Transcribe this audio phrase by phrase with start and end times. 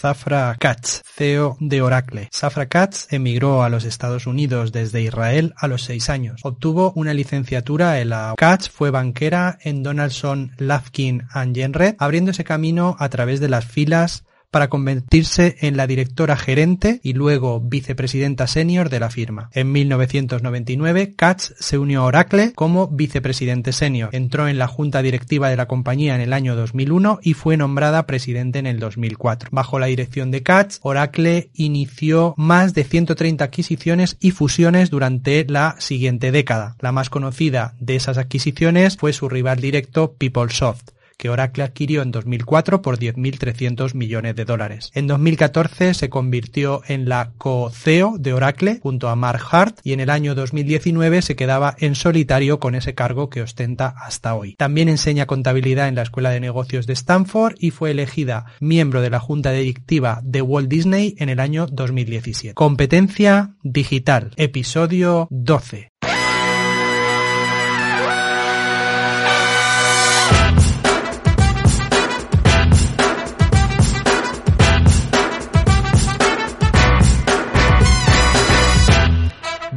[0.00, 2.30] Zafra Katz, CEO de Oracle.
[2.32, 6.40] Zafra Katz emigró a los Estados Unidos desde Israel a los seis años.
[6.42, 12.96] Obtuvo una licenciatura en la Katz fue banquera en Donaldson, Lafkin and Jenred, abriéndose camino
[12.98, 18.88] a través de las filas para convertirse en la directora gerente y luego vicepresidenta senior
[18.88, 19.50] de la firma.
[19.52, 24.10] En 1999, Katz se unió a Oracle como vicepresidente senior.
[24.12, 28.06] Entró en la junta directiva de la compañía en el año 2001 y fue nombrada
[28.06, 29.50] presidente en el 2004.
[29.52, 35.76] Bajo la dirección de Katz, Oracle inició más de 130 adquisiciones y fusiones durante la
[35.78, 36.76] siguiente década.
[36.80, 42.12] La más conocida de esas adquisiciones fue su rival directo PeopleSoft que Oracle adquirió en
[42.12, 44.90] 2004 por 10.300 millones de dólares.
[44.94, 50.00] En 2014 se convirtió en la co-CEO de Oracle junto a Mark Hart y en
[50.00, 54.54] el año 2019 se quedaba en solitario con ese cargo que ostenta hasta hoy.
[54.54, 59.10] También enseña contabilidad en la Escuela de Negocios de Stanford y fue elegida miembro de
[59.10, 62.54] la Junta Directiva de Walt Disney en el año 2017.
[62.54, 65.89] Competencia digital, episodio 12.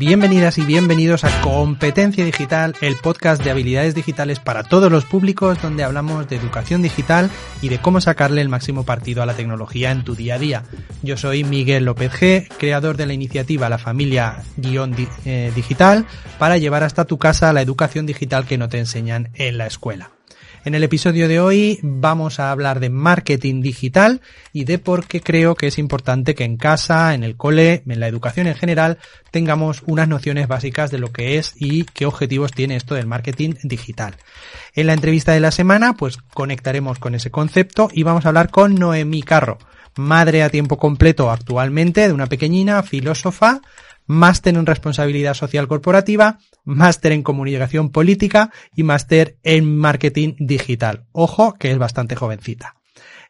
[0.05, 5.61] Bienvenidas y bienvenidos a Competencia Digital, el podcast de habilidades digitales para todos los públicos
[5.61, 9.91] donde hablamos de educación digital y de cómo sacarle el máximo partido a la tecnología
[9.91, 10.63] en tu día a día.
[11.03, 14.93] Yo soy Miguel López G, creador de la iniciativa La Familia Guión
[15.23, 16.05] eh, Digital
[16.37, 20.09] para llevar hasta tu casa la educación digital que no te enseñan en la escuela.
[20.65, 24.21] En el episodio de hoy vamos a hablar de marketing digital
[24.53, 27.99] y de por qué creo que es importante que en casa, en el cole, en
[27.99, 28.97] la educación en general,
[29.29, 33.55] tengamos unas nociones básicas de lo que es y qué objetivos tiene esto del marketing
[33.63, 34.15] digital.
[34.73, 38.49] En la entrevista de la semana, pues conectaremos con ese concepto y vamos a hablar
[38.49, 39.57] con Noemí Carro,
[39.97, 43.59] madre a tiempo completo actualmente de una pequeñina filósofa,
[44.05, 51.05] máster en responsabilidad social corporativa, máster en comunicación política y máster en marketing digital.
[51.11, 52.75] Ojo, que es bastante jovencita.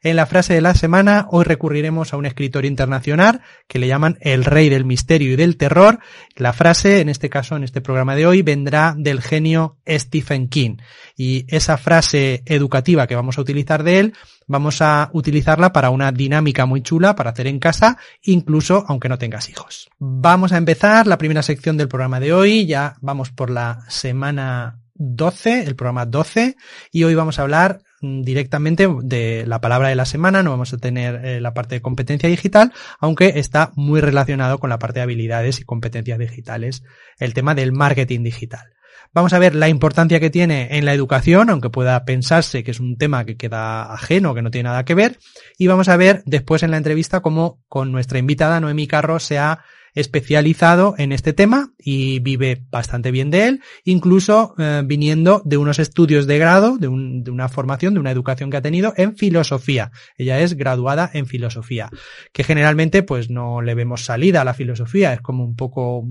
[0.03, 4.17] En la frase de la semana, hoy recurriremos a un escritor internacional que le llaman
[4.19, 5.99] el rey del misterio y del terror.
[6.35, 10.75] La frase, en este caso, en este programa de hoy, vendrá del genio Stephen King.
[11.15, 14.13] Y esa frase educativa que vamos a utilizar de él,
[14.45, 19.17] vamos a utilizarla para una dinámica muy chula para hacer en casa, incluso aunque no
[19.17, 19.89] tengas hijos.
[19.99, 22.65] Vamos a empezar la primera sección del programa de hoy.
[22.65, 26.57] Ya vamos por la semana 12, el programa 12,
[26.91, 30.77] y hoy vamos a hablar directamente de la palabra de la semana, no vamos a
[30.77, 35.03] tener eh, la parte de competencia digital, aunque está muy relacionado con la parte de
[35.03, 36.83] habilidades y competencias digitales,
[37.17, 38.73] el tema del marketing digital.
[39.13, 42.79] Vamos a ver la importancia que tiene en la educación, aunque pueda pensarse que es
[42.79, 45.19] un tema que queda ajeno, que no tiene nada que ver,
[45.57, 49.37] y vamos a ver después en la entrevista cómo con nuestra invitada Noemi Carro se
[49.37, 55.57] ha especializado en este tema y vive bastante bien de él, incluso eh, viniendo de
[55.57, 58.93] unos estudios de grado, de, un, de, una formación, de una educación que ha tenido
[58.97, 59.91] en filosofía.
[60.17, 61.89] Ella es graduada en filosofía,
[62.31, 66.03] que generalmente pues no le vemos salida a la filosofía, es como un poco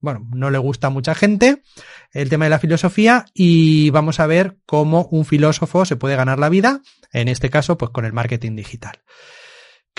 [0.00, 1.62] bueno, no le gusta a mucha gente
[2.12, 6.38] el tema de la filosofía y vamos a ver cómo un filósofo se puede ganar
[6.38, 6.80] la vida,
[7.12, 9.00] en este caso, pues con el marketing digital.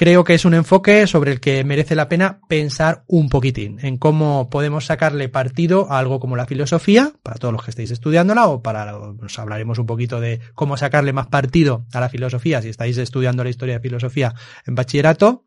[0.01, 3.99] Creo que es un enfoque sobre el que merece la pena pensar un poquitín en
[3.99, 8.47] cómo podemos sacarle partido a algo como la filosofía, para todos los que estéis estudiándola,
[8.47, 12.69] o para, nos hablaremos un poquito de cómo sacarle más partido a la filosofía si
[12.69, 14.33] estáis estudiando la historia de filosofía
[14.65, 15.45] en bachillerato,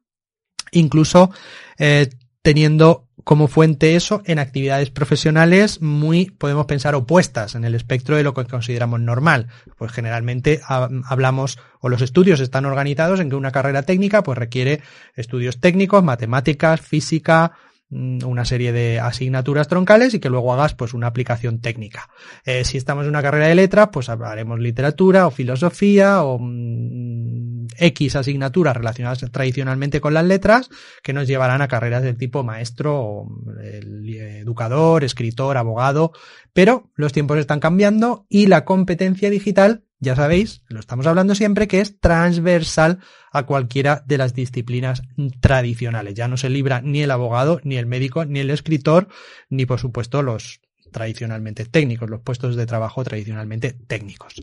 [0.71, 1.33] incluso
[1.77, 2.11] eh,
[2.41, 8.23] teniendo como fuente eso en actividades profesionales muy, podemos pensar, opuestas en el espectro de
[8.23, 9.49] lo que consideramos normal.
[9.77, 14.83] Pues generalmente hablamos o los estudios están organizados en que una carrera técnica pues requiere
[15.17, 17.53] estudios técnicos, matemáticas, física,
[17.89, 22.11] mm, una serie de asignaturas troncales y que luego hagas pues una aplicación técnica.
[22.45, 27.54] Eh, si estamos en una carrera de letras, pues hablaremos literatura o filosofía o mm,
[27.79, 30.69] X asignaturas relacionadas tradicionalmente con las letras
[31.03, 33.27] que nos llevarán a carreras del tipo maestro,
[33.63, 36.13] educador, escritor, abogado,
[36.53, 41.69] pero los tiempos están cambiando y la competencia digital, ya sabéis, lo estamos hablando siempre,
[41.69, 42.99] que es transversal
[43.33, 45.03] a cualquiera de las disciplinas
[45.41, 46.15] tradicionales.
[46.15, 49.09] Ya no se libra ni el abogado, ni el médico, ni el escritor,
[49.49, 50.61] ni por supuesto los
[50.95, 54.35] tradicionalmente técnicos, los puestos de trabajo tradicionalmente técnicos.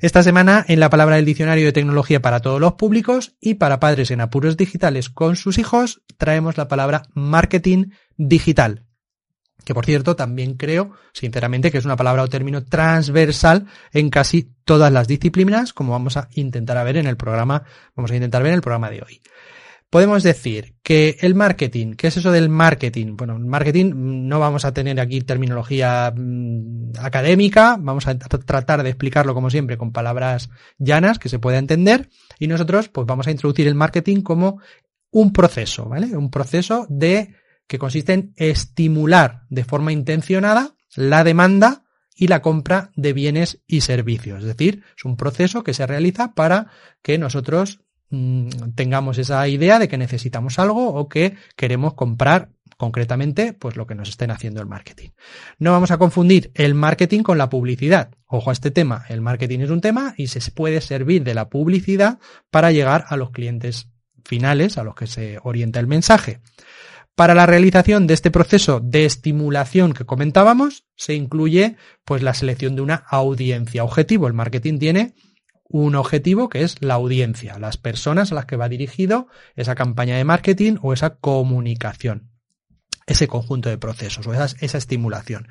[0.00, 3.78] Esta semana, en la palabra del diccionario de tecnología para todos los públicos y para
[3.78, 8.84] padres en apuros digitales con sus hijos, traemos la palabra marketing digital.
[9.64, 14.52] que por cierto también creo, sinceramente, que es una palabra o término transversal en casi
[14.64, 17.62] todas las disciplinas, como vamos a intentar ver en el programa,
[17.94, 19.22] vamos a intentar ver en el programa de hoy.
[19.90, 23.16] Podemos decir que el marketing, ¿qué es eso del marketing?
[23.16, 28.90] Bueno, marketing mm, no vamos a tener aquí terminología mm, académica, vamos a tratar de
[28.90, 33.30] explicarlo como siempre con palabras llanas que se pueda entender y nosotros pues vamos a
[33.30, 34.60] introducir el marketing como
[35.10, 36.16] un proceso, ¿vale?
[36.16, 37.36] Un proceso de
[37.68, 41.84] que consiste en estimular de forma intencionada la demanda
[42.16, 44.40] y la compra de bienes y servicios.
[44.40, 46.68] Es decir, es un proceso que se realiza para
[47.02, 47.80] que nosotros
[48.10, 53.86] mm, tengamos esa idea de que necesitamos algo o que queremos comprar concretamente pues lo
[53.86, 55.10] que nos estén haciendo el marketing.
[55.58, 58.10] No vamos a confundir el marketing con la publicidad.
[58.26, 61.48] Ojo a este tema, el marketing es un tema y se puede servir de la
[61.48, 62.18] publicidad
[62.50, 63.88] para llegar a los clientes
[64.24, 66.40] finales a los que se orienta el mensaje.
[67.14, 72.74] Para la realización de este proceso de estimulación que comentábamos, se incluye pues la selección
[72.74, 74.26] de una audiencia objetivo.
[74.26, 75.14] El marketing tiene
[75.76, 79.26] un objetivo que es la audiencia, las personas a las que va dirigido
[79.56, 82.30] esa campaña de marketing o esa comunicación
[83.06, 85.48] ese conjunto de procesos o esa, estimulación.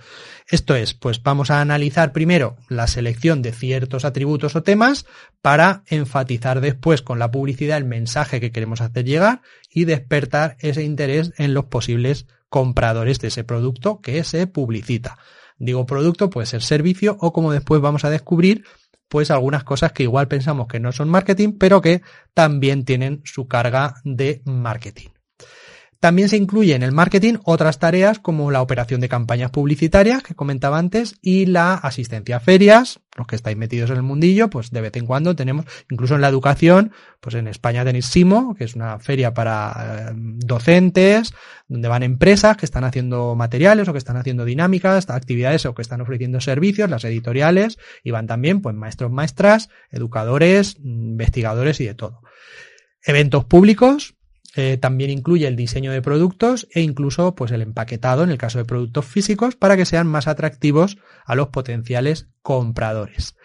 [0.49, 5.05] Esto es, pues vamos a analizar primero la selección de ciertos atributos o temas
[5.43, 10.83] para enfatizar después con la publicidad el mensaje que queremos hacer llegar y despertar ese
[10.83, 15.19] interés en los posibles compradores de ese producto que se publicita.
[15.59, 18.63] Digo producto, puede ser servicio o como después vamos a descubrir,
[19.13, 22.01] pues algunas cosas que igual pensamos que no son marketing, pero que
[22.33, 25.12] también tienen su carga de marketing.
[26.03, 30.35] También se incluye en el marketing otras tareas como la operación de campañas publicitarias que
[30.35, 32.99] comentaba antes y la asistencia a ferias.
[33.15, 36.19] Los que estáis metidos en el mundillo, pues de vez en cuando tenemos, incluso en
[36.19, 36.91] la educación,
[37.21, 41.33] pues en España tenéis SIMO, que es una feria para eh, docentes,
[41.69, 45.83] donde van empresas que están haciendo materiales o que están haciendo dinámicas, actividades o que
[45.83, 51.95] están ofreciendo servicios, las editoriales, y van también pues maestros, maestras, educadores, investigadores y de
[51.95, 52.23] todo.
[53.05, 54.15] Eventos públicos,
[54.55, 58.59] eh, también incluye el diseño de productos e incluso pues el empaquetado en el caso
[58.59, 63.35] de productos físicos para que sean más atractivos a los potenciales compradores.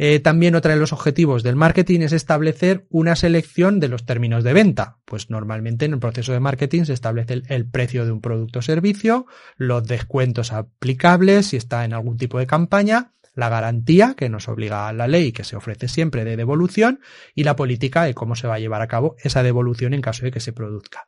[0.00, 4.44] Eh, también otro de los objetivos del marketing es establecer una selección de los términos
[4.44, 4.98] de venta.
[5.04, 8.62] Pues normalmente en el proceso de marketing se establece el precio de un producto o
[8.62, 9.26] servicio,
[9.56, 14.88] los descuentos aplicables si está en algún tipo de campaña la garantía que nos obliga
[14.88, 16.98] a la ley que se ofrece siempre de devolución
[17.36, 20.24] y la política de cómo se va a llevar a cabo esa devolución en caso
[20.24, 21.06] de que se produzca.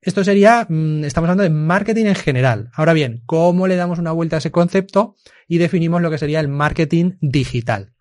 [0.00, 2.70] Esto sería, mm, estamos hablando de marketing en general.
[2.72, 6.40] Ahora bien, ¿cómo le damos una vuelta a ese concepto y definimos lo que sería
[6.40, 7.92] el marketing digital?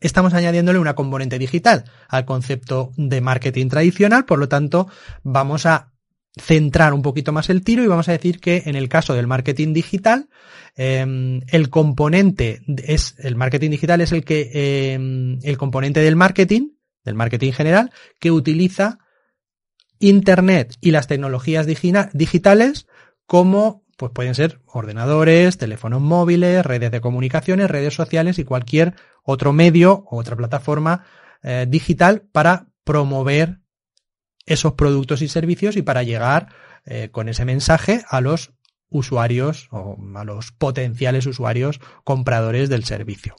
[0.00, 4.88] Estamos añadiéndole una componente digital al concepto de marketing tradicional, por lo tanto,
[5.22, 5.92] vamos a
[6.40, 9.26] centrar un poquito más el tiro y vamos a decir que en el caso del
[9.26, 10.28] marketing digital,
[10.76, 16.70] em, el componente es, el marketing digital es el que, em, el componente del marketing,
[17.04, 17.90] del marketing general,
[18.20, 18.98] que utiliza
[20.00, 22.86] Internet y las tecnologías digitales
[23.26, 28.94] como pues pueden ser ordenadores, teléfonos móviles, redes de comunicaciones, redes sociales y cualquier
[29.24, 31.04] otro medio o otra plataforma
[31.42, 33.58] eh, digital para promover
[34.48, 36.48] esos productos y servicios y para llegar
[36.84, 38.52] eh, con ese mensaje a los
[38.90, 43.36] usuarios o a los potenciales usuarios compradores del servicio.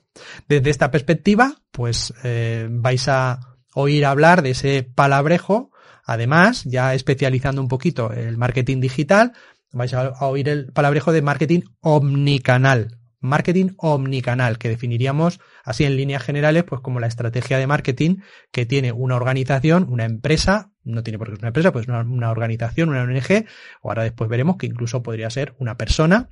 [0.48, 5.72] Desde esta perspectiva, pues eh, vais a oír hablar de ese palabrejo.
[6.06, 9.34] Además, ya especializando un poquito el marketing digital,
[9.72, 16.24] vais a oír el palabrejo de marketing omnicanal marketing omnicanal, que definiríamos así en líneas
[16.24, 18.18] generales, pues como la estrategia de marketing
[18.52, 22.02] que tiene una organización, una empresa, no tiene por qué ser una empresa, pues una,
[22.02, 23.46] una organización, una ONG,
[23.82, 26.30] o ahora después veremos que incluso podría ser una persona,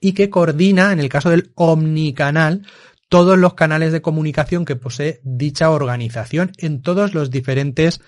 [0.00, 2.66] y que coordina, en el caso del omnicanal,
[3.08, 8.00] todos los canales de comunicación que posee dicha organización en todos los diferentes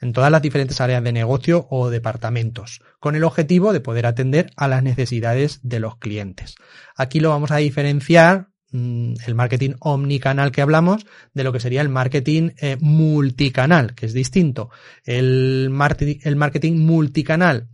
[0.00, 4.50] en todas las diferentes áreas de negocio o departamentos, con el objetivo de poder atender
[4.56, 6.54] a las necesidades de los clientes.
[6.96, 11.80] Aquí lo vamos a diferenciar mm, el marketing omnicanal que hablamos de lo que sería
[11.80, 14.70] el marketing eh, multicanal, que es distinto.
[15.04, 15.72] El,
[16.22, 17.68] el marketing multicanal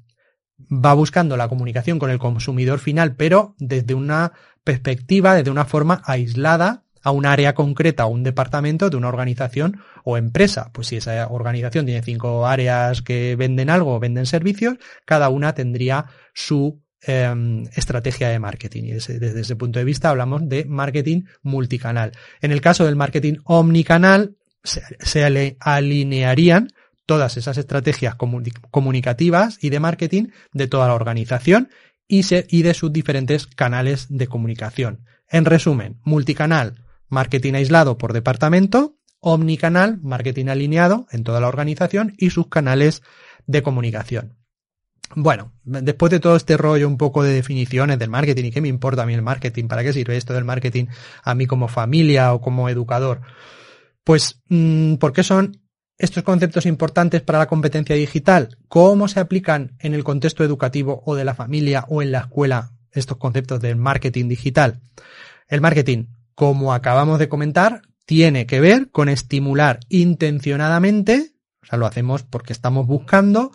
[0.71, 6.01] va buscando la comunicación con el consumidor final, pero desde una perspectiva, desde una forma
[6.05, 10.71] aislada a un área concreta o un departamento de una organización o empresa.
[10.73, 15.55] Pues si esa organización tiene cinco áreas que venden algo o venden servicios, cada una
[15.55, 18.85] tendría su em, estrategia de marketing.
[18.85, 22.13] Y desde, ese punto de vista hablamos de marketing multicanal.
[22.41, 26.73] En el caso del marketing omnicanal, se, se alinearían
[27.05, 28.15] todas esas estrategias
[28.71, 31.69] comunicativas y de marketing de toda la organización
[32.09, 35.05] y de sus diferentes canales de comunicación.
[35.29, 42.31] En resumen, multicanal, marketing aislado por departamento, omnicanal, marketing alineado en toda la organización y
[42.31, 43.03] sus canales
[43.47, 44.37] de comunicación.
[45.17, 48.69] Bueno, después de todo este rollo un poco de definiciones del marketing y qué me
[48.69, 50.87] importa a mí el marketing, para qué sirve esto del marketing
[51.23, 53.21] a mí como familia o como educador,
[54.03, 55.61] pues, mm, ¿por qué son
[55.99, 58.59] estos conceptos importantes para la competencia digital?
[58.69, 62.73] ¿Cómo se aplican en el contexto educativo o de la familia o en la escuela
[62.91, 64.81] estos conceptos del marketing digital?
[65.49, 71.87] El marketing, como acabamos de comentar, tiene que ver con estimular intencionadamente, o sea, lo
[71.87, 73.53] hacemos porque estamos buscando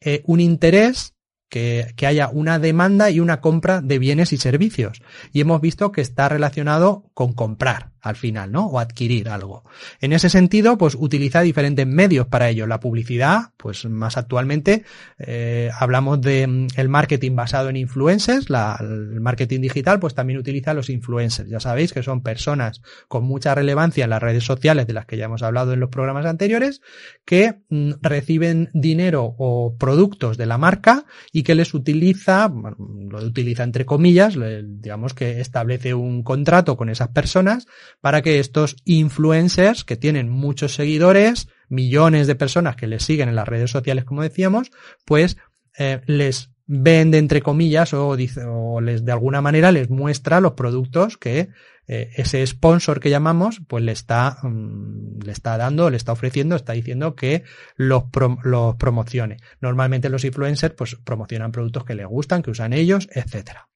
[0.00, 1.14] eh, un interés
[1.48, 5.02] que, que, haya una demanda y una compra de bienes y servicios.
[5.32, 8.66] Y hemos visto que está relacionado con comprar al final, ¿no?
[8.66, 9.64] O adquirir algo.
[10.00, 12.66] En ese sentido, pues utiliza diferentes medios para ello.
[12.66, 14.84] La publicidad, pues más actualmente
[15.18, 20.38] eh, hablamos de mm, el marketing basado en influencers, la, el marketing digital, pues también
[20.38, 21.48] utiliza los influencers.
[21.48, 25.16] Ya sabéis que son personas con mucha relevancia en las redes sociales de las que
[25.16, 26.80] ya hemos hablado en los programas anteriores,
[27.24, 33.18] que mm, reciben dinero o productos de la marca y que les utiliza, bueno, lo
[33.18, 37.66] utiliza entre comillas, digamos que establece un contrato con esas personas
[38.00, 43.36] para que estos influencers que tienen muchos seguidores, millones de personas que les siguen en
[43.36, 44.70] las redes sociales, como decíamos,
[45.04, 45.36] pues
[45.78, 50.52] eh, les vende entre comillas o, dice, o les de alguna manera les muestra los
[50.52, 51.48] productos que
[51.88, 56.54] eh, ese sponsor que llamamos pues le está mm, le está dando le está ofreciendo
[56.54, 57.42] está diciendo que
[57.74, 58.04] los,
[58.44, 59.38] los promocione.
[59.60, 63.68] Normalmente los influencers pues promocionan productos que les gustan que usan ellos etcétera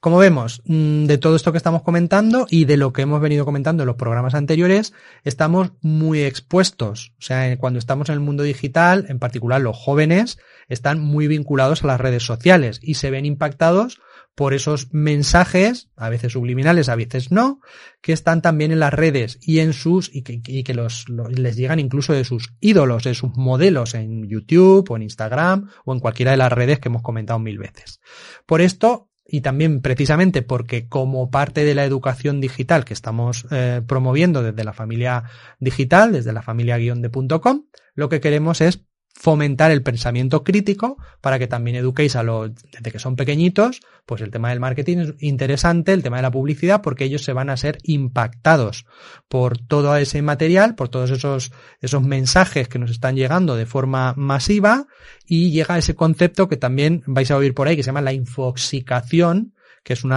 [0.00, 3.44] como vemos, mm, de todo esto que estamos comentando y de lo que hemos venido
[3.44, 4.92] comentando en los programas anteriores,
[5.24, 7.12] estamos muy expuestos.
[7.18, 10.38] O sea, cuando estamos en el mundo digital, en particular los jóvenes,
[10.68, 14.00] están muy vinculados a las redes sociales y se ven impactados
[14.34, 17.60] por esos mensajes, a veces subliminales, a veces no,
[18.00, 20.40] que están también en las redes y en sus, y que,
[20.72, 25.92] les llegan incluso de sus ídolos, de sus modelos en YouTube o en Instagram o
[25.92, 28.00] en cualquiera de las redes que hemos comentado mil veces.
[28.46, 33.82] Por esto, y también precisamente porque como parte de la educación digital que estamos eh,
[33.86, 35.24] promoviendo desde la familia
[35.58, 40.96] digital, desde la familia guion de .com, lo que queremos es fomentar el pensamiento crítico
[41.20, 44.98] para que también eduquéis a los, desde que son pequeñitos, pues el tema del marketing
[44.98, 48.86] es interesante, el tema de la publicidad, porque ellos se van a ser impactados
[49.28, 54.14] por todo ese material, por todos esos, esos mensajes que nos están llegando de forma
[54.16, 54.86] masiva
[55.26, 58.14] y llega ese concepto que también vais a oír por ahí que se llama la
[58.14, 60.14] infoxicación, que es un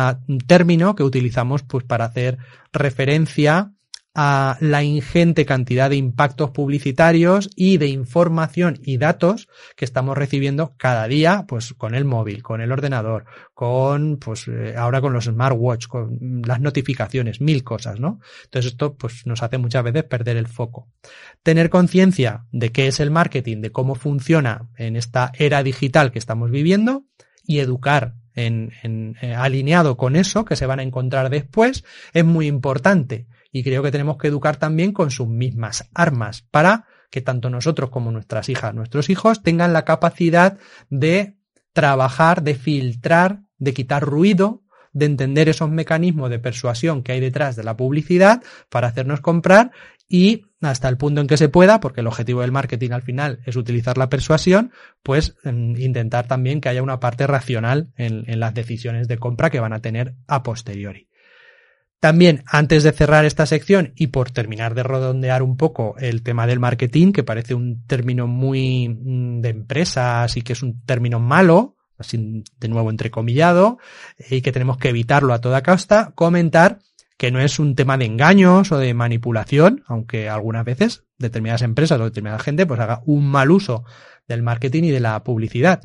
[0.48, 2.38] término que utilizamos pues para hacer
[2.72, 3.74] referencia
[4.16, 10.76] a la ingente cantidad de impactos publicitarios y de información y datos que estamos recibiendo
[10.78, 15.26] cada día, pues con el móvil, con el ordenador, con, pues eh, ahora con los
[15.26, 18.20] smartwatch, con las notificaciones, mil cosas, ¿no?
[18.44, 20.90] Entonces esto, pues nos hace muchas veces perder el foco.
[21.42, 26.20] Tener conciencia de qué es el marketing, de cómo funciona en esta era digital que
[26.20, 27.06] estamos viviendo
[27.46, 32.26] y educar en, en eh, alineado con eso que se van a encontrar después es
[32.26, 37.22] muy importante y creo que tenemos que educar también con sus mismas armas para que
[37.22, 40.58] tanto nosotros como nuestras hijas, nuestros hijos tengan la capacidad
[40.90, 41.38] de
[41.72, 47.56] trabajar, de filtrar, de quitar ruido, de entender esos mecanismos de persuasión que hay detrás
[47.56, 49.72] de la publicidad para hacernos comprar
[50.10, 53.40] y hasta el punto en que se pueda, porque el objetivo del marketing al final
[53.46, 54.72] es utilizar la persuasión,
[55.04, 59.52] pues mm, intentar también que haya una parte racional en, en las decisiones de compra
[59.52, 61.10] que van a tener a posteriori.
[62.04, 66.46] También, antes de cerrar esta sección y por terminar de redondear un poco el tema
[66.46, 71.22] del marketing, que parece un término muy mm, de empresas y que es un término
[71.22, 73.78] malo, así de nuevo entrecomillado,
[74.30, 76.80] y que tenemos que evitarlo a toda costa, comentar
[77.16, 82.02] que no es un tema de engaños o de manipulación, aunque algunas veces determinadas empresas
[82.02, 83.86] o determinada gente pues haga un mal uso
[84.28, 85.82] del marketing y de la publicidad.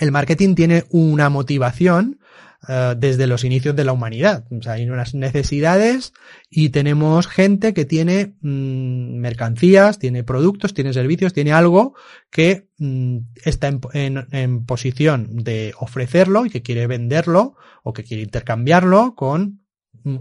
[0.00, 2.18] El marketing tiene una motivación
[2.66, 4.44] eh, desde los inicios de la humanidad.
[4.50, 6.12] O sea, hay unas necesidades
[6.50, 11.94] y tenemos gente que tiene mm, mercancías, tiene productos, tiene servicios, tiene algo
[12.30, 19.14] que mm, está en, posición de ofrecerlo y que quiere venderlo o que quiere intercambiarlo
[19.14, 19.60] con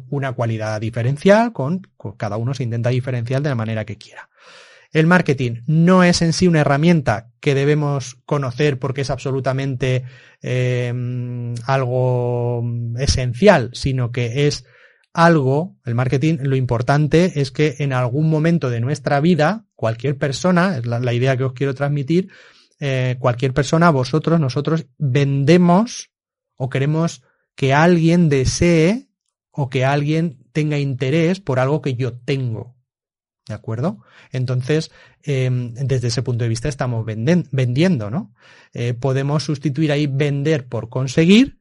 [0.10, 1.82] una cualidad diferencial, con
[2.18, 4.30] cada uno se intenta diferenciar de la manera que quiera.
[4.92, 10.04] El marketing no es en sí una herramienta que debemos conocer porque es absolutamente
[10.42, 12.64] em, algo
[12.98, 14.66] esencial, sino que es
[15.14, 20.78] algo, el marketing, lo importante es que en algún momento de nuestra vida, cualquier persona,
[20.78, 22.30] es la, idea que os quiero transmitir,
[22.80, 26.12] eh, cualquier persona, vosotros, nosotros, vendemos
[26.56, 27.24] o queremos
[27.56, 29.10] que alguien desee
[29.50, 32.77] o que alguien tenga interés por algo que yo tengo.
[33.48, 34.00] ¿De acuerdo?
[34.32, 34.92] Entonces,
[35.24, 38.34] em, desde ese punto de vista estamos vendiendo, ¿no?
[38.74, 41.60] Eh, podemos sustituir ahí vender por conseguir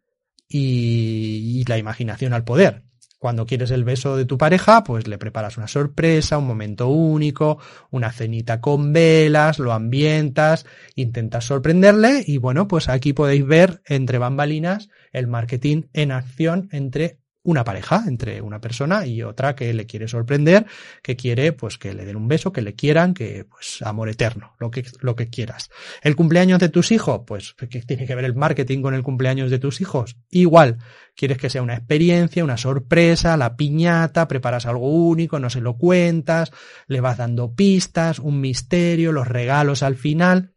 [0.48, 2.84] y, la imaginación al poder.
[3.18, 7.58] Cuando quieres el beso de tu pareja, pues le preparas una sorpresa, un momento único,
[7.90, 14.18] una cenita con velas, lo ambientas, intentas sorprenderle y bueno, pues aquí podéis ver entre
[14.18, 19.86] bambalinas el marketing en acción entre una pareja entre una persona y otra que le
[19.86, 20.66] quiere sorprender,
[21.02, 24.54] que quiere pues que le den un beso, que le quieran, que pues amor eterno,
[24.58, 25.70] lo que, lo que quieras.
[26.02, 29.50] El cumpleaños de tus hijos, pues ¿qué tiene que ver el marketing con el cumpleaños
[29.50, 30.16] de tus hijos?
[30.28, 30.78] Igual,
[31.14, 35.78] quieres que sea una experiencia, una sorpresa, la piñata, preparas algo único, no se lo
[35.78, 36.50] cuentas,
[36.88, 40.55] le vas dando pistas, un misterio, los regalos al final.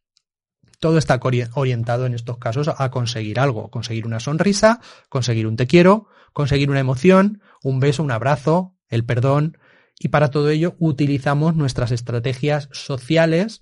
[0.79, 1.19] Todo está
[1.53, 6.69] orientado en estos casos a conseguir algo, conseguir una sonrisa, conseguir un te quiero, conseguir
[6.69, 9.57] una emoción, un beso, un abrazo, el perdón,
[9.99, 13.61] y para todo ello utilizamos nuestras estrategias sociales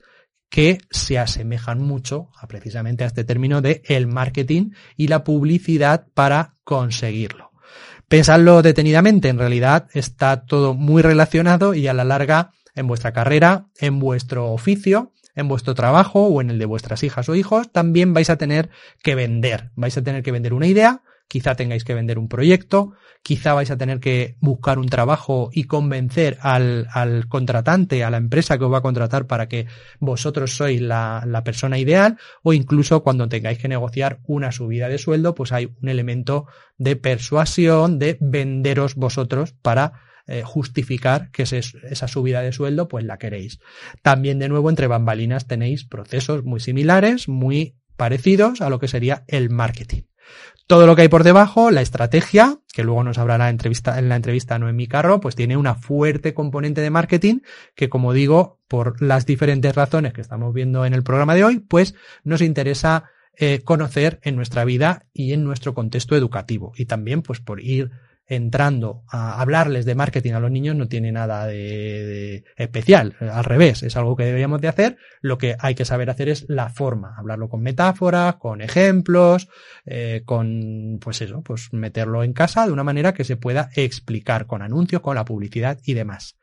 [0.49, 6.07] que se asemejan mucho a precisamente a este término de el marketing y la publicidad
[6.13, 7.51] para conseguirlo.
[8.07, 13.67] Pensadlo detenidamente, en realidad está todo muy relacionado y a la larga en vuestra carrera,
[13.79, 18.13] en vuestro oficio, en vuestro trabajo o en el de vuestras hijas o hijos, también
[18.13, 18.69] vais a tener
[19.03, 19.71] que vender.
[19.75, 23.69] Vais a tener que vender una idea, quizá tengáis que vender un proyecto, quizá vais
[23.69, 28.65] a tener que buscar un trabajo y convencer al, al contratante, a la empresa que
[28.65, 29.67] os va a contratar para que
[29.99, 34.97] vosotros sois la, la persona ideal, o incluso cuando tengáis que negociar una subida de
[34.97, 36.47] sueldo, pues hay un elemento
[36.79, 43.17] de persuasión, de venderos vosotros para eh, justificar que esa subida de sueldo pues la
[43.17, 43.59] queréis.
[44.01, 49.23] También de nuevo entre bambalinas tenéis procesos muy similares, muy parecidos a lo que sería
[49.27, 50.03] el marketing.
[50.67, 54.17] Todo lo que hay por debajo, la estrategia, que luego nos hablará entrevista, en la
[54.17, 57.39] entrevista Noemi Carro, pues tiene una fuerte componente de marketing
[57.73, 61.59] que, como digo, por las diferentes razones que estamos viendo en el programa de hoy,
[61.59, 63.05] pues nos interesa
[63.37, 66.73] eh, conocer en nuestra vida y en nuestro contexto educativo.
[66.75, 67.91] Y también, pues, por ir
[68.27, 73.83] entrando a hablarles de marketing a los niños no tiene nada de, especial, al revés,
[73.83, 77.15] es algo que deberíamos de hacer, lo que hay que saber hacer es la forma,
[77.17, 79.47] hablarlo con metáforas, con ejemplos,
[79.85, 84.45] eh, con, pues eso, pues meterlo en casa de una manera que se pueda explicar
[84.45, 86.37] con anuncios, con la publicidad y demás.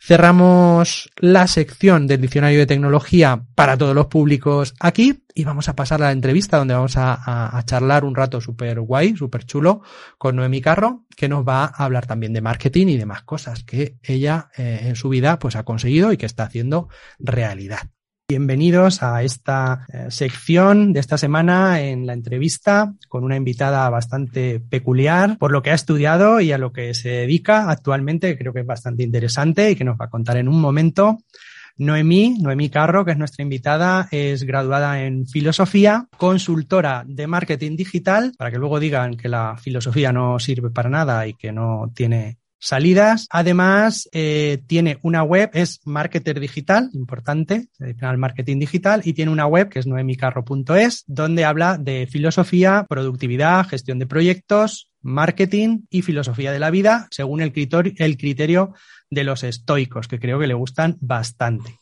[0.00, 5.74] Cerramos la sección del diccionario de tecnología para todos los públicos aquí y vamos a
[5.74, 9.82] pasar a la entrevista donde vamos a, charlar un rato súper guay, súper chulo
[10.16, 13.98] con Noemi Carro, que nos va a hablar también de marketing y demás cosas que
[14.02, 17.90] ella eh, en su vida pues ha conseguido y que está haciendo realidad.
[18.30, 24.60] Bienvenidos a esta eh, sección de esta semana en la entrevista con una invitada bastante
[24.60, 28.36] peculiar por lo que ha estudiado y a lo que se dedica actualmente.
[28.36, 31.20] Creo que es bastante interesante y que nos va a contar en un momento.
[31.78, 38.34] Noemí, Noemí Carro, que es nuestra invitada, es graduada en filosofía, consultora de marketing digital,
[38.36, 42.36] para que luego digan que la filosofía no sirve para nada y que no tiene
[42.58, 43.26] salidas.
[43.30, 49.32] Además, eh, tiene una web, es marketer digital, importante, el canal marketing digital, y tiene
[49.32, 56.02] una web que es noemicarro.es, donde habla de filosofía, productividad, gestión de proyectos, marketing y
[56.02, 58.74] filosofía de la vida, según el criterio, el criterio
[59.10, 61.78] de los estoicos, que creo que le gustan bastante.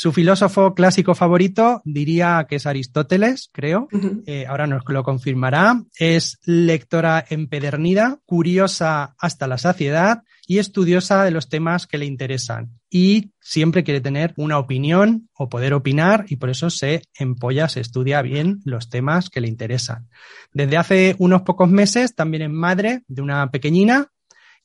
[0.00, 3.88] Su filósofo clásico favorito diría que es Aristóteles, creo.
[4.26, 5.82] Eh, ahora nos lo confirmará.
[5.98, 12.78] Es lectora empedernida, curiosa hasta la saciedad y estudiosa de los temas que le interesan.
[12.88, 17.80] Y siempre quiere tener una opinión o poder opinar y por eso se empolla, se
[17.80, 20.08] estudia bien los temas que le interesan.
[20.52, 24.12] Desde hace unos pocos meses también es madre de una pequeñina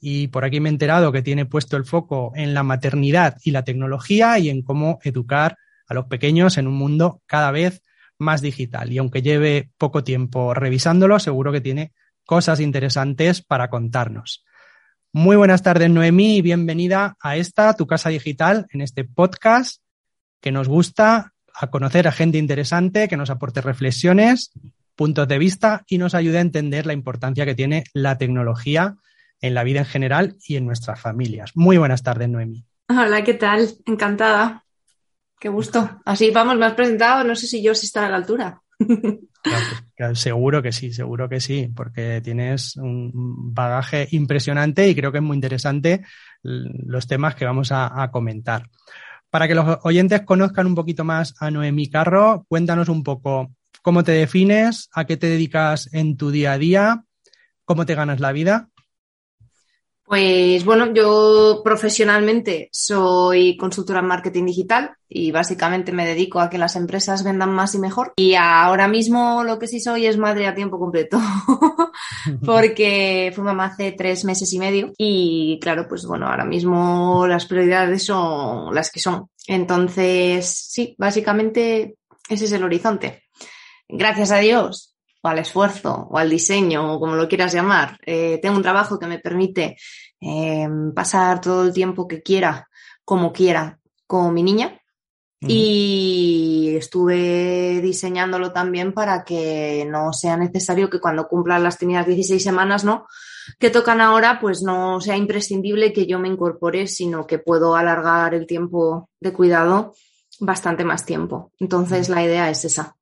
[0.06, 3.52] y por aquí me he enterado que tiene puesto el foco en la maternidad y
[3.52, 7.82] la tecnología y en cómo educar a los pequeños en un mundo cada vez
[8.18, 8.92] más digital.
[8.92, 11.94] Y aunque lleve poco tiempo revisándolo, seguro que tiene
[12.26, 14.44] cosas interesantes para contarnos.
[15.14, 19.82] Muy buenas tardes, Noemí, y bienvenida a esta, tu casa digital, en este podcast
[20.42, 24.52] que nos gusta a conocer a gente interesante, que nos aporte reflexiones,
[24.98, 28.98] puntos de vista y nos ayude a entender la importancia que tiene la tecnología
[29.44, 31.52] en la vida en general y en nuestras familias.
[31.54, 32.66] Muy buenas tardes, Noemi.
[32.88, 33.70] Hola, ¿qué tal?
[33.86, 34.64] Encantada.
[35.38, 36.00] Qué gusto.
[36.06, 38.62] Así vamos, me has presentado, no sé si yo sí estaré a la altura.
[40.14, 43.12] seguro que sí, seguro que sí, porque tienes un
[43.54, 46.06] bagaje impresionante y creo que es muy interesante
[46.42, 48.70] los temas que vamos a, comentar.
[49.30, 53.52] Para que los oyentes conozcan un poquito más a Noemí Carro, cuéntanos un poco
[53.82, 57.04] cómo te defines, a qué te dedicas en tu día a día,
[57.66, 58.70] cómo te ganas la vida.
[60.06, 66.58] Pues bueno, yo profesionalmente soy consultora en marketing digital y básicamente me dedico a que
[66.58, 68.12] las empresas vendan más y mejor.
[68.18, 71.20] Y ahora mismo lo que sí soy es madre a tiempo completo,
[72.46, 77.46] porque fui mamá hace tres meses y medio y claro, pues bueno, ahora mismo las
[77.46, 79.30] prioridades son las que son.
[79.48, 81.96] Entonces, sí, básicamente
[82.30, 83.24] ese es el horizonte.
[83.88, 84.93] Gracias a Dios,
[85.24, 87.98] o al esfuerzo o al diseño o como lo quieras llamar.
[88.06, 89.78] Eh, tengo un trabajo que me permite
[90.20, 92.70] eh, pasar todo el tiempo que quiera,
[93.06, 94.80] como quiera, con mi niña.
[95.46, 102.42] Y estuve diseñándolo también para que no sea necesario que cuando cumpla las tenidas 16
[102.42, 103.08] semanas, ¿no?
[103.60, 108.34] Que tocan ahora, pues no sea imprescindible que yo me incorpore, sino que puedo alargar
[108.34, 109.94] el tiempo de cuidado
[110.40, 111.52] bastante más tiempo.
[111.60, 112.96] Entonces, la idea es esa.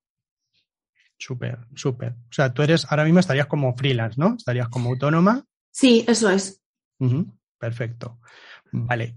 [1.22, 2.14] Súper, súper.
[2.14, 4.34] O sea, tú eres, ahora mismo estarías como freelance, ¿no?
[4.36, 5.46] Estarías como autónoma.
[5.70, 6.60] Sí, eso es.
[7.60, 8.20] perfecto.
[8.72, 9.16] Vale.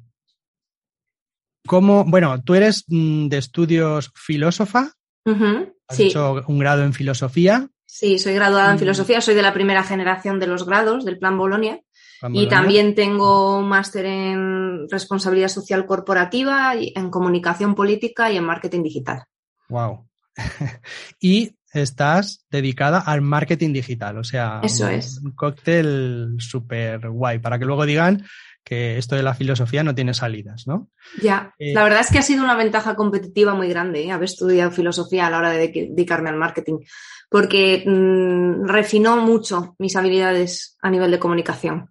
[1.67, 4.93] ¿Cómo, bueno, tú eres mm, de estudios filósofa?
[5.89, 7.71] Has hecho un grado en filosofía.
[7.87, 8.81] Sí, soy graduada en mm.
[8.81, 11.81] filosofía, soy de la primera generación de los grados del Plan Bolonia.
[12.33, 18.83] Y también tengo un máster en responsabilidad social corporativa, en comunicación política y en marketing
[18.83, 19.25] digital.
[19.69, 20.07] Wow.
[21.21, 25.21] y estás dedicada al marketing digital, o sea, Eso es.
[25.23, 28.25] un cóctel súper guay, para que luego digan
[28.65, 30.89] que esto de la filosofía no tiene salidas, ¿no?
[31.21, 34.11] Ya, eh, la verdad es que ha sido una ventaja competitiva muy grande ¿eh?
[34.11, 36.79] haber estudiado filosofía a la hora de dedicarme al marketing,
[37.29, 41.91] porque mm, refinó mucho mis habilidades a nivel de comunicación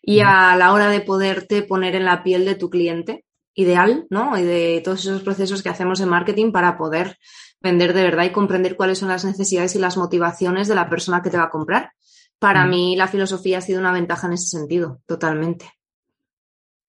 [0.00, 4.36] y a la hora de poderte poner en la piel de tu cliente ideal, ¿no?
[4.38, 7.18] Y de todos esos procesos que hacemos en marketing para poder
[7.64, 11.22] vender de verdad y comprender cuáles son las necesidades y las motivaciones de la persona
[11.22, 11.92] que te va a comprar.
[12.38, 12.70] Para mm.
[12.70, 15.64] mí la filosofía ha sido una ventaja en ese sentido, totalmente.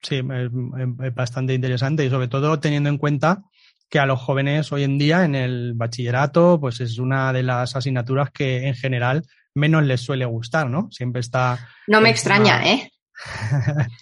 [0.03, 3.43] Sí, es, bastante interesante y sobre todo teniendo en cuenta
[3.89, 7.75] que a los jóvenes hoy en día en el bachillerato pues es una de las
[7.75, 9.23] asignaturas que en general
[9.55, 10.89] menos les suele gustar, ¿no?
[10.91, 11.69] Siempre está...
[11.88, 12.91] No me extraña, ¿eh?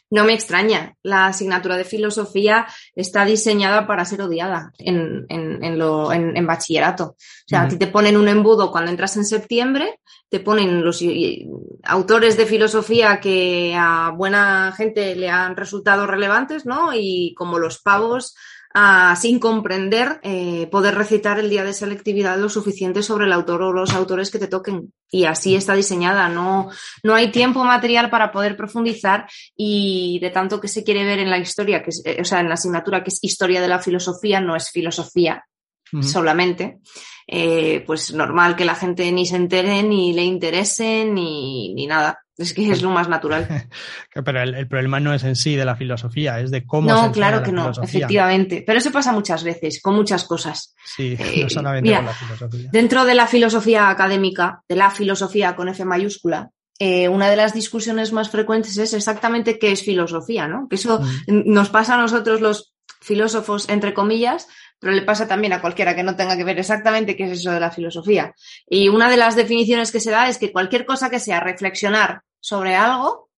[0.10, 0.96] No me extraña.
[1.04, 7.04] La asignatura de filosofía está diseñada para ser odiada en, en, bachillerato.
[7.06, 7.16] O
[7.48, 10.00] sea, a ti te ponen un embudo cuando entras en septiembre,
[10.30, 11.04] te ponen los
[11.84, 16.92] autores de filosofía que a buena gente le han resultado relevantes, ¿no?
[16.94, 18.36] Y como los pavos
[19.18, 23.74] sin comprender, eh, poder recitar el día de selectividad lo suficiente sobre el autor o
[23.74, 24.92] los autores que te toquen.
[25.10, 26.28] Y así está diseñada.
[26.30, 26.70] No,
[27.04, 31.30] no hay tiempo material para poder profundizar y de tanto que se quiere ver en
[31.30, 34.42] la historia, que eh, o sea, en la asignatura que es historia de la filosofía,
[34.42, 35.46] no es filosofía
[36.02, 36.80] solamente.
[37.28, 42.23] Eh, pues normal que la gente ni se entere, ni le interese, ni, ni nada.
[42.36, 43.48] Es que es lo más natural.
[44.26, 46.90] Pero el, problema no es en sí de la filosofía, es de cómo.
[46.90, 48.64] No, claro que no, efectivamente.
[48.66, 50.74] Pero eso pasa muchas veces, con muchas cosas.
[50.84, 52.70] Sí, no eh, solamente con la filosofía.
[52.72, 57.54] Dentro de la filosofía académica, de la filosofía con F mayúscula, eh, una de las
[57.54, 60.68] discusiones más frecuentes es exactamente qué es filosofía, ¿no?
[60.68, 61.44] Que eso mm.
[61.46, 64.48] nos pasa a nosotros los filósofos, entre comillas,
[64.84, 67.52] pero le pasa también a cualquiera que no tenga que ver exactamente qué es eso
[67.52, 68.36] de la filosofía.
[68.68, 72.22] Y una de las definiciones que se da es que cualquier cosa que sea reflexionar
[72.42, 73.30] sobre algo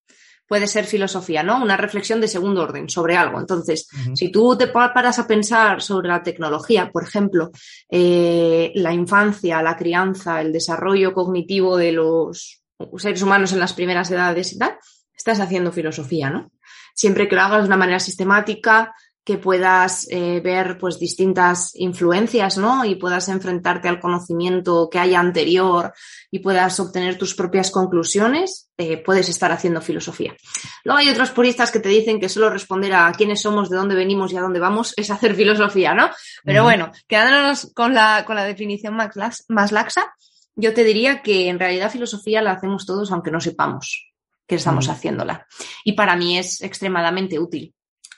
[0.47, 1.61] puede ser filosofía, ¿no?
[1.61, 3.39] Una reflexión de segundo orden sobre algo.
[3.39, 7.51] Entonces, si tú te paras a pensar sobre la tecnología, por ejemplo,
[7.89, 12.63] eh, la infancia, la crianza, el desarrollo cognitivo de los
[12.97, 14.77] seres humanos en las primeras edades y tal,
[15.15, 16.51] estás haciendo filosofía, ¿no?
[16.93, 18.93] Siempre que lo hagas de una manera sistemática,
[19.25, 22.85] que puedas eh, ver pues distintas influencias, ¿no?
[22.85, 25.93] Y puedas enfrentarte al conocimiento que haya anterior
[26.29, 30.35] y puedas obtener tus propias conclusiones, eh, puedes estar haciendo filosofía.
[30.83, 33.95] Luego hay otros puristas que te dicen que solo responder a quiénes somos, de dónde
[33.95, 36.11] venimos y a dónde vamos es hacer filosofía, ¿no?
[36.43, 40.13] Pero bueno, quedándonos con la, con la definición más, más laxa,
[40.55, 44.11] yo te diría que en realidad filosofía la hacemos todos aunque no sepamos
[44.47, 45.47] que estamos haciéndola.
[45.83, 47.73] Y para mí es extremadamente útil.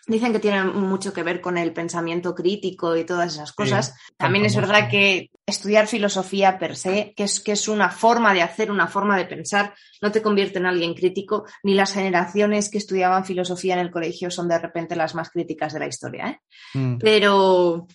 [0.07, 3.93] Dicen que tiene mucho que ver con el pensamiento crítico y todas esas cosas.
[4.15, 8.41] También es verdad que estudiar filosofía per se, que es, que es una forma de
[8.41, 12.77] hacer, una forma de pensar, no te convierte en alguien crítico, ni las generaciones que
[12.77, 16.29] estudiaban filosofía en el colegio son de repente las más críticas de la historia.
[16.29, 16.39] ¿eh?
[16.73, 16.97] Mm.
[16.99, 17.87] Pero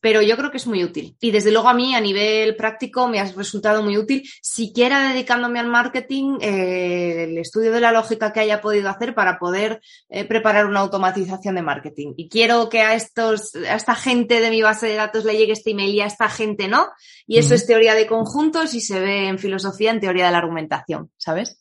[0.00, 1.16] pero yo creo que es muy útil.
[1.20, 5.58] Y desde luego a mí, a nivel práctico, me ha resultado muy útil, siquiera dedicándome
[5.58, 10.24] al marketing, eh, el estudio de la lógica que haya podido hacer para poder eh,
[10.24, 12.14] preparar una automatización de marketing.
[12.16, 15.52] Y quiero que a estos, a esta gente de mi base de datos le llegue
[15.52, 16.88] este email y a esta gente no.
[17.26, 20.38] Y eso es teoría de conjuntos y se ve en filosofía en teoría de la
[20.38, 21.58] argumentación, ¿sabes?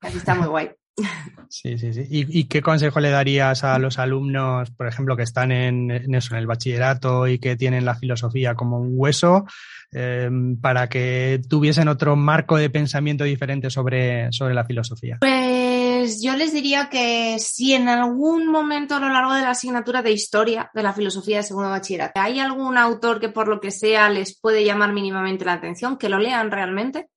[0.00, 0.70] Así está muy guay.
[1.48, 2.06] Sí, sí, sí.
[2.08, 6.40] ¿Y, qué consejo le darías a los alumnos, por ejemplo, que están en, eso, en
[6.40, 9.44] el bachillerato y que tienen la filosofía como un hueso,
[9.92, 15.18] em, para que tuviesen otro marco de pensamiento diferente sobre, sobre la filosofía?
[15.20, 20.02] Pues yo les diría que si en algún momento a lo largo de la asignatura
[20.02, 23.70] de historia de la filosofía de segundo bachillerato hay algún autor que por lo que
[23.70, 27.08] sea les puede llamar mínimamente la atención, que lo lean realmente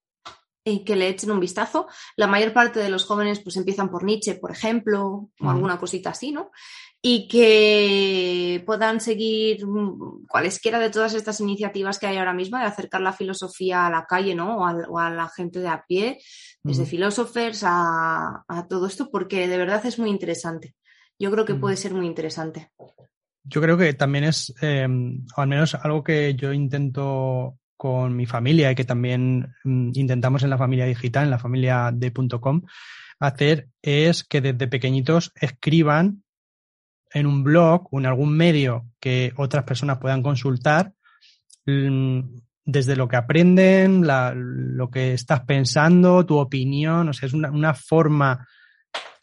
[0.86, 1.88] que le echen un vistazo.
[2.16, 6.12] La mayor parte de los jóvenes pues empiezan por Nietzsche, por ejemplo, o alguna cosita
[6.12, 6.52] así, ¿no?
[7.02, 12.66] Y que puedan seguir mm, cualesquiera de todas estas iniciativas que hay ahora mismo de
[12.66, 14.58] acercar la filosofía a la calle, ¿no?
[14.58, 16.20] O a, la gente de a pie,
[16.64, 20.76] desde filósofos a, todo esto, porque de verdad es muy interesante.
[21.20, 22.72] Yo creo que puede ser muy interesante.
[23.44, 28.26] Yo creo que también es, em, o al menos algo que yo intento con mi
[28.26, 32.63] familia y que también mm, intentamos en la familia digital, en la familia de .com,
[33.20, 36.24] hacer es que desde pequeñitos escriban
[37.13, 40.94] en un blog o en algún medio que otras personas puedan consultar
[41.66, 42.20] mm,
[42.66, 48.46] desde lo que aprenden, lo que estás pensando, tu opinión, o sea, es una, forma,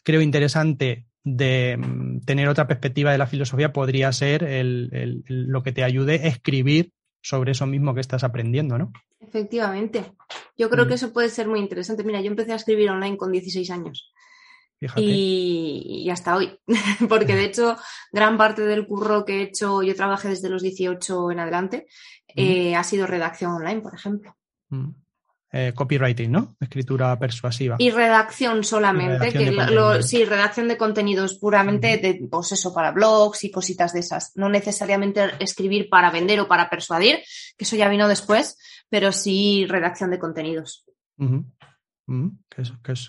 [0.01, 4.47] creo, interesante de mm, tener otra perspectiva de la filosofía, podría ser
[5.27, 6.91] lo que te ayude a escribir
[7.25, 8.93] sobre eso mismo que estás aprendiendo, ¿no?
[9.19, 10.13] Efectivamente.
[10.55, 10.87] Yo creo mm.
[10.87, 12.03] que eso puede ser muy interesante.
[12.03, 14.13] Mira, yo empecé a escribir online con 16 años.
[14.79, 15.01] Fíjate.
[15.01, 16.59] Y, hasta hoy,
[17.09, 17.77] porque de hecho
[18.11, 21.87] gran parte del curro que he hecho, yo trabajé desde los 18 en adelante,
[22.35, 22.39] mm.
[22.39, 24.35] eh, ha sido redacción online, por ejemplo.
[24.69, 24.91] Mm.
[25.57, 26.57] Eh, copywriting, ¿no?
[26.59, 27.77] Escritura persuasiva.
[27.79, 33.51] Y redacción solamente, que sí, redacción de contenidos puramente de, pues eso, para blogs y
[33.51, 34.33] cositas de esas.
[34.35, 37.19] No necesariamente escribir para vender o para persuadir,
[37.57, 38.57] que eso ya vino después,
[38.89, 40.83] pero sí redacción de contenidos.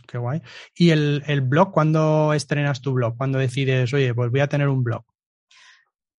[0.06, 0.40] qué, guay.
[0.76, 3.16] ¿Y el, blog, cuándo estrenas tu blog?
[3.16, 5.02] ¿Cuándo decides, oye, pues voy a tener un blog?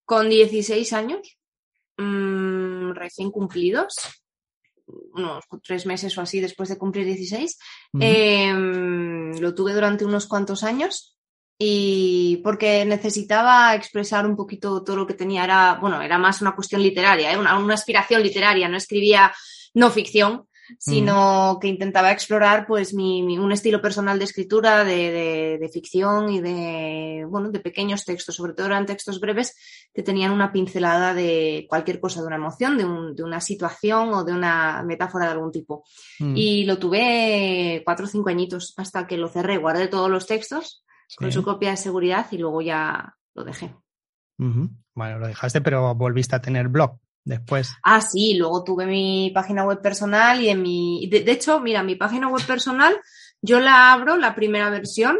[0.03, 1.39] Con 16 años,
[1.95, 3.95] mm, recién cumplidos
[5.13, 7.57] unos tres meses o así después de cumplir 16.
[7.99, 11.17] Em, lo tuve durante unos cuantos años
[11.59, 15.43] y porque necesitaba expresar un poquito todo lo que tenía.
[15.43, 17.37] Era, bueno, era más una cuestión literaria, ¿eh?
[17.37, 18.69] una, una aspiración literaria.
[18.69, 19.33] No escribía
[19.73, 20.46] no ficción,
[20.79, 27.25] sino que intentaba explorar pues mi, un estilo personal de escritura, de, ficción y de,
[27.27, 29.55] bueno, de pequeños textos, sobre todo eran textos breves
[29.93, 34.33] que tenían una pincelada de cualquier cosa, de una emoción, de, una situación o de
[34.33, 35.83] una metáfora de algún tipo.
[36.19, 36.33] Mm.
[36.35, 40.83] Y lo tuve cuatro o cinco añitos hasta que lo cerré, guardé todos los textos
[41.15, 43.73] con su copia de seguridad y luego ya lo dejé.
[44.37, 47.73] Bueno, lo dejaste, pero volviste a tener blog después.
[47.83, 51.07] Ah, sí, luego tuve mi página web personal y en mi...
[51.07, 52.99] De, hecho, mira, mi página web personal,
[53.41, 55.19] yo la abro, la primera versión,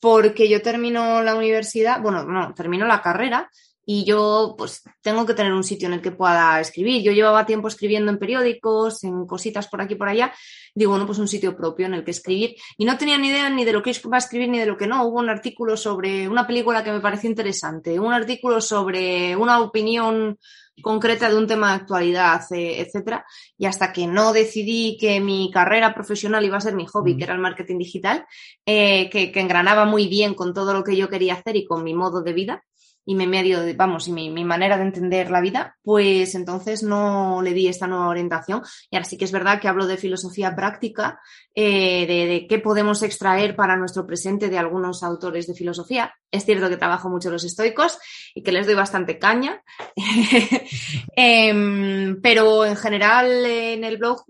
[0.00, 3.50] porque yo termino la universidad, bueno, no, termino la carrera
[3.88, 7.02] y yo pues tengo que tener un sitio en el que pueda escribir.
[7.02, 10.32] Yo llevaba tiempo escribiendo en periódicos, en cositas por aquí y por allá.
[10.74, 12.56] Digo, bueno, pues un sitio propio en el que escribir.
[12.76, 14.76] Y no tenía ni idea ni de lo que iba a escribir ni de lo
[14.76, 15.04] que no.
[15.04, 20.36] Hubo un artículo sobre una película que me pareció interesante, un artículo sobre una opinión
[20.82, 23.24] concreta de un tema de actualidad, etcétera.
[23.56, 27.24] Y hasta que no decidí que mi carrera profesional iba a ser mi hobby, que
[27.24, 28.26] era el marketing digital,
[28.64, 31.82] eh, que, que, engranaba muy bien con todo lo que yo quería hacer y con
[31.82, 32.64] mi modo de vida,
[33.08, 36.82] y mi medio, de, vamos, y mi, mi, manera de entender la vida, pues entonces
[36.82, 38.62] no le di esta nueva orientación.
[38.90, 41.20] Y ahora sí que es verdad que hablo de filosofía práctica,
[41.54, 46.12] eh, de, de, qué podemos extraer para nuestro presente de algunos autores de filosofía.
[46.30, 47.98] Es cierto que trabajo mucho los estoicos
[48.34, 49.62] y que les doy bastante caña,
[51.16, 54.24] eh, pero en general en el blog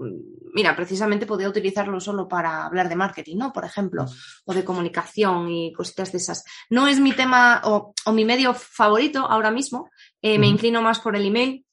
[0.57, 3.53] mira, precisamente podía utilizarlo solo para hablar de marketing, ¿no?
[3.53, 4.07] Por ejemplo,
[4.47, 6.45] o de comunicación y cositas de esas.
[6.71, 9.91] No es mi tema o, mi medio favorito ahora mismo,
[10.23, 11.67] eh, me inclino más por el email.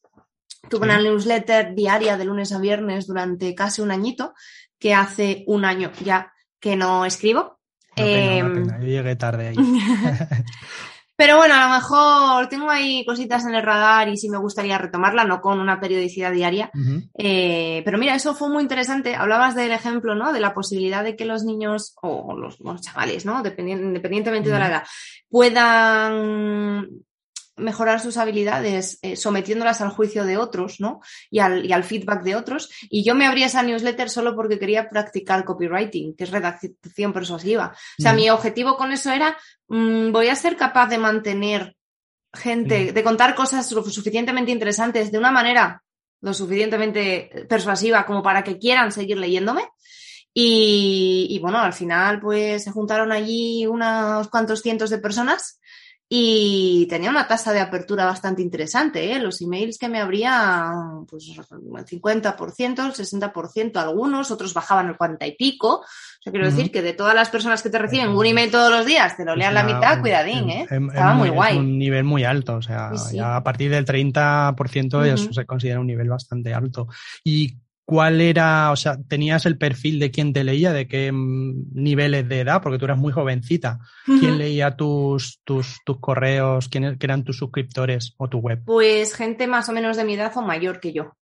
[0.69, 4.33] Tuve una newsletter diaria de lunes a viernes durante casi un añito,
[4.77, 7.59] que hace un año ya que no escribo.
[7.95, 9.55] Em, Yo llegué tarde ahí.
[11.15, 14.79] Pero bueno, a lo mejor tengo ahí cositas en el radar y sí me gustaría
[14.79, 16.71] retomarla, no con una periodicidad diaria.
[17.15, 19.15] Eh, pero mira, eso fue muy interesante.
[19.15, 20.33] Hablabas del ejemplo, ¿no?
[20.33, 23.43] De la posibilidad de que los niños o los, chavales, ¿no?
[23.45, 24.83] independientemente de la edad,
[25.29, 26.87] puedan
[27.55, 31.01] mejorar sus habilidades eh, sometiéndolas al juicio de otros, ¿no?
[31.29, 32.69] Y al, y al, feedback de otros.
[32.89, 37.75] Y yo me abrí esa newsletter solo porque quería practicar copywriting, que es redacción persuasiva.
[37.99, 39.37] O sea, mi objetivo con eso era,
[39.67, 41.75] mmm, voy a ser capaz de mantener
[42.33, 45.83] gente, de contar cosas lo suficientemente interesantes de una manera
[46.21, 49.67] lo suficientemente persuasiva como para que quieran seguir leyéndome.
[50.33, 55.59] Y, y, bueno, al final pues se juntaron allí unos cuantos cientos de personas
[56.15, 59.11] y tenía una tasa de apertura bastante interesante.
[59.11, 59.19] ¿eh?
[59.19, 65.25] Los emails que me abrían, pues el 50%, el 60%, algunos, otros bajaban el 40
[65.25, 65.77] y pico.
[65.77, 68.69] O sea, quiero decir que de todas las personas que te reciben un email todos
[68.69, 70.67] los días, te lo lean la mitad, cuidadín, ¿eh?
[70.69, 71.55] Estaba muy, guay.
[71.55, 75.79] Es un nivel muy alto, o sea, ya a partir del 30% eso se considera
[75.79, 76.89] un nivel bastante alto.
[77.23, 81.73] ¿Y cuál era, o sea, tenías el perfil de quién te leía, de qué mm,
[81.73, 83.79] niveles de edad, porque tú eras muy jovencita.
[84.05, 86.69] ¿Quién leía tus, tus, tus correos?
[86.69, 88.63] ¿Quiénes eran tus suscriptores o tu web?
[88.65, 91.17] Pues gente más o menos de mi edad o mayor que yo.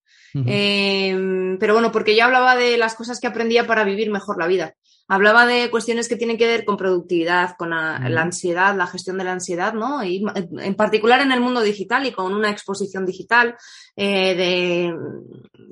[0.46, 4.48] eh, pero bueno, porque yo hablaba de las cosas que aprendía para vivir mejor la
[4.48, 4.76] vida.
[5.08, 9.18] Hablaba de cuestiones que tienen que ver con productividad, con la, la, ansiedad, la gestión
[9.18, 10.04] de la ansiedad, ¿no?
[10.04, 10.24] Y
[10.60, 13.56] en particular en el mundo digital y con una exposición digital
[13.96, 14.96] eh, de,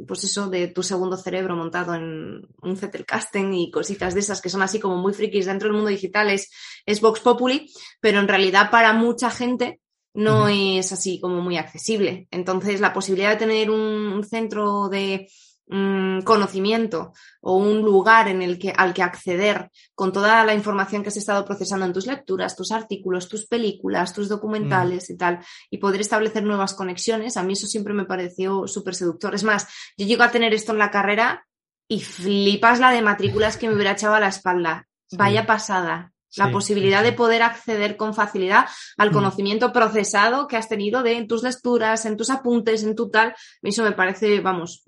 [0.05, 4.49] pues eso, de tu segundo cerebro montado en un Zettelkasten y cositas de esas que
[4.49, 6.51] son así como muy frikis dentro del mundo digital es,
[6.85, 9.79] es Vox Populi, pero en realidad para mucha gente
[10.13, 10.79] no uh -huh.
[10.79, 12.27] es así como muy accesible.
[12.31, 15.27] Entonces, la posibilidad de tener un centro de
[15.71, 21.03] Mm, conocimiento o un lugar en el que, al que acceder con toda la información
[21.03, 25.13] que has estado procesando en tus lecturas, tus artículos, tus películas, tus documentales mm.
[25.13, 29.35] y tal, y poder establecer nuevas conexiones, a mí eso siempre me pareció súper seductor.
[29.35, 31.45] Es más, yo llego a tener esto en la carrera
[31.87, 34.87] y flipas la de matrículas que me hubiera echado a la espalda.
[35.05, 35.17] Sí.
[35.17, 36.13] Vaya pasada.
[36.35, 38.65] La sí, posibilidad sí, de poder acceder con facilidad
[38.97, 39.13] al mm.
[39.13, 43.35] conocimiento procesado que has tenido de en tus lecturas, en tus apuntes, en tu tal.
[43.61, 44.83] Eso me parece, vamos,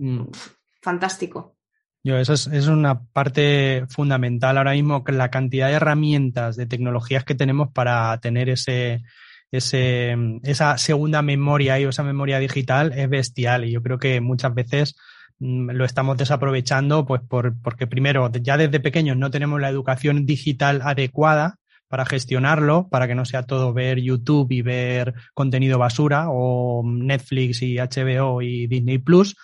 [0.82, 1.56] fantástico.
[2.04, 7.24] Yo, eso es, es, una parte fundamental ahora mismo, la cantidad de herramientas, de tecnologías
[7.24, 9.04] que tenemos para tener ese,
[9.52, 13.66] ese, esa segunda memoria y esa memoria digital es bestial.
[13.66, 14.96] Y yo creo que muchas veces
[15.38, 20.26] mm, lo estamos desaprovechando, pues por, porque primero, ya desde pequeños no tenemos la educación
[20.26, 26.28] digital adecuada para gestionarlo, para que no sea todo ver YouTube y ver contenido basura
[26.30, 29.36] o Netflix y HBO y Disney Plus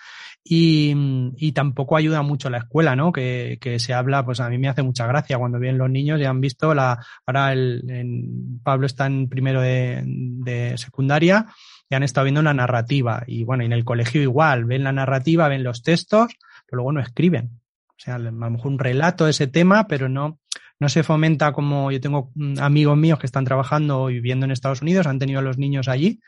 [0.50, 0.94] y,
[1.36, 3.12] y, tampoco ayuda mucho la escuela, ¿no?
[3.12, 6.20] Que, que, se habla, pues a mí me hace mucha gracia cuando vienen los niños
[6.20, 11.48] y han visto la, ahora el, en, Pablo está en primero de, de, secundaria
[11.90, 15.50] y han estado viendo la narrativa y bueno, en el colegio igual, ven la narrativa,
[15.50, 16.32] ven los textos,
[16.66, 17.60] pero luego no escriben.
[17.90, 20.40] O sea, a lo mejor un relato de ese tema, pero no,
[20.80, 24.52] no se fomenta como yo tengo mm, amigos míos que están trabajando y viviendo en
[24.52, 26.22] Estados Unidos, han tenido a los niños allí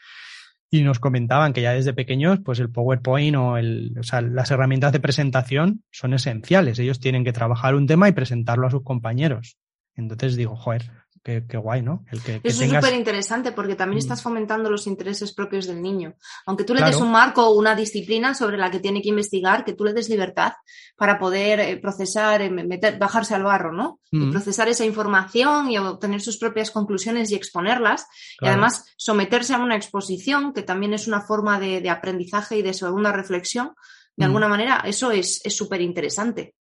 [0.72, 4.52] y nos comentaban que ya desde pequeños, pues el PowerPoint o, el, o sea, las
[4.52, 6.78] herramientas de presentación son esenciales.
[6.78, 9.58] Ellos tienen que trabajar un tema y presentarlo a sus compañeros.
[9.96, 10.92] Entonces digo, joder,
[11.24, 12.06] Qué, qué, guay, ¿no?
[12.12, 12.78] El que, que Eso tengas...
[12.78, 14.06] es súper interesante porque también mm.
[14.06, 16.16] estás fomentando los intereses propios del niño.
[16.46, 16.94] Aunque tú le claro.
[16.94, 19.94] des un marco o una disciplina sobre la que tiene que investigar, que tú le
[19.94, 20.54] des libertad
[20.96, 24.00] para poder eh, procesar, eh, meter, bajarse al barro, ¿no?
[24.12, 24.30] Mm.
[24.30, 28.06] Y procesar esa información y obtener sus propias conclusiones y exponerlas.
[28.38, 28.52] Claro.
[28.52, 32.62] Y además someterse a una exposición, que también es una forma de, de aprendizaje y
[32.62, 33.74] de segunda reflexión.
[34.16, 34.28] De mm.
[34.28, 36.56] alguna manera, eso es súper interesante.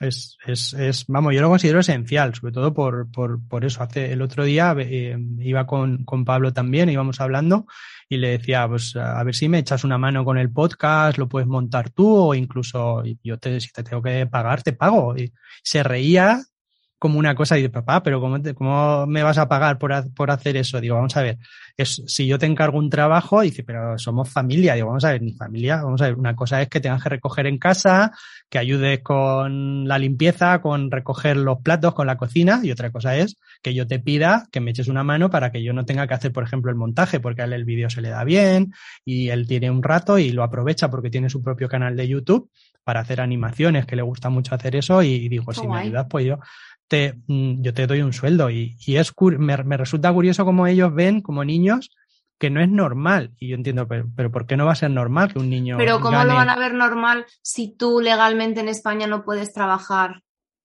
[0.00, 3.82] Es, es, es, vamos, yo lo considero esencial, sobre todo por, por, por eso.
[3.82, 7.66] Hace el otro día eh, iba con, con Pablo también, íbamos hablando
[8.08, 11.28] y le decía, pues a ver si me echas una mano con el podcast, lo
[11.28, 15.14] puedes montar tú o incluso yo te, si te tengo que pagar, te pago.
[15.18, 16.40] Y se reía
[17.00, 19.90] como una cosa y dice, papá, pero ¿cómo, te, ¿cómo me vas a pagar por,
[20.12, 20.82] por hacer eso?
[20.82, 21.38] Digo, vamos a ver,
[21.78, 24.74] es, si yo te encargo un trabajo, dice, pero somos familia.
[24.74, 27.08] Digo, vamos a ver, ni familia, vamos a ver, una cosa es que tengas que
[27.08, 28.12] recoger en casa,
[28.50, 33.16] que ayudes con la limpieza, con recoger los platos, con la cocina, y otra cosa
[33.16, 36.06] es que yo te pida que me eches una mano para que yo no tenga
[36.06, 38.74] que hacer, por ejemplo, el montaje, porque a él el vídeo se le da bien
[39.06, 42.50] y él tiene un rato y lo aprovecha porque tiene su propio canal de YouTube
[42.84, 46.26] para hacer animaciones, que le gusta mucho hacer eso, y digo, si me ayudas, pues
[46.26, 46.38] yo
[46.90, 48.50] te, mm, yo te doy un sueldo.
[48.50, 51.90] Y, y es me, me, resulta curioso cómo ellos ven como niños
[52.36, 53.32] que no es normal.
[53.38, 55.76] Y yo entiendo, pero, pero ¿por qué no va a ser normal que un niño.
[55.78, 56.30] Pero ¿cómo gane...
[56.30, 60.22] lo van a ver normal si tú legalmente en España no puedes trabajar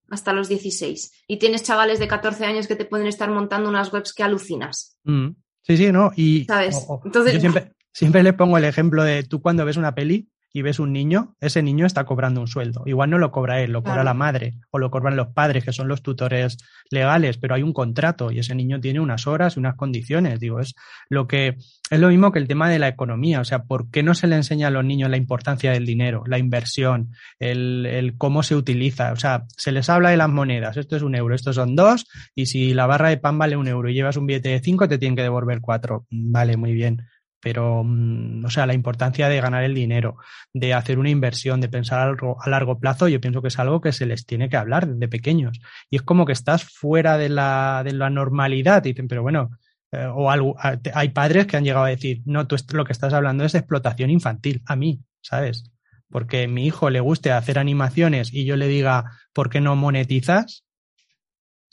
[0.10, 3.94] hasta los 16 y tienes chavales de 14 años que te pueden estar montando unas
[3.94, 4.98] webs que alucinas?
[5.04, 5.30] Mm,
[5.62, 6.12] sí, sí, ¿no?
[6.16, 6.86] Y ¿Sabes?
[6.88, 7.34] O, o, Entonces...
[7.34, 10.80] yo siempre, siempre le pongo el ejemplo de tú cuando ves una peli y ves
[10.80, 12.84] un niño, ese niño está cobrando un sueldo.
[12.86, 15.74] Igual no lo cobra él, lo cobra la madre o lo cobran los padres, que
[15.74, 19.60] son los tutores legales, pero hay un contrato y ese niño tiene unas horas y
[19.60, 20.40] unas condiciones.
[20.40, 20.74] Digo, es
[21.10, 21.58] lo que
[21.90, 23.42] es lo mismo que el tema de la economía.
[23.42, 26.24] O sea, ¿por qué no se le enseña a los niños la importancia del dinero,
[26.26, 29.12] la inversión, el, el cómo se utiliza?
[29.12, 30.78] O sea, se les habla de las monedas.
[30.78, 33.68] Esto es un euro, estos son dos, y si la barra de pan vale un
[33.68, 36.08] euro y llevas un billete de cinco, te tienen que devolver cuatro.
[36.10, 37.06] Vale, muy bien
[37.46, 40.18] pero, mm, o sea, la importancia de ganar el dinero,
[40.52, 43.92] de hacer una inversión, de pensar a largo, plazo, yo pienso que es algo que
[43.92, 45.60] se les tiene que hablar desde pequeños.
[45.92, 49.52] Y es como que estás fuera de la, de la normalidad y dicen, pero bueno,
[49.92, 50.56] eh, o algo,
[50.96, 54.10] hay padres que han llegado a decir, no, tú lo que estás hablando es explotación
[54.10, 55.72] infantil, a mí, ¿sabes?
[56.10, 60.66] Porque mi hijo le guste hacer animaciones y yo le diga, ¿por qué no monetizas?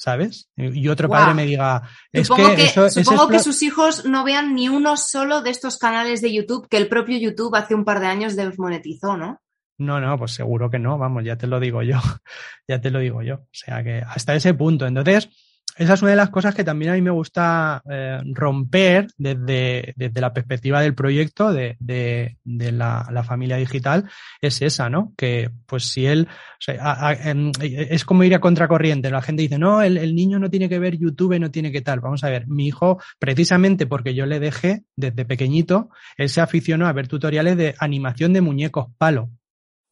[0.03, 0.51] ¿Sabes?
[0.57, 4.69] Y otro padre me diga, es supongo que, supongo que sus hijos no vean ni
[4.69, 8.07] uno solo de estos canales de YouTube que el propio YouTube hace un par de
[8.07, 9.41] años desmonetizó, ¿no?
[9.79, 11.99] No, no, pues seguro que no, vamos, ya te lo digo yo,
[12.69, 13.37] ya te lo digo yo.
[13.37, 14.89] O sea que hasta ese punto.
[14.89, 15.29] Entonces,
[15.77, 19.95] esa es una de las cosas que también a mí me gusta eh, romper desde,
[19.97, 22.37] desde, la perspectiva del proyecto de, de,
[22.73, 24.09] la, familia digital,
[24.41, 25.13] es esa, ¿no?
[25.17, 26.29] Que pues si él,
[26.67, 30.69] em, es como ir a contracorriente, la gente dice, no, el, el, niño no tiene
[30.69, 32.01] que ver YouTube, no tiene que tal.
[32.01, 36.87] Vamos a ver, mi hijo, precisamente porque yo le dejé desde pequeñito, él se aficionó
[36.87, 39.31] a ver tutoriales de animación de muñecos palo,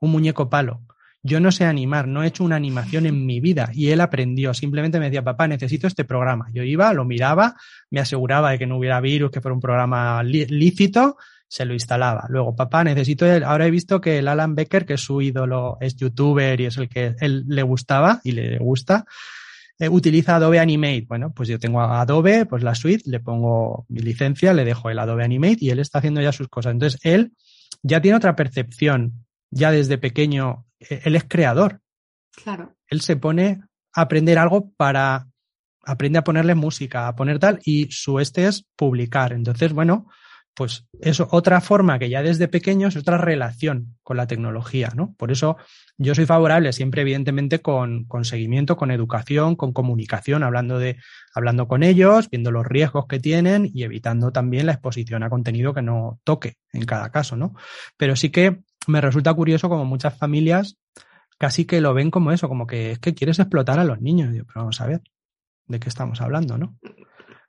[0.00, 0.82] un muñeco palo.
[1.22, 4.54] Yo no sé animar, no he hecho una animación en mi vida y él aprendió.
[4.54, 6.48] Simplemente me decía, papá, necesito este programa.
[6.52, 7.56] Yo iba, lo miraba,
[7.90, 12.26] me aseguraba de que no hubiera virus, que fuera un programa lícito, se lo instalaba.
[12.28, 15.96] Luego, papá, necesito, ahora he visto que el Alan Becker, que es su ídolo, es
[15.96, 19.04] youtuber y es el que él le gustaba y le gusta,
[19.80, 21.06] eh, utiliza Adobe Animate.
[21.08, 24.98] Bueno, pues yo tengo Adobe, pues la suite, le pongo mi licencia, le dejo el
[24.98, 26.72] Adobe Animate y él está haciendo ya sus cosas.
[26.72, 27.32] Entonces, él
[27.82, 31.80] ya tiene otra percepción ya desde pequeño, él es creador.
[32.42, 32.74] Claro.
[32.88, 33.60] Él se pone
[33.92, 35.28] a aprender algo para,
[35.84, 39.32] aprende a ponerle música, a poner tal, y su este es publicar.
[39.32, 40.08] Entonces, bueno,
[40.54, 45.14] pues es otra forma que ya desde pequeño es otra relación con la tecnología, ¿no?
[45.16, 45.56] Por eso
[45.96, 50.98] yo soy favorable siempre, evidentemente, con, con, seguimiento, con educación, con comunicación, hablando de,
[51.34, 55.72] hablando con ellos, viendo los riesgos que tienen y evitando también la exposición a contenido
[55.72, 57.54] que no toque en cada caso, ¿no?
[57.96, 60.76] Pero sí que me resulta curioso como muchas familias
[61.40, 64.30] casi que lo ven como eso, como que es que quieres explotar a los niños.
[64.30, 65.02] pero vamos a ver
[65.66, 66.76] de qué estamos hablando, ¿no?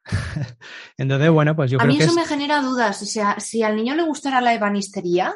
[0.97, 2.03] Entonces, bueno, pues yo a creo que.
[2.03, 3.01] A mí eso me genera dudas.
[3.01, 5.35] O sea, si al niño le gustara la ebanistería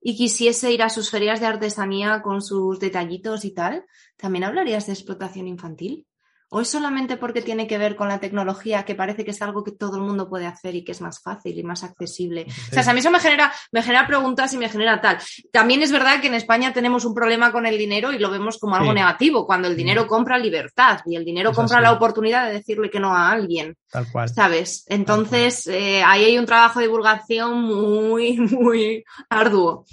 [0.00, 3.84] y quisiese ir a sus ferias de artesanía con sus detallitos y tal,
[4.16, 6.06] ¿también hablarías de explotación infantil?
[6.50, 9.64] ¿O es solamente porque tiene que ver con la tecnología que parece que es algo
[9.64, 12.46] que todo el mundo puede hacer y que es más fácil y más accesible?
[12.70, 15.18] O sea, a mí eso me genera, me genera preguntas y me genera tal.
[15.52, 18.58] También es verdad que en España tenemos un problema con el dinero y lo vemos
[18.58, 22.54] como algo negativo, cuando el dinero compra libertad y el dinero compra la oportunidad de
[22.54, 23.76] decirle que no a alguien.
[23.90, 24.28] Tal cual.
[24.28, 24.84] ¿Sabes?
[24.88, 29.84] Entonces, eh, ahí hay un trabajo de divulgación muy, muy arduo.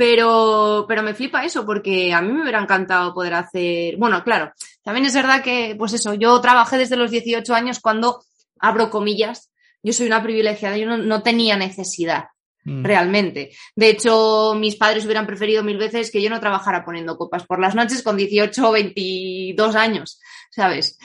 [0.00, 3.98] Pero, pero me flipa eso, porque a mí me hubiera encantado poder hacer.
[3.98, 4.50] Bueno, claro,
[4.82, 8.24] también es verdad que, pues eso, yo trabajé desde los 18 años cuando,
[8.58, 12.28] abro comillas, yo soy una privilegiada, yo no, tenía necesidad.
[12.64, 12.82] Mm.
[12.82, 13.50] Realmente.
[13.76, 17.60] De hecho, mis padres hubieran preferido mil veces que yo no trabajara poniendo copas por
[17.60, 20.18] las noches con 18 o 22 años,
[20.50, 20.98] ¿sabes?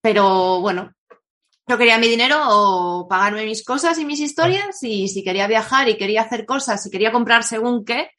[0.00, 0.94] pero bueno,
[1.66, 5.88] yo quería mi dinero o pagarme mis cosas y mis historias y si quería viajar
[5.88, 8.10] y quería hacer cosas y quería comprar según qué,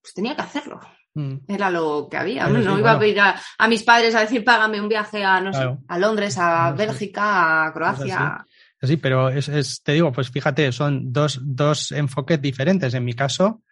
[0.00, 0.80] pues tenía que hacerlo.
[1.14, 1.36] Mm.
[1.46, 2.48] Era lo que había.
[2.48, 5.68] no, iba a pedir a, mis padres a decir págame un viaje a, no sé,
[5.86, 8.44] a Londres, a Bélgica, a Croacia.
[8.82, 12.92] Sí, pero es, te digo, pues fíjate, son dos, dos enfoques diferentes.
[12.94, 13.62] En mi caso,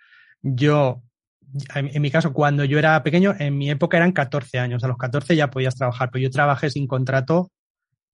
[0.41, 1.03] yo
[1.75, 4.85] en mi caso, cuando yo era pequeño, en mi época eran 14 años.
[4.85, 7.51] A los 14 ya podías trabajar, pero yo trabajé sin contrato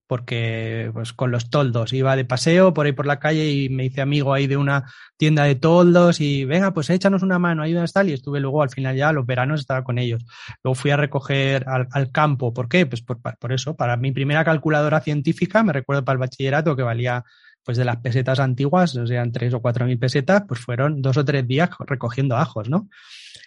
[0.09, 3.85] porque pues con los toldos iba de paseo por ahí por la calle y me
[3.85, 7.93] hice amigo ahí de una tienda de toldos y venga, pues échanos una mano, ayúdanos
[7.93, 10.25] tal y estuve luego al final ya los veranos estaba con ellos.
[10.65, 12.87] Luego fui a recoger al, campo, ¿por qué?
[12.87, 16.83] Pues por, por, eso, para mi primera calculadora científica, me recuerdo para el bachillerato que
[16.83, 17.23] valía
[17.63, 21.19] pues de las pesetas antiguas, o sea, tres o cuatro mil pesetas, pues fueron dos
[21.19, 22.89] o tres días recogiendo ajos, ¿no?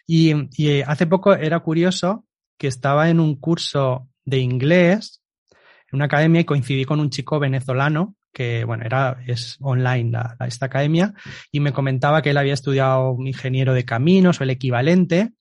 [0.05, 2.25] Y, y hace poco era curioso
[2.59, 5.20] que estaba en un curso de inglés
[5.91, 10.17] en una academia y coincidí con un chico venezolano que, bueno, era, es online
[10.47, 11.13] esta academia
[11.51, 15.33] y me comentaba que él había estudiado un ingeniero de caminos o el equivalente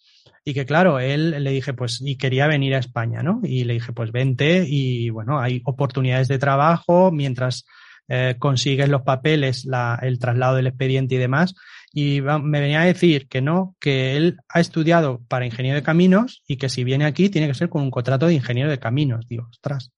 [0.44, 3.40] y que claro, él le dije pues y quería venir a España, ¿no?
[3.44, 7.64] Y le dije pues vente y bueno, hay oportunidades de trabajo mientras
[8.08, 11.54] eh, consigues los papeles, la, el traslado del expediente y demás.
[11.92, 16.42] y me venía a decir que no, que él ha estudiado para ingeniero de caminos
[16.46, 19.26] y que si viene aquí tiene que ser con un contrato de ingeniero de caminos.
[19.28, 19.92] Digo, ostras,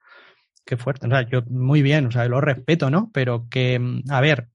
[0.64, 1.06] qué fuerte.
[1.06, 3.10] O sea, yo muy bien, o sea, lo respeto, ¿no?
[3.12, 4.48] Pero que, a ver,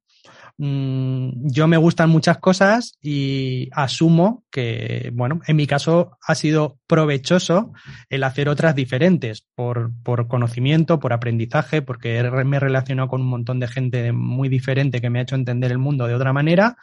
[0.59, 6.79] Mm, yo me gustan muchas cosas y asumo que, bueno, en mi caso ha sido
[6.87, 7.73] provechoso
[8.09, 13.27] el hacer otras diferentes por, por conocimiento, por aprendizaje, porque me he relacionado con un
[13.27, 16.77] montón de gente muy diferente que me ha hecho entender el mundo de otra manera.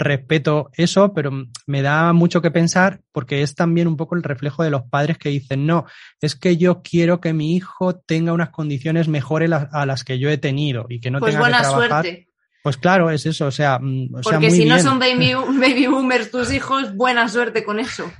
[0.00, 1.30] Respeto eso, pero
[1.66, 5.18] me da mucho que pensar porque es también un poco el reflejo de los padres
[5.18, 5.84] que dicen, no,
[6.22, 10.30] es que yo quiero que mi hijo tenga unas condiciones mejores a las que yo
[10.30, 12.04] he tenido y que no pues tenga buena que trabajar.
[12.04, 12.28] Suerte.
[12.62, 14.86] Pues claro, es eso, o sea, mm, o Porque sea, muy si no bien.
[14.86, 18.10] son baby, baby boomers tus hijos, buena suerte con eso.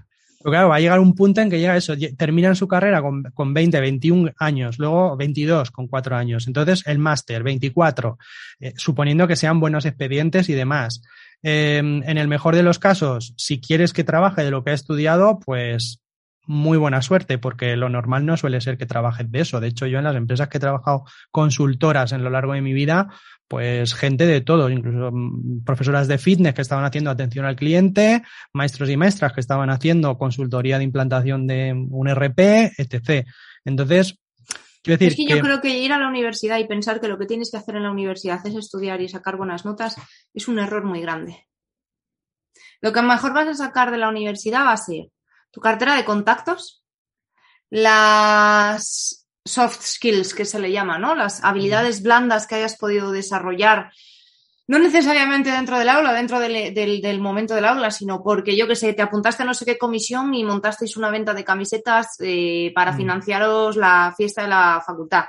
[0.43, 3.25] Pero claro, va a llegar un punto en que llega eso, terminan su carrera con,
[3.35, 6.47] con 20, 21 años, luego 22 con 4 años.
[6.47, 8.19] Entonces, el máster, 24,
[8.61, 11.03] eh, suponiendo que sean buenos expedientes y demás.
[11.43, 14.75] Eh, en el mejor de los casos, si quieres que trabaje de lo que ha
[14.75, 16.01] estudiado, pues
[16.47, 19.61] muy buena suerte, porque lo normal no suele ser que trabajes de eso.
[19.61, 22.73] De hecho, yo en las empresas que he trabajado consultoras en lo largo de mi
[22.73, 23.09] vida,
[23.47, 28.23] pues gente de todo, incluso mm, profesoras de fitness que estaban haciendo atención al cliente,
[28.53, 33.27] maestros y maestras que estaban haciendo consultoría de implantación de un RP, etc.
[33.65, 34.19] Entonces,
[34.85, 37.27] decir Es que yo creo que ir a la universidad y pensar que lo que
[37.27, 39.97] tienes que hacer en la universidad es estudiar y sacar buenas notas
[40.33, 41.47] es un error muy grande.
[42.81, 45.07] Lo que mejor vas a sacar de la universidad va a ser
[45.51, 46.85] tu cartera de contactos,
[47.71, 51.15] las soft skills que se le llama, ¿no?
[51.15, 53.93] Las habilidades blandas que hayas podido desarrollar,
[54.71, 58.69] no necesariamente dentro del aula, dentro del, del- del momento del aula, sino porque yo
[58.69, 62.17] que sé, te apuntaste a no sé qué comisión y montasteis una venta de camisetas
[62.21, 62.97] eh, para Mm.
[62.97, 65.25] financiaros la fiesta de la facultad.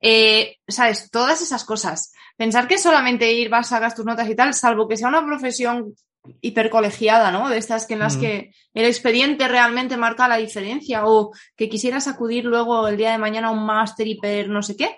[0.00, 1.10] Eh, ¿Sabes?
[1.10, 2.12] Todas esas cosas.
[2.36, 5.94] Pensar que solamente ir, vas, hagas tus notas y tal, salvo que sea una profesión
[6.40, 7.48] hipercolegiada, ¿no?
[7.48, 8.20] De estas que en las Mm.
[8.20, 13.18] que el expediente realmente marca la diferencia o que quisieras acudir luego el día de
[13.18, 14.96] mañana a un máster hiper no sé qué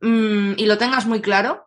[0.00, 1.66] mm, y lo tengas muy claro,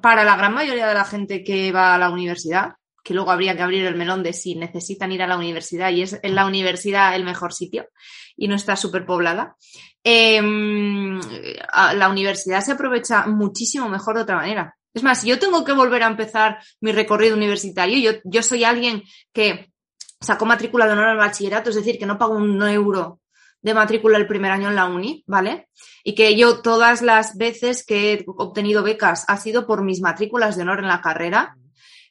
[0.00, 3.56] para la gran mayoría de la gente que va a la universidad, que luego habría
[3.56, 6.46] que abrir el melón de si necesitan ir a la universidad y es en la
[6.46, 7.88] universidad el mejor sitio
[8.36, 9.56] y no está superpoblada,
[10.04, 14.76] eh, la universidad se aprovecha muchísimo mejor de otra manera.
[14.92, 19.02] Es más, yo tengo que volver a empezar mi recorrido universitario, yo, yo soy alguien
[19.32, 19.72] que
[20.20, 23.19] sacó matrícula de honor al bachillerato, es decir, que no pago un euro
[23.62, 25.68] de matrícula el primer año en la uni, ¿vale?
[26.02, 30.56] Y que yo todas las veces que he obtenido becas ha sido por mis matrículas
[30.56, 31.56] de honor en la carrera.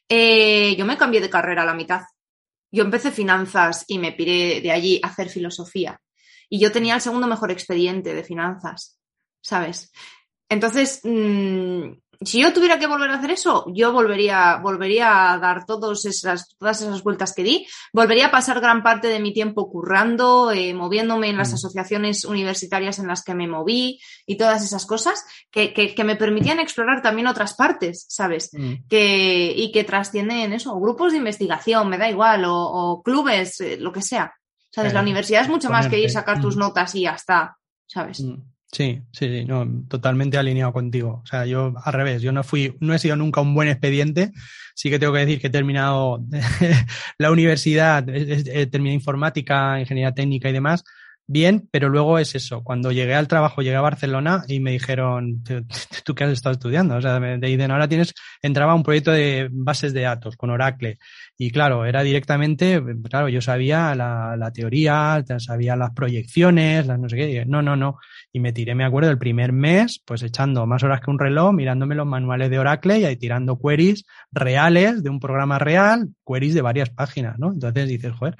[0.08, 2.02] Eh, yo me cambié de carrera a la mitad.
[2.70, 6.00] Yo empecé finanzas y me piré de allí a hacer filosofía.
[6.48, 8.98] Y yo tenía el segundo mejor expediente de finanzas,
[9.40, 9.92] ¿sabes?
[10.48, 11.92] Entonces, mm,
[12.22, 16.54] si yo tuviera que volver a hacer eso, yo volvería, volvería a dar todos esas,
[16.58, 20.74] todas esas vueltas que di, volvería a pasar gran parte de mi tiempo currando, eh,
[20.74, 21.54] moviéndome en las Mm.
[21.54, 26.16] asociaciones universitarias en las que me moví y todas esas cosas que, que- que me
[26.16, 28.50] permitían explorar también otras partes, ¿sabes?
[28.52, 28.86] Mm.
[28.88, 33.76] que, y que trascienden eso, grupos de investigación, me da igual, o, o clubes, eh,
[33.78, 34.32] lo que sea.
[34.72, 34.92] ¿Sabes?
[34.92, 36.60] Eh, la universidad es mucho más que ir, sacar tus mm.
[36.60, 37.56] notas y ya está,
[37.86, 38.20] ¿sabes?
[38.20, 38.34] Mm,
[38.72, 41.22] Sí, sí, sí, no, totalmente alineado contigo.
[41.24, 44.30] O sea, yo al revés, yo no fui, no he sido nunca un buen expediente.
[44.76, 46.24] Sí que tengo que decir que he terminado
[47.18, 50.84] la universidad, he- he terminado informática, ingeniería técnica y demás,
[51.30, 52.64] bien, pero luego es eso.
[52.64, 55.44] Cuando llegué al trabajo, llegué a Barcelona y me dijeron,
[56.04, 56.96] ¿tú, qué has estado estudiando?
[56.96, 60.98] O sea, me dicen, ahora tienes, entraba un proyecto de bases de datos con Oracle.
[61.38, 67.08] Y claro, era directamente, claro, yo sabía la, la teoría, sabía las proyecciones, las no
[67.08, 67.44] sé qué.
[67.46, 67.98] no, no, no.
[68.32, 71.52] Y me tiré, me acuerdo, el primer mes, pues echando más horas que un reloj,
[71.52, 76.54] mirándome los manuales de Oracle y ahí tirando queries reales de un programa real, queries
[76.54, 77.52] de varias páginas, ¿no?
[77.52, 78.36] Entonces dices, joder,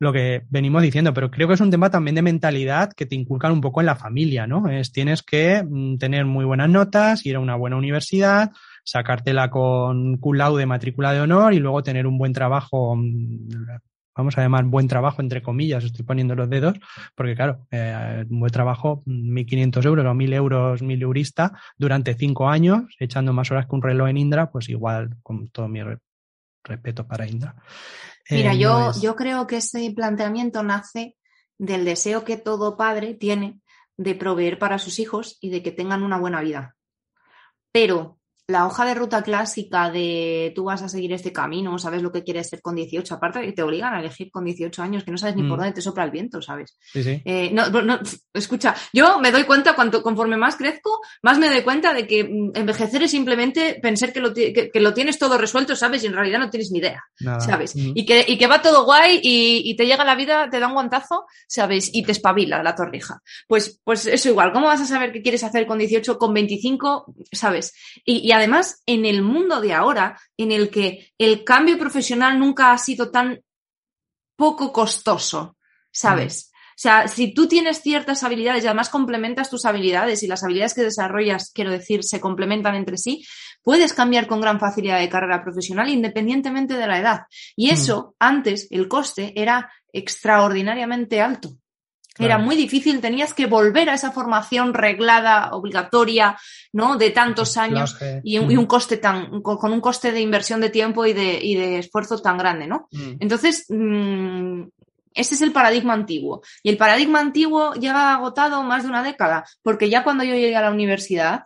[0.00, 3.16] lo que venimos diciendo, pero creo que es un tema también de mentalidad que te
[3.16, 4.68] inculcan un poco en la familia, ¿no?
[4.68, 8.52] Es tienes que mm, tener muy buenas notas, ir a una buena universidad,
[8.84, 13.48] sacártela con cum laude, matrícula de honor y luego tener un buen trabajo, mm,
[14.16, 16.78] vamos a llamar buen trabajo entre comillas, estoy poniendo los dedos,
[17.14, 22.48] porque claro, eh, un buen trabajo, 1.500 euros o 1.000 euros, 1.000 eurista durante cinco
[22.48, 25.98] años, echando más horas que un reloj en Indra, pues igual, con todo mi re-
[26.64, 27.54] respeto para Indra.
[28.30, 31.16] Mira, eh, yo, no es- yo creo que ese planteamiento nace
[31.58, 33.60] del deseo que todo padre tiene
[33.96, 36.76] de proveer para sus hijos y de que tengan una buena vida.
[37.72, 38.17] Pero
[38.48, 42.24] la hoja de ruta clásica de tú vas a seguir este camino, sabes lo que
[42.24, 45.18] quieres ser con 18, aparte que te obligan a elegir con 18 años, que no
[45.18, 45.60] sabes ni por mm.
[45.60, 46.78] dónde te sopla el viento, ¿sabes?
[46.80, 47.20] Sí, sí.
[47.26, 48.00] Eh, no, no,
[48.32, 52.24] escucha, yo me doy cuenta, cuanto, conforme más crezco, más me doy cuenta de que
[52.24, 56.02] mm, envejecer es simplemente pensar que lo, que, lo tienes todo resuelto, ¿sabes?
[56.04, 57.04] Y en realidad no tienes ni idea,
[57.40, 57.74] ¿sabes?
[57.76, 60.68] Y, que, y que va todo guay y, y, te llega la vida, te da
[60.68, 61.90] un guantazo, ¿sabes?
[61.92, 63.20] Y te espabila la torrija.
[63.46, 67.14] Pues, pues eso igual, ¿cómo vas a saber qué quieres hacer con 18, con 25,
[67.30, 67.74] ¿sabes?
[68.06, 72.72] Y, y además, en el mundo de ahora, en el que el cambio profesional nunca
[72.72, 73.40] ha sido tan
[74.36, 75.56] poco costoso,
[75.90, 76.50] ¿sabes?
[76.78, 80.74] O sea, si tú tienes ciertas habilidades y además complementas tus habilidades y las habilidades
[80.74, 83.24] que desarrollas, quiero decir, se complementan entre sí,
[83.62, 87.20] puedes cambiar con gran facilidad de carrera profesional independientemente de la edad.
[87.56, 91.50] Y eso, antes, el coste era extraordinariamente alto.
[92.18, 96.36] Era muy difícil, tenías que volver a esa formación reglada, obligatoria,
[96.72, 96.96] ¿no?
[96.96, 101.12] De tantos años y un, coste tan, con un coste de inversión de tiempo y
[101.12, 102.88] de, y de esfuerzo tan grande, ¿no?
[102.90, 103.12] Mm.
[103.20, 104.62] Entonces, mm,
[105.14, 106.42] ese es el paradigma antiguo.
[106.62, 110.56] Y el paradigma antiguo llega agotado más de una década, porque ya cuando yo llegué
[110.56, 111.44] a la universidad,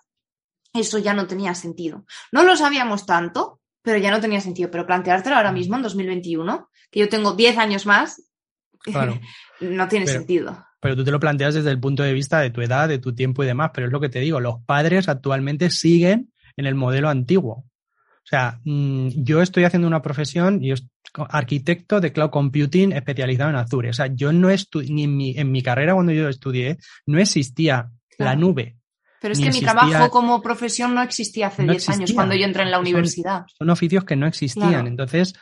[0.73, 2.05] eso ya no tenía sentido.
[2.31, 4.71] No lo sabíamos tanto, pero ya no tenía sentido.
[4.71, 8.23] Pero planteártelo ahora mismo, en 2021, que yo tengo 10 años más,
[9.61, 10.65] no tiene sentido.
[10.81, 13.15] Pero tú te lo planteas desde el punto de vista de tu edad, de tu
[13.15, 16.75] tiempo y demás, pero es lo que te digo, los padres actualmente siguen en el
[16.75, 17.65] modelo antiguo.
[18.25, 20.75] O sea, mm, yo estoy haciendo una profesión, yo
[21.29, 23.91] arquitecto de cloud computing especializado en Azure.
[23.91, 27.19] O sea, yo no estudié, ni en mi, en mi carrera cuando yo estudié, no
[27.19, 28.77] existía la nube.
[29.21, 32.65] Pero es que mi trabajo como profesión no existía hace 10 años cuando yo entré
[32.65, 33.45] en la universidad.
[33.57, 34.89] Son, oficios que no existían.
[34.89, 35.35] Entonces,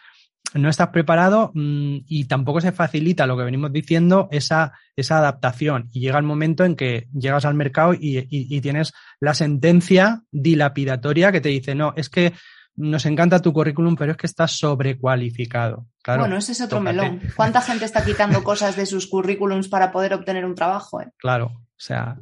[0.54, 5.88] no estás preparado mm, y tampoco se facilita lo que venimos diciendo, esa, esa adaptación.
[5.92, 11.40] Y llega el momento en que llegas al mercado y, tienes la sentencia dilapidatoria que
[11.40, 12.32] te dice, no, es que
[12.76, 15.86] nos encanta tu currículum, pero es que estás sobrecualificado.
[16.02, 17.20] Claro, bueno, ese es otro melón.
[17.36, 21.00] ¿Cuánta gente está quitando cosas de sus currículums para poder obtener un trabajo?
[21.00, 21.10] Eh?
[21.18, 22.16] Claro, o sea,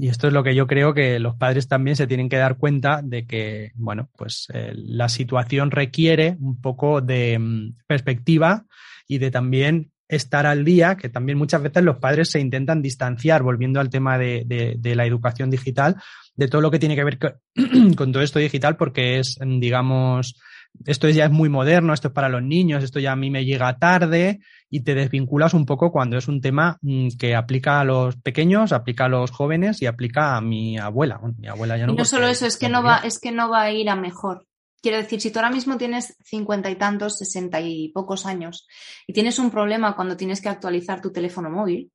[0.00, 2.56] y esto es lo que yo creo que los padres también se tienen que dar
[2.56, 8.64] cuenta de que, bueno, pues eh, la situación requiere un poco de mm, perspectiva
[9.06, 13.42] y de también estar al día, que también muchas veces los padres se intentan distanciar,
[13.42, 14.44] volviendo al tema de,
[14.78, 15.96] de, la educación digital,
[16.34, 17.18] de todo lo que tiene que ver
[17.96, 20.40] con todo esto digital, porque es, digamos,
[20.86, 23.44] esto ya es muy moderno, esto es para los niños, esto ya a mí me
[23.44, 24.40] llega tarde
[24.70, 28.72] y te desvinculas un poco cuando es un tema mm, que aplica a los pequeños,
[28.72, 31.20] aplica a los jóvenes y aplica a mi abuela.
[31.38, 31.92] mi abuela ya no.
[31.92, 33.96] Y no solo eso, es que no va, es que no va a ir a
[33.96, 34.46] mejor.
[34.82, 38.66] Quiero decir, si tú ahora mismo tienes cincuenta y tantos, sesenta y pocos años
[39.06, 41.92] y tienes un problema cuando tienes que actualizar tu teléfono móvil,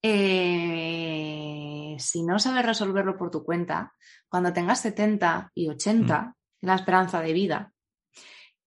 [0.00, 3.92] eh, si no sabes resolverlo por tu cuenta,
[4.28, 6.34] cuando tengas 70 y 80, mm.
[6.66, 7.72] la esperanza de vida,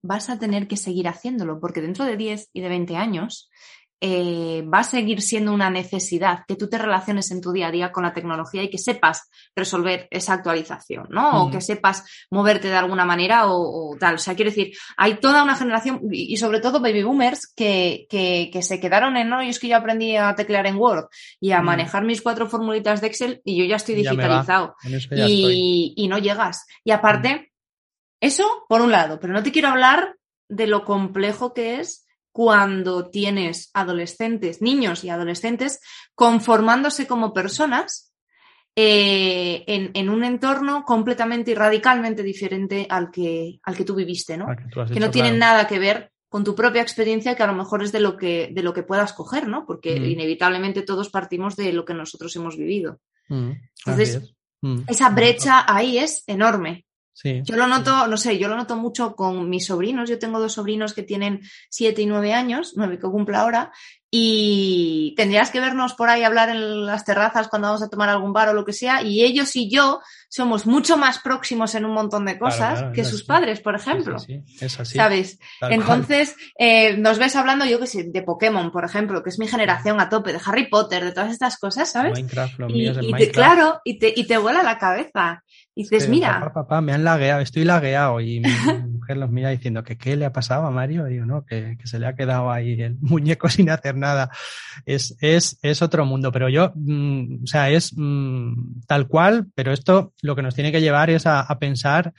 [0.02, 3.49] vas a tener que seguir haciéndolo, porque dentro de 10 y de 20 años
[4.04, 7.72] eh, va a seguir siendo una necesidad que tú te relaciones en tu día a
[7.72, 11.43] día con la tecnología y que sepas resolver esa actualización, ¿no?
[11.43, 14.16] O que sepas moverte de alguna manera o, tal.
[14.16, 18.62] O sea, quiero decir, hay toda una generación y, sobre todo baby boomers que, que,
[18.64, 21.06] se quedaron en, no, yo es que yo aprendí a teclear en Word
[21.39, 24.74] y a manejar mis cuatro formulitas de Excel y yo ya estoy digitalizado.
[25.12, 26.66] y, y, no llegas.
[26.84, 27.51] Y aparte,
[28.22, 30.15] eso, por un lado, pero no te quiero hablar
[30.47, 35.82] de lo complejo que es cuando tienes adolescentes, niños y adolescentes,
[36.15, 38.13] conformándose como personas
[38.76, 44.45] eh, en, un entorno completamente y radicalmente diferente al que, al que tú viviste, ¿no?
[44.93, 47.91] Que, no tienen nada que ver con tu propia experiencia, que a lo mejor es
[47.91, 49.65] de lo que, de lo que puedas coger, ¿no?
[49.65, 50.05] Porque mm.
[50.05, 53.01] inevitablemente todos partimos de lo que nosotros hemos vivido.
[53.28, 53.51] Mm,
[53.86, 54.84] Entonces, mm.
[54.88, 56.86] esa brecha ahí es enorme.
[57.24, 60.09] Yo lo noto, no sé, yo lo noto mucho con mis sobrinos.
[60.09, 63.72] Yo tengo dos sobrinos que tienen siete y nueve años, nueve que cumple ahora,
[64.14, 68.34] y tendrías que vernos por ahí hablar en las terrazas cuando vamos a tomar algún
[68.34, 71.93] bar o lo que sea, y ellos y yo somos mucho más próximos en un
[71.93, 74.20] montón de cosas que sus padres, por ejemplo.
[74.20, 74.97] Sí, es así.
[74.97, 75.39] ¿Sabes?
[75.62, 79.47] Entonces, eh, nos ves hablando, yo que sé, de Pokémon, por ejemplo, que es mi
[79.47, 82.14] generación a tope, de Harry Potter, de todas estas cosas, ¿sabes?
[82.14, 83.32] Minecraft, lo y, Minecraft.
[83.32, 85.43] claro, y te, y te vuela la cabeza.
[85.74, 86.39] Y dices, mira.
[86.39, 88.20] Papá, papá, me han lagueado, estoy lagueado.
[88.20, 88.49] Y mi
[88.89, 91.07] mujer los mira diciendo que qué le ha pasado a Mario.
[91.07, 94.30] Y digo, no, que, que, se le ha quedado ahí el muñeco sin hacer nada.
[94.86, 96.32] Es, es, es otro mundo.
[96.34, 100.74] Pero yo, mm, o sea, es mm, tal cual, pero esto lo que nos tiene
[100.74, 102.14] que llevar es a, a pensar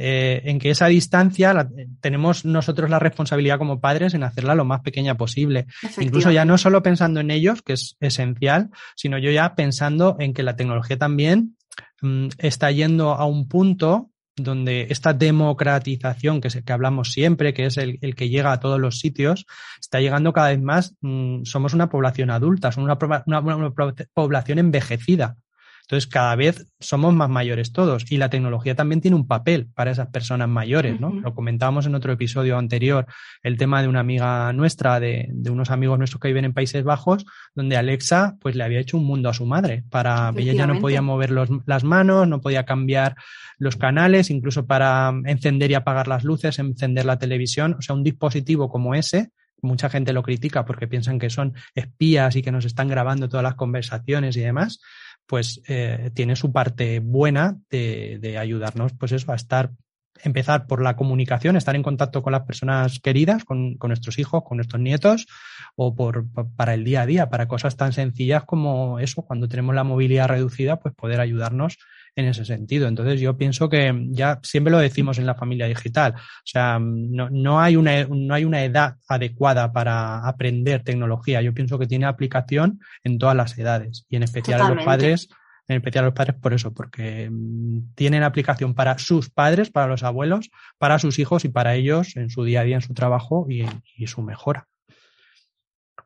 [0.00, 1.68] eh, en que esa distancia la,
[2.00, 5.66] tenemos nosotros la responsabilidad como padres en hacerla lo más pequeña posible.
[5.98, 10.34] Incluso ya no solo pensando en ellos, que es esencial, sino yo ya pensando en
[10.34, 11.56] que la tecnología también
[12.00, 14.10] mm, está yendo a un punto
[14.42, 18.98] donde esta democratización que, que hablamos siempre, que es el, que llega a todos los
[18.98, 19.46] sitios,
[19.80, 20.94] está llegando cada vez más.
[21.00, 23.44] Mm, somos una población adulta, somos una
[24.14, 25.36] población envejecida.
[25.88, 29.90] Entonces, cada vez somos más mayores todos y la tecnología también tiene un papel para
[29.90, 31.14] esas personas mayores, ¿no?
[31.14, 33.06] Lo comentábamos en otro episodio anterior,
[33.42, 37.24] el tema de una amiga nuestra, de, unos amigos nuestros que viven en Países Bajos,
[37.54, 39.82] donde Alexa pues le había hecho un mundo a su madre.
[39.88, 43.16] Para ella ya no podía mover las manos, no podía cambiar
[43.56, 47.76] los canales, incluso para encender y apagar las luces, encender la televisión.
[47.78, 49.30] O sea, un dispositivo como ese
[49.62, 53.42] mucha gente lo critica porque piensan que son espías y que nos están grabando todas
[53.42, 54.80] las conversaciones y demás,
[55.28, 59.70] pues eh, tiene su parte buena de, ayudarnos, pues eso, a estar,
[60.24, 64.56] empezar por la comunicación, estar en contacto con las personas queridas, con, nuestros hijos, con
[64.56, 65.26] nuestros nietos,
[65.76, 66.24] o por,
[66.56, 70.28] para el día a día, para cosas tan sencillas como eso, cuando tenemos la movilidad
[70.28, 71.76] reducida, pues poder ayudarnos
[72.18, 72.88] en ese sentido.
[72.88, 77.30] Entonces yo pienso que ya siempre lo decimos en la familia digital, o sea, no,
[77.30, 81.40] no, hay, una, no hay una edad adecuada para aprender tecnología.
[81.42, 85.28] Yo pienso que tiene aplicación en todas las edades y en especial a los padres.
[85.68, 89.86] En especial a los padres por eso, porque mm, tienen aplicación para sus padres, para
[89.86, 92.94] los abuelos, para sus hijos y para ellos en su día a día, en su
[92.94, 94.66] trabajo y, y su mejora.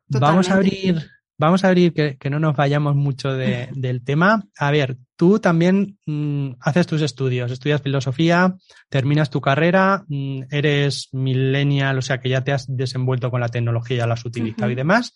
[0.09, 1.01] Vamos a abrir
[1.37, 4.43] vamos a abrir que, no nos vayamos mucho del tema.
[4.57, 8.55] A ver, tú también mm, haces tus estudios, estudias filosofía,
[8.89, 13.49] terminas tu carrera, mm, eres millennial, o sea que ya te has desenvuelto con la
[13.49, 15.13] tecnología, la has utilizado y demás.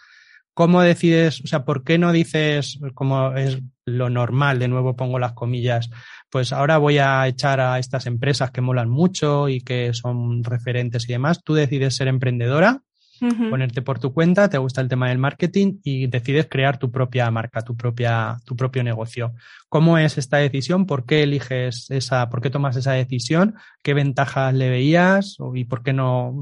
[0.54, 5.20] ¿Cómo decides, o sea, por qué no dices, como es lo normal, de nuevo pongo
[5.20, 5.92] las comillas,
[6.32, 11.08] pues ahora voy a echar a estas empresas que molan mucho y que son referentes
[11.08, 11.44] y demás?
[11.44, 12.82] Tú decides ser emprendedora
[13.20, 17.30] ponerte por tu cuenta, te gusta el tema del marketing y decides crear tu propia
[17.32, 19.34] marca, tu propia, tu propio negocio.
[19.70, 20.86] ¿Cómo es esta decisión?
[20.86, 23.56] ¿Por qué eliges esa, por qué tomas esa decisión?
[23.84, 25.38] ¿Qué ventajas le veías?
[25.54, 26.36] ¿Y por qué no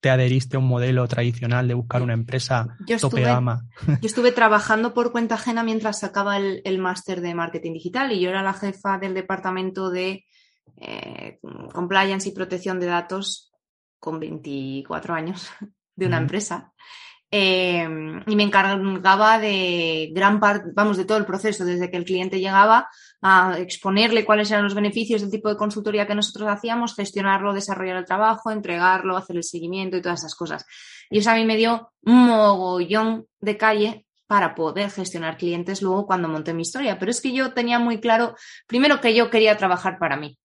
[0.00, 3.66] te adheriste a un modelo tradicional de buscar una empresa yo tope gama?
[3.86, 8.30] Yo estuve trabajando por cuenta ajena mientras sacaba el, máster de marketing digital y yo
[8.30, 10.24] era la jefa del departamento de
[10.76, 11.38] eh,
[11.72, 13.52] compliance y protección de datos
[13.98, 15.50] con 24 años
[16.00, 16.72] de una empresa.
[17.32, 22.04] Em, y me encargaba de gran parte, vamos, de todo el proceso, desde que el
[22.04, 22.88] cliente llegaba
[23.22, 27.98] a exponerle cuáles eran los beneficios del tipo de consultoría que nosotros hacíamos, gestionarlo, desarrollar
[27.98, 30.66] el trabajo, entregarlo, hacer el seguimiento y todas esas cosas.
[31.08, 36.06] Y eso a mí me dio un mogollón de calle para poder gestionar clientes luego
[36.06, 36.98] cuando monté mi historia.
[36.98, 38.34] Pero es que yo tenía muy claro,
[38.66, 40.36] primero que yo quería trabajar para mí.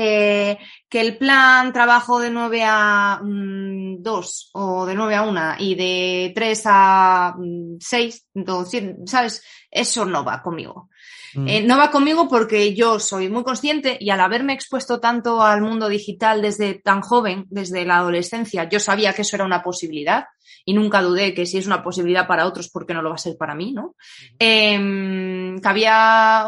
[0.00, 0.56] Eh,
[0.88, 5.74] que el plan trabajo de 9 a 2 mm, o de 9 a 1 y
[5.74, 7.34] de 3 a
[7.80, 9.42] 6, mm, ¿sabes?
[9.68, 10.88] Eso no va conmigo.
[11.34, 11.48] Mm.
[11.48, 15.62] Eh, no va conmigo porque yo soy muy consciente y al haberme expuesto tanto al
[15.62, 20.26] mundo digital desde tan joven, desde la adolescencia, yo sabía que eso era una posibilidad
[20.64, 23.14] y nunca dudé que si es una posibilidad para otros, ¿por qué no lo va
[23.14, 23.72] a ser para mí?
[23.72, 23.96] ¿no?
[24.38, 26.46] Em, que había,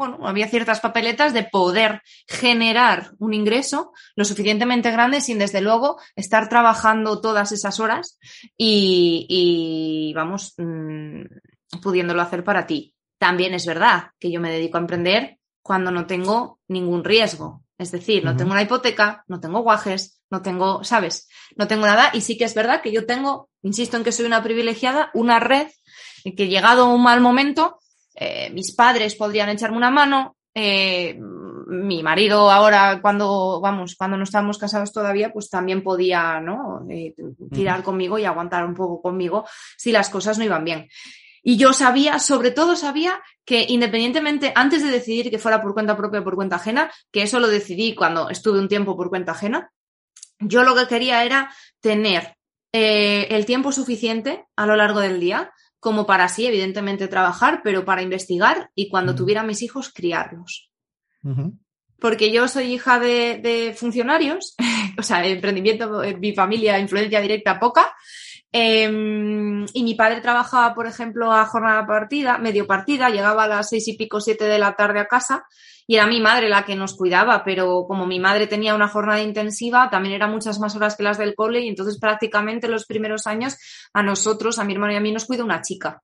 [0.00, 6.00] bueno, había ciertas papeletas de poder generar un ingreso lo suficientemente grande sin desde luego
[6.16, 8.18] estar trabajando todas esas horas
[8.56, 12.94] y, vamos, mm, pudiéndolo hacer para ti.
[13.18, 17.62] También es verdad que yo me dedico a emprender cuando no tengo ningún riesgo.
[17.76, 21.28] Es decir, no tengo una hipoteca, no tengo guajes, no tengo, ¿sabes?
[21.56, 22.10] No tengo nada.
[22.14, 25.40] Y sí que es verdad que yo tengo, insisto en que soy una privilegiada, una
[25.40, 25.68] red
[26.24, 27.80] que llegado un mal momento,
[28.14, 31.18] eh, mis padres podrían echarme una mano, eh,
[31.70, 36.84] mi marido ahora cuando, vamos, cuando no estábamos casados todavía, pues también podía, ¿no?
[36.90, 37.14] Eh,
[37.52, 39.46] tirar conmigo y aguantar un poco conmigo
[39.76, 40.88] si las cosas no iban bien.
[41.42, 45.96] Y yo sabía, sobre todo sabía que independientemente, antes de decidir que fuera por cuenta
[45.96, 49.32] propia o por cuenta ajena, que eso lo decidí cuando estuve un tiempo por cuenta
[49.32, 49.72] ajena,
[50.38, 52.36] yo lo que quería era tener
[52.72, 57.84] eh, el tiempo suficiente a lo largo del día como para sí, evidentemente, trabajar, pero
[57.84, 60.70] para investigar y cuando tuviera mis hijos, criarlos.
[61.98, 64.54] Porque yo soy hija de, de funcionarios,
[64.98, 67.94] o sea, emprendimiento, mi familia, influencia directa poca,
[68.52, 73.68] Em, y mi padre trabajaba, por ejemplo, a jornada partida, medio partida, llegaba a las
[73.68, 75.44] seis y pico, siete de la tarde a casa
[75.90, 79.20] y era mi madre la que nos cuidaba, pero como mi madre tenía una jornada
[79.20, 83.26] intensiva, también eran muchas más horas que las del cole y entonces prácticamente los primeros
[83.26, 83.56] años
[83.92, 86.00] a nosotros, a mi hermano y a mí nos cuida una chica,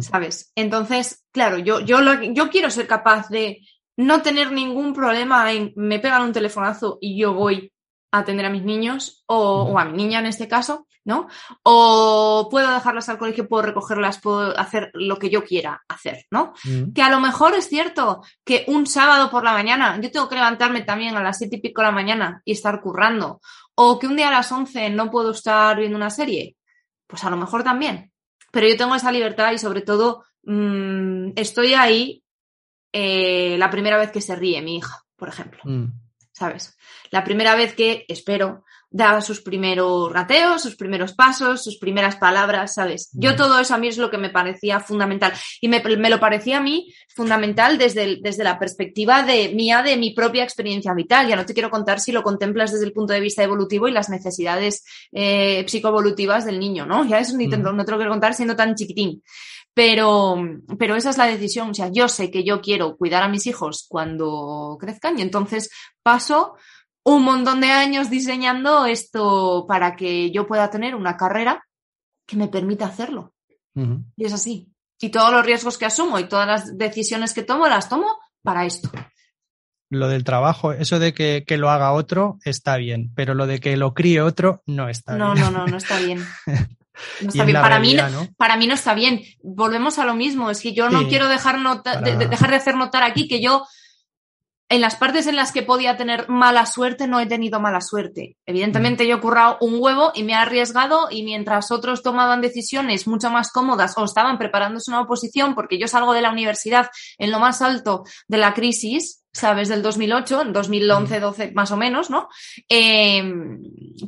[0.00, 0.50] ¿sabes?
[0.56, 2.00] Entonces, claro, yo, yo,
[2.32, 3.60] yo quiero ser capaz de
[3.96, 7.72] no tener ningún problema en me pegan un telefonazo y yo voy
[8.10, 11.28] atender a mis niños o, o, a mi niña en este caso, ¿no?
[11.62, 16.52] O puedo dejarlas al colegio, puedo recogerlas, puedo hacer lo que yo quiera hacer, ¿no?
[16.94, 20.34] Que a lo mejor es cierto que un sábado por la mañana yo tengo que
[20.34, 23.40] levantarme también a las siete y pico de la mañana y estar currando,
[23.74, 26.56] o que un día a las once no puedo estar viendo una serie,
[27.06, 28.12] pues a lo mejor también.
[28.50, 32.22] Pero yo tengo esa libertad y sobre todo mmm, estoy ahí
[32.92, 35.60] eh, la primera vez que se ríe mi hija, por ejemplo.
[35.64, 36.09] Mm.
[36.40, 36.74] ¿Sabes?
[37.10, 42.72] La primera vez que, espero, da sus primeros gateos, sus primeros pasos, sus primeras palabras,
[42.76, 43.10] ¿sabes?
[43.12, 45.34] Yo todo eso a mí es lo que me parecía fundamental.
[45.60, 49.82] Y me, me lo parecía a mí fundamental desde, el, desde la perspectiva de mía,
[49.82, 51.28] de mi propia experiencia vital.
[51.28, 53.92] Ya no te quiero contar si lo contemplas desde el punto de vista evolutivo y
[53.92, 54.82] las necesidades
[55.12, 57.04] eh, psicoevolutivas del niño, ¿no?
[57.04, 59.22] Ya eso ni te, no te lo quiero contar siendo tan chiquitín.
[59.82, 60.36] Pero,
[60.78, 61.70] pero esa es la decisión.
[61.70, 65.70] O sea, yo sé que yo quiero cuidar a mis hijos cuando crezcan y entonces
[66.02, 66.54] paso
[67.02, 71.64] un montón de años diseñando esto para que yo pueda tener una carrera
[72.26, 73.32] que me permita hacerlo.
[74.16, 74.70] Y es así.
[75.00, 78.66] Y todos los riesgos que asumo y todas las decisiones que tomo las tomo para
[78.66, 78.90] esto.
[79.88, 83.60] Lo del trabajo, eso de que, que lo haga otro está bien, pero lo de
[83.60, 85.46] que lo críe otro no está no, bien.
[85.46, 86.22] No, no, no, no está bien.
[87.20, 87.60] No está bien.
[87.60, 88.28] Para, realidad, mí, ¿no?
[88.36, 89.22] para mí no está bien.
[89.42, 90.50] Volvemos a lo mismo.
[90.50, 92.16] Es que yo no quiero dejar, nota, para...
[92.16, 93.66] de, dejar de hacer notar aquí que yo,
[94.70, 98.36] en las partes en las que podía tener mala suerte, no he tenido mala suerte.
[98.46, 99.06] Evidentemente, mm.
[99.08, 103.30] yo he currado un huevo y me he arriesgado, y mientras otros tomaban decisiones mucho
[103.30, 106.88] más cómodas o estaban preparándose una oposición, porque yo salgo de la universidad
[107.18, 109.68] en lo más alto de la crisis, ¿sabes?
[109.68, 112.28] Del 2008, en 2011, 12 más o menos, ¿no?
[112.68, 113.22] Eh,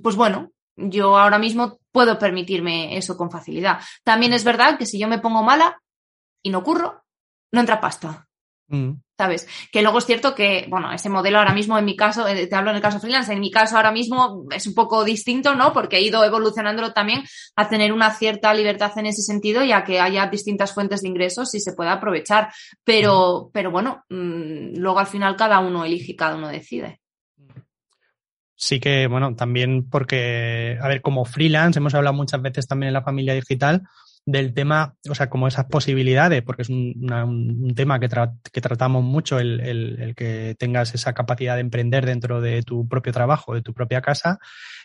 [0.00, 0.52] pues bueno,
[0.90, 3.80] yo ahora mismo puedo permitirme eso con facilidad.
[4.04, 5.80] También es verdad que si yo me pongo mala
[6.42, 7.04] y no curro,
[7.52, 8.26] no entra pasta.
[8.68, 8.92] Mm.
[9.18, 9.46] ¿Sabes?
[9.70, 12.56] Que luego es cierto que, bueno, ese modelo ahora mismo en mi caso, eh, te
[12.56, 15.72] hablo en el caso freelance, en mi caso ahora mismo es un poco distinto, ¿no?
[15.72, 17.22] Porque he ido evolucionándolo también
[17.54, 21.08] a tener una cierta libertad en ese sentido y a que haya distintas fuentes de
[21.08, 22.52] ingresos y se pueda aprovechar.
[22.82, 23.52] Pero, mm.
[23.52, 27.01] pero bueno, mmm, luego al final cada uno elige, cada uno decide
[28.62, 32.94] sí que, bueno, también porque, a ver, como freelance, hemos hablado muchas veces también en
[32.94, 33.82] la familia digital
[34.24, 38.34] del tema, o sea, como esas posibilidades, porque es un, una, un tema que, tra
[38.52, 42.86] que, tratamos mucho, el, el, el, que tengas esa capacidad de emprender dentro de tu
[42.86, 44.38] propio trabajo, de tu propia casa,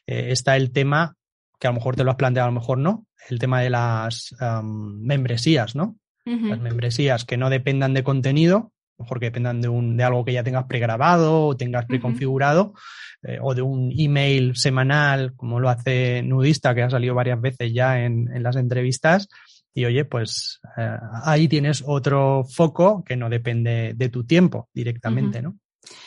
[0.07, 1.13] eh, está el tema
[1.59, 3.69] que a lo mejor te lo has planteado, a lo mejor no, el tema de
[3.69, 5.97] las um, membresías, ¿no?
[6.25, 6.49] Uh -huh.
[6.49, 10.33] Las membresías que no dependan de contenido, mejor que dependan de, un, de algo que
[10.33, 15.59] ya tengas pregrabado o tengas preconfigurado, uh -huh eh, o de un email semanal, como
[15.59, 19.27] lo hace Nudista, que ha salido varias veces ya en, en las entrevistas.
[19.73, 25.39] Y oye, pues eh, ahí tienes otro foco que no depende de tu tiempo directamente,
[25.39, 25.43] uh -huh.
[25.43, 25.55] ¿no?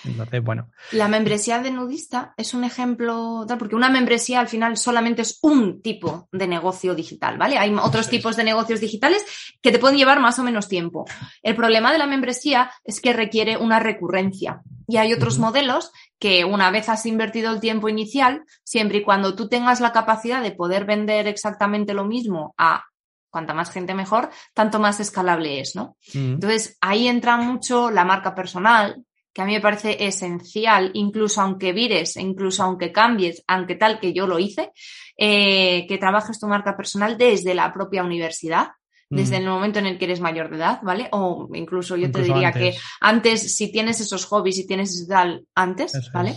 [0.05, 0.71] Entonces, bueno.
[0.93, 5.83] La membresía de nudista es un ejemplo, porque una membresía al final solamente es un
[5.83, 7.59] tipo de negocio digital, ¿vale?
[7.59, 8.13] Hay otros sí.
[8.13, 9.25] tipos de negocios digitales
[9.61, 11.05] que te pueden llevar más o menos tiempo.
[11.43, 14.63] El problema de la membresía es que requiere una recurrencia.
[14.89, 15.45] Y hay otros uh -huh.
[15.45, 19.93] modelos que una vez has invertido el tiempo inicial, siempre y cuando tú tengas la
[19.93, 22.85] capacidad de poder vender exactamente lo mismo a
[23.31, 25.97] cuanta más gente mejor, tanto más escalable es, ¿no?
[26.09, 26.35] Uh -huh.
[26.35, 31.73] Entonces, ahí entra mucho la marca personal, que a mí me parece esencial, incluso aunque
[31.73, 34.73] vires, incluso aunque cambies, aunque tal que yo lo hice,
[35.17, 38.69] eh, que trabajes tu marca personal desde la propia universidad,
[39.13, 41.09] desde el momento en el que eres mayor de edad, ¿vale?
[41.11, 42.77] O incluso yo incluso te diría antes.
[42.77, 46.37] que antes, si tienes esos hobbies, si tienes ese tal, antes, Eso ¿vale?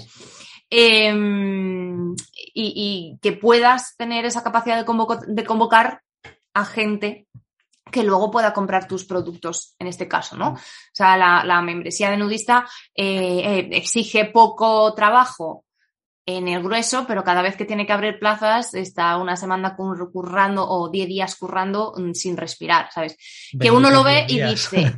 [0.72, 1.14] Eh,
[2.36, 6.02] y, y, que puedas tener esa capacidad de, convoco, de convocar
[6.56, 7.28] a gente
[7.94, 10.50] que luego pueda comprar tus productos, en este caso, ¿no?
[10.50, 10.60] O
[10.92, 15.64] sea, la, la membresía de nudista eh, eh, exige poco trabajo
[16.26, 20.66] en el grueso, pero cada vez que tiene que abrir plazas está una semana currando
[20.68, 23.18] o 10 días currando mm, sin respirar, ¿sabes?
[23.60, 24.94] Que uno lo ve y dice,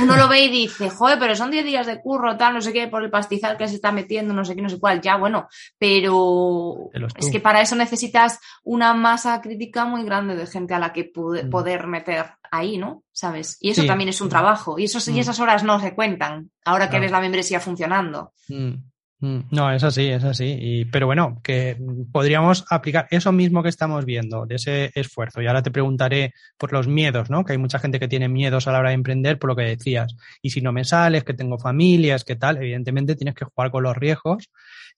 [0.00, 2.72] uno lo ve y dice, joder, pero son 10 días de curro, tal, no sé
[2.72, 5.16] qué, por el pastizal que se está metiendo, no sé qué, no sé cuál, ya,
[5.16, 10.78] bueno, pero es que para eso necesitas una masa crítica muy grande de gente a
[10.78, 11.50] la que mm.
[11.50, 13.02] poder meter ahí, ¿no?
[13.12, 13.56] ¿Sabes?
[13.60, 13.86] Y eso sí.
[13.86, 14.78] también es un trabajo.
[14.78, 15.16] Y, esos, mm.
[15.16, 18.32] y esas horas no se cuentan ahora que ves la membresía funcionando.
[19.20, 19.40] Mm.
[19.50, 20.56] No, es así, es así.
[20.58, 21.76] Y, pero bueno, que
[22.10, 25.42] podríamos aplicar eso mismo que estamos viendo, de ese esfuerzo.
[25.42, 27.44] Y ahora te preguntaré por los miedos, ¿no?
[27.44, 29.62] Que hay mucha gente que tiene miedos a la hora de emprender por lo que
[29.62, 30.16] decías.
[30.40, 33.82] Y si no me sales, que tengo familias, que tal, evidentemente tienes que jugar con
[33.82, 34.50] los riesgos.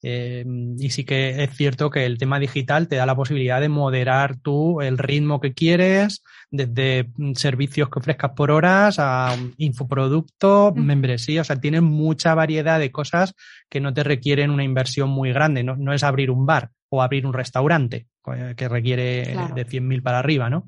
[0.05, 0.45] Eh,
[0.77, 4.35] y sí que es cierto que el tema digital te da la posibilidad de moderar
[4.35, 10.79] tú el ritmo que quieres, desde servicios que ofrezcas por horas a infoproductos, mm.
[10.79, 13.33] membresía, o sea, tienes mucha variedad de cosas
[13.69, 17.01] que no te requieren una inversión muy grande, no, no es abrir un bar o
[17.01, 20.67] abrir un restaurante eh, que requiere de 100.000 para arriba, ¿no?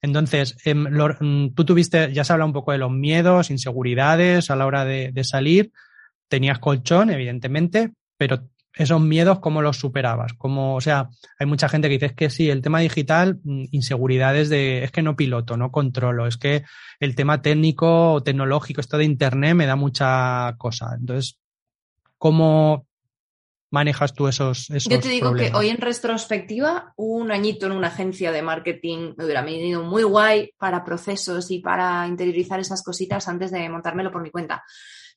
[0.00, 4.56] Entonces, em, mm, tú tuviste, ya se habla un poco de los miedos, inseguridades a
[4.56, 5.72] la hora de, salir,
[6.28, 8.48] tenías colchón, evidentemente, pero
[8.78, 10.32] esos miedos, ¿cómo los superabas?
[10.34, 11.08] Como, o sea,
[11.38, 15.02] hay mucha gente que dice que sí, el tema digital, mm, inseguridades de, es que
[15.02, 16.62] no piloto, no controlo, es que
[17.00, 20.94] el tema técnico o tecnológico, esto de Internet me da mucha cosa.
[20.96, 21.40] Entonces,
[22.18, 22.86] ¿cómo
[23.70, 27.88] manejas tú esos, esos Yo te digo que hoy en retrospectiva, un añito en una
[27.88, 33.26] agencia de marketing me hubiera venido muy guay para procesos y para interiorizar esas cositas
[33.26, 34.62] antes de montármelo por mi cuenta.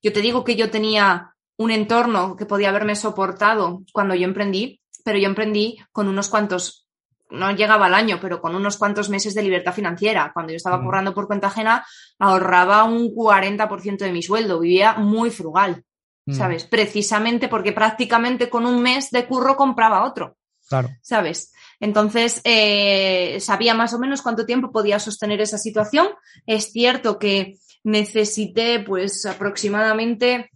[0.02, 4.82] Yo te digo que yo tenía un entorno que podía haberme soportado cuando yo emprendí,
[5.04, 6.88] pero yo emprendí con unos cuantos
[7.30, 10.32] no llegaba al año, pero con unos cuantos meses de libertad financiera.
[10.34, 10.84] Cuando yo estaba mm.
[10.84, 11.86] currando por cuenta ajena,
[12.20, 15.86] ahorraba un 40% de mi sueldo, vivía muy frugal.
[16.26, 16.34] Mm.
[16.34, 16.66] ¿sabes?
[16.66, 20.38] Precisamente porque prácticamente con un mes de curro compraba otro.
[20.68, 20.90] Claro.
[21.02, 21.52] ¿Sabes?
[21.80, 26.10] Entonces, eh, sabía más o menos cuánto tiempo podía sostener esa situación.
[26.46, 30.52] Es cierto que necesité, pues, aproximadamente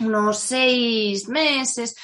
[0.00, 1.94] unos seis meses,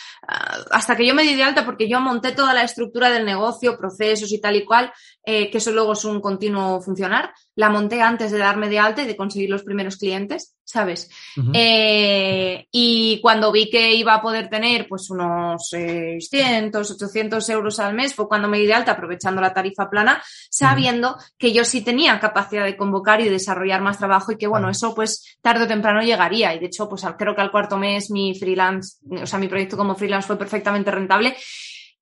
[0.70, 3.76] hasta que yo me di de alta porque yo monté toda la estructura del negocio,
[3.76, 4.93] procesos y tal y cual,
[5.24, 7.33] eh, que eso luego es un continuo funcionar.
[7.57, 11.11] La monté antes de darme de alta y de conseguir los primeros clientes, ¿sabes?
[11.53, 17.95] Eh, y cuando vi que iba a poder tener pues unos 600, 800 euros al
[17.95, 21.83] mes, fue cuando me di de alta aprovechando la tarifa plana, sabiendo que yo sí
[21.83, 25.68] tenía capacidad de convocar y desarrollar más trabajo y que bueno, eso pues tarde o
[25.68, 26.55] temprano llegaría.
[26.55, 29.76] Y de hecho, pues creo que al cuarto mes mi freelance, o sea, mi proyecto
[29.76, 31.37] como freelance fue perfectamente rentable.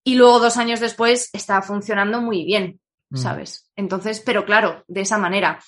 [0.04, 2.80] Y luego dos años después estaba funcionando muy bien.
[3.10, 3.16] Mm.
[3.16, 3.70] ¿sabes?
[3.76, 5.60] Entonces, pero claro, de esa manera.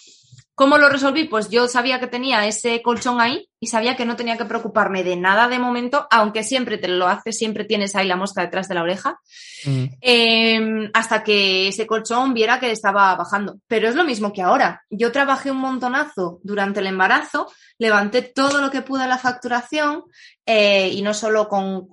[0.54, 1.24] ¿Cómo lo resolví?
[1.24, 5.04] Pues yo sabía que tenía ese colchón ahí y sabía que no tenía que preocuparme
[5.04, 8.68] de nada de momento, aunque siempre te lo haces, siempre tienes ahí la mosca detrás
[8.68, 9.20] de la oreja,
[9.66, 9.84] mm.
[10.00, 13.58] em, hasta que ese colchón viera que estaba bajando.
[13.68, 14.82] Pero es lo mismo que ahora.
[14.88, 20.04] Yo trabajé un montonazo durante el embarazo, levanté todo lo que pude la facturación
[20.46, 21.86] eh, y no solo con,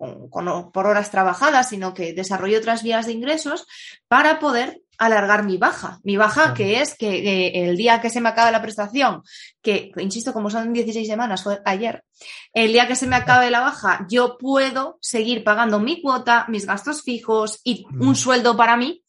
[0.71, 3.67] por horas trabajadas, sino que desarrollé otras vías de ingresos
[4.07, 5.99] para poder alargar mi baja.
[6.03, 9.21] Mi baja, que es que el día que se me acabe la prestación,
[9.67, 12.05] que, insisto, como son 16 semanas, fue ayer,
[12.53, 16.65] el día que se me acabe la baja, yo puedo seguir pagando mi cuota, mis
[16.65, 19.03] gastos fijos y un sueldo para mí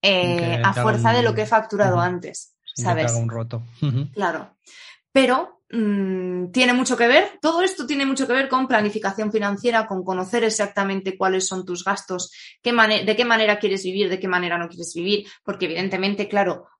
[0.00, 2.56] eh, a fuerza de lo que he facturado antes.
[2.74, 3.12] ¿Sabes?
[3.12, 3.62] un roto.
[4.14, 4.56] Claro.
[5.12, 9.86] Pero Mm, tiene mucho que ver, todo esto tiene mucho que ver con planificación financiera,
[9.86, 14.26] con conocer exactamente cuáles son tus gastos, qué de qué manera quieres vivir, de qué
[14.26, 16.66] manera no quieres vivir, porque evidentemente, claro,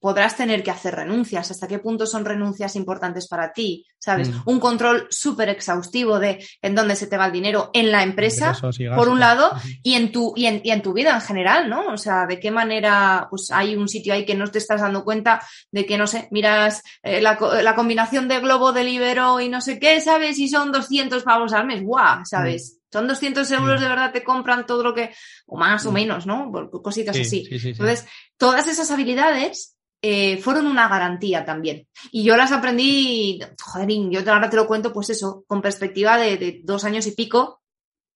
[0.00, 4.30] podrás tener que hacer renuncias, hasta qué punto son renuncias importantes para ti, ¿sabes?
[4.30, 4.42] Mm.
[4.46, 8.56] Un control súper exhaustivo de en dónde se te va el dinero en la empresa,
[8.96, 9.52] por un lado,
[9.82, 11.88] y en, tu, y en, y en tu vida en general, ¿no?
[11.88, 15.04] O sea, de qué manera, pues hay un sitio ahí que no te estás dando
[15.04, 19.48] cuenta de que, no sé, miras eh, la la combinación de Globo, de Libero y
[19.48, 20.38] no sé qué, ¿sabes?
[20.38, 22.24] Y son 200 pavos al mes, ¡guau!
[22.24, 22.76] ¿Sabes?
[22.76, 22.79] Mm.
[22.92, 23.82] Son 200 euros mm.
[23.82, 25.14] de verdad, te compran todo lo que,
[25.46, 25.94] o más o mm.
[25.94, 26.50] menos, ¿no?
[26.82, 27.48] cositas así.
[27.50, 31.86] Entonces, todas esas habilidades eh, fueron una garantía también.
[32.10, 36.60] Y yo las aprendí, joder, yo ahora te lo cuento, pues eso, con perspectiva de,
[36.64, 37.62] dos años y pico,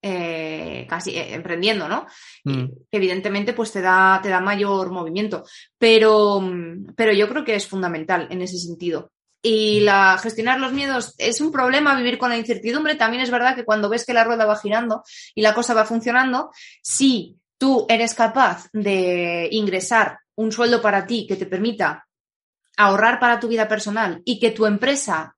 [0.03, 2.07] eh, casi eh, emprendiendo, ¿no?
[2.91, 5.45] evidentemente, pues te da, te da mayor movimiento.
[5.79, 6.43] Pero,
[6.97, 9.13] pero yo creo que es fundamental en ese sentido
[9.47, 12.95] y la gestionar los miedos es un problema vivir con la incertidumbre.
[12.95, 15.85] También es verdad que cuando ves que la rueda va girando y la cosa va
[15.85, 16.51] funcionando,
[16.83, 22.07] si tú eres capaz de ingresar un sueldo para ti que te permita
[22.79, 25.34] ahorrar para tu vida personal y que tu empresa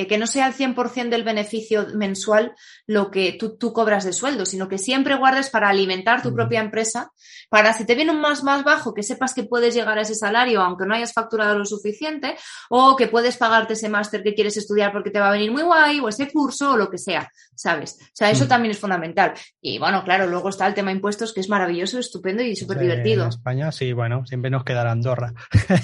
[0.00, 2.54] eh, que no sea el 100% del beneficio mensual
[2.86, 6.60] lo que tú, tú, cobras de sueldo, sino que siempre guardes para alimentar tu propia
[6.60, 7.10] empresa,
[7.50, 10.14] para si te viene un más más bajo, que sepas que puedes llegar a ese
[10.14, 12.34] salario aunque no hayas facturado lo suficiente,
[12.70, 15.64] o que puedes pagarte ese máster que quieres estudiar porque te va a venir muy
[15.64, 17.98] guay, o ese curso, o lo que sea, ¿sabes?
[18.00, 19.34] O sea, eso también es fundamental.
[19.60, 23.24] Y bueno, claro, luego está el tema impuestos, que es maravilloso, estupendo y súper divertido.
[23.24, 25.34] En España, sí, bueno, siempre nos queda Andorra.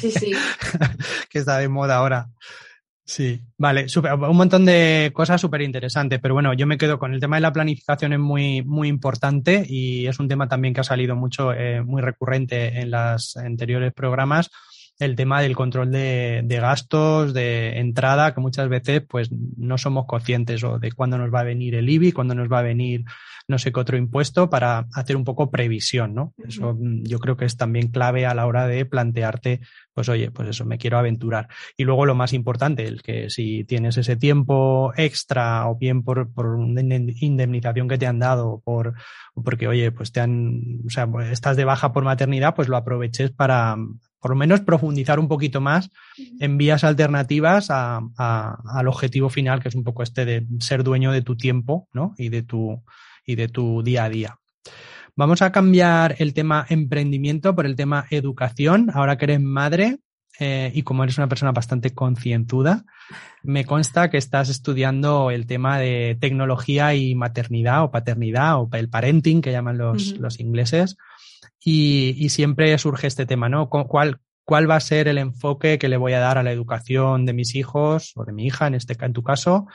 [0.01, 0.33] Sí, sí.
[1.29, 2.31] que está de moda ahora.
[3.09, 3.87] Sí, vale,
[4.29, 7.43] un montón de cosas súper interesantes, pero bueno, yo me quedo con el tema de
[7.43, 11.53] la planificación es muy, muy importante y es un tema también que ha salido mucho,
[11.53, 14.51] eh, muy recurrente en los anteriores programas
[14.99, 20.07] el tema del control de, de, gastos, de entrada, que muchas veces pues no somos
[20.07, 23.05] conscientes o de cuándo nos va a venir el IBI, cuándo nos va a venir
[23.49, 26.35] no sé qué otro impuesto para hacer un poco previsión, ¿no?
[26.47, 29.61] Eso yo creo que es también clave a la hora de plantearte,
[29.97, 31.49] pues oye, pues eso, me quiero aventurar.
[31.75, 36.31] Y luego lo más importante, el que si tienes ese tiempo extra o bien por,
[36.35, 38.93] por una indemnización que te han dado por,
[39.43, 42.77] porque, oye, pues te han, o sea, pues estás de baja por maternidad, pues lo
[42.77, 43.75] aproveches para,
[44.21, 45.91] por lo menos profundizar un poquito más
[46.41, 50.85] en vías alternativas a, a, al objetivo final, que es un poco este de ser
[50.85, 52.15] dueño de tu tiempo, ¿no?
[52.19, 52.85] Y de tu,
[53.25, 54.39] y de tu día a día.
[55.19, 58.91] Vamos a cambiar el tema emprendimiento por el tema educación.
[58.93, 59.97] Ahora que eres madre
[60.39, 62.85] eh, y como eres una persona bastante concienzuda,
[63.43, 68.91] me consta que estás estudiando el tema de tecnología y maternidad o paternidad o el
[68.91, 70.99] parenting que llaman los, los ingleses.
[71.65, 73.71] Y, y, siempre surge este tema, ¿no?
[73.71, 77.25] ¿Cuál, ¿Cuál va a ser el enfoque que le voy a dar a la educación
[77.25, 79.67] de mis hijos o de mi hija, en este en tu caso?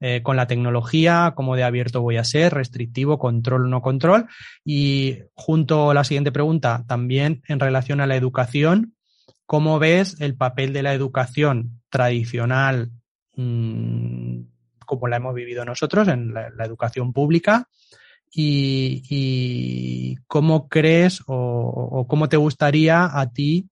[0.00, 4.26] Eh, con la tecnología, cómo de abierto voy a ser, restrictivo, control no control.
[4.64, 8.94] Y junto a la siguiente pregunta, también en relación a la educación,
[9.44, 12.92] ¿cómo ves el papel de la educación tradicional
[13.34, 14.42] mmm,
[14.86, 17.66] como la hemos vivido nosotros en la, educación pública?
[18.30, 23.68] Y, y, cómo crees o, o, cómo te gustaría a ti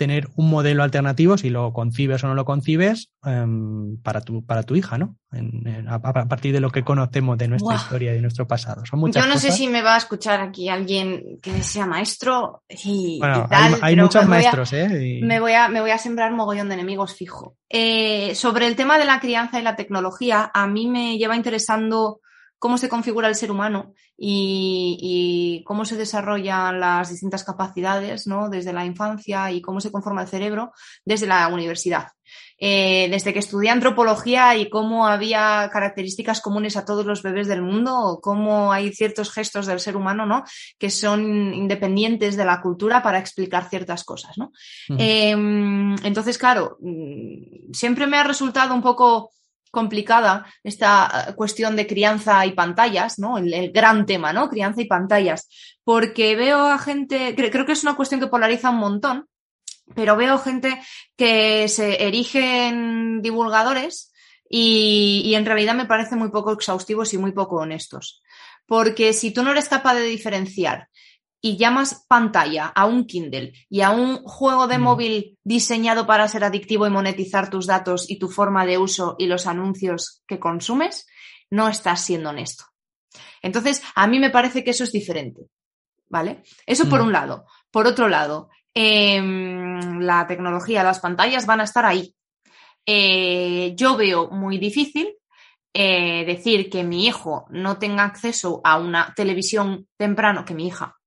[0.00, 4.62] tener un modelo alternativo, si lo concibes o no lo concibes, um, para, tu, para
[4.62, 5.18] tu hija, ¿no?
[5.30, 7.82] En, en, a, a, partir de lo que conocemos de nuestra wow.
[7.82, 8.82] historia y de nuestro pasado.
[8.86, 9.52] Son muchas Yo no cosas.
[9.52, 13.74] sé si me va a escuchar aquí alguien que sea maestro y, bueno, y tal,
[13.74, 15.18] hay, hay muchos maestros, a, ¿eh?
[15.18, 15.22] Y...
[15.22, 17.58] Me, voy a, me voy a sembrar mogollón de enemigos fijo.
[17.68, 22.20] Eh, sobre el tema de la crianza y la tecnología, a mí me lleva interesando
[22.60, 28.50] cómo se configura el ser humano y, y, cómo se desarrollan las distintas capacidades ¿no?
[28.50, 30.72] desde la infancia y cómo se conforma el cerebro
[31.04, 32.08] desde la universidad.
[32.58, 37.62] Eh, desde que estudié antropología y cómo había características comunes a todos los bebés del
[37.62, 40.44] mundo, cómo hay ciertos gestos del ser humano, ¿no?
[40.78, 44.52] Que son independientes de la cultura para explicar ciertas cosas, ¿no?
[44.90, 44.96] Uh -huh.
[45.00, 49.30] eh, entonces, claro, mm, siempre me ha resultado un poco
[49.70, 53.38] complicada esta cuestión de crianza y pantallas, ¿no?
[53.38, 54.48] El, el, gran tema, ¿no?
[54.48, 55.48] Crianza y pantallas.
[55.84, 59.26] Porque veo a gente, creo que es una cuestión que polariza un montón,
[59.94, 60.80] pero veo gente
[61.16, 64.12] que se erigen divulgadores
[64.48, 68.22] y, y en realidad me parece muy poco exhaustivos y muy poco honestos.
[68.66, 70.88] Porque si tú no eres capaz de diferenciar
[71.40, 74.82] y llamas pantalla a un Kindle y a un juego de mm.
[74.82, 79.26] móvil diseñado para ser adictivo y monetizar tus datos y tu forma de uso y
[79.26, 81.06] los anuncios que consumes,
[81.50, 82.64] no estás siendo honesto.
[83.42, 85.42] Entonces, a mí me parece que eso es diferente.
[86.08, 86.42] ¿Vale?
[86.66, 87.06] Eso por mm.
[87.06, 87.44] un lado.
[87.70, 92.14] Por otro lado, eh, la tecnología, las pantallas van a estar ahí.
[92.84, 95.14] Eh, yo veo muy difícil
[95.72, 100.99] eh, decir que mi hijo no tenga acceso a una televisión temprano, que mi hija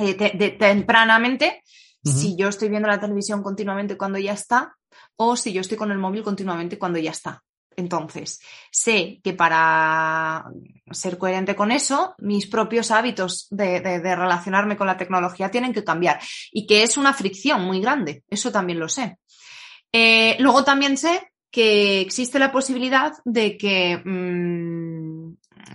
[0.00, 1.62] eh, de, de, tempranamente,
[2.02, 2.12] uh -huh.
[2.12, 4.74] si yo estoy viendo la televisión continuamente cuando ya está,
[5.16, 7.42] o si yo estoy con el móvil continuamente cuando ya está.
[7.76, 8.40] Entonces,
[8.70, 10.44] sé que para
[10.90, 15.72] ser coherente con eso, mis propios hábitos de, de, de, relacionarme con la tecnología tienen
[15.72, 16.20] que cambiar
[16.52, 18.24] y que es una fricción muy grande.
[18.28, 19.18] Eso también lo sé.
[19.92, 24.99] Eh, luego también sé que existe la posibilidad de que mmm,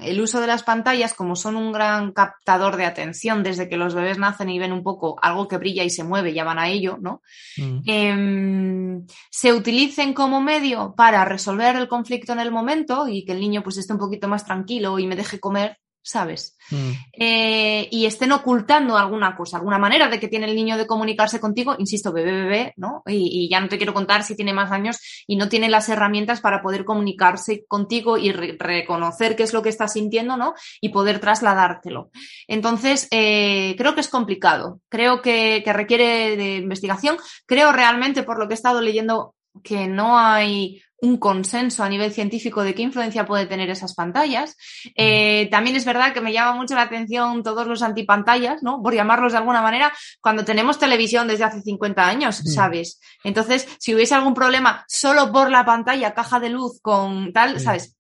[0.02, 3.94] el uso de las pantallas, como son un gran captador de atención desde que los
[3.94, 6.70] bebés nacen y ven un poco algo que brilla y se mueve, ya van a
[6.70, 7.22] ello, ¿no?
[7.58, 7.80] Mm.
[7.86, 13.40] Eh, se utilicen como medio para resolver el conflicto en el momento y que el
[13.40, 16.56] niño pues esté un poquito más tranquilo y me deje comer ¿sabes?
[16.70, 16.92] Mm.
[17.14, 21.40] Eh, y estén ocultando alguna cosa, alguna manera de que tiene el niño de comunicarse
[21.40, 23.02] contigo, insisto, bebé, bebé, ¿no?
[23.08, 25.90] Y, y, ya no te quiero contar si tiene más años y no tiene las
[25.90, 30.54] herramientas para poder comunicarse contigo y re reconocer qué es lo que está sintiendo, ¿no?
[30.80, 32.12] Y poder trasladártelo.
[32.48, 38.38] Entonces, eh, creo que es complicado, creo que, que requiere de investigación, creo realmente, por
[38.38, 39.34] lo que he estado leyendo,
[39.64, 44.56] que no hay un consenso a nivel científico de qué influencia puede tener esas pantallas.
[44.96, 48.82] Eh, también es verdad que me llama mucho la atención todos los antipantallas, ¿no?
[48.82, 53.00] Por llamarlos de alguna manera, cuando tenemos televisión desde hace 50 años, ¿sabes?
[53.24, 57.96] Entonces, si hubiese algún problema solo por la pantalla, caja de luz con tal, ¿sabes?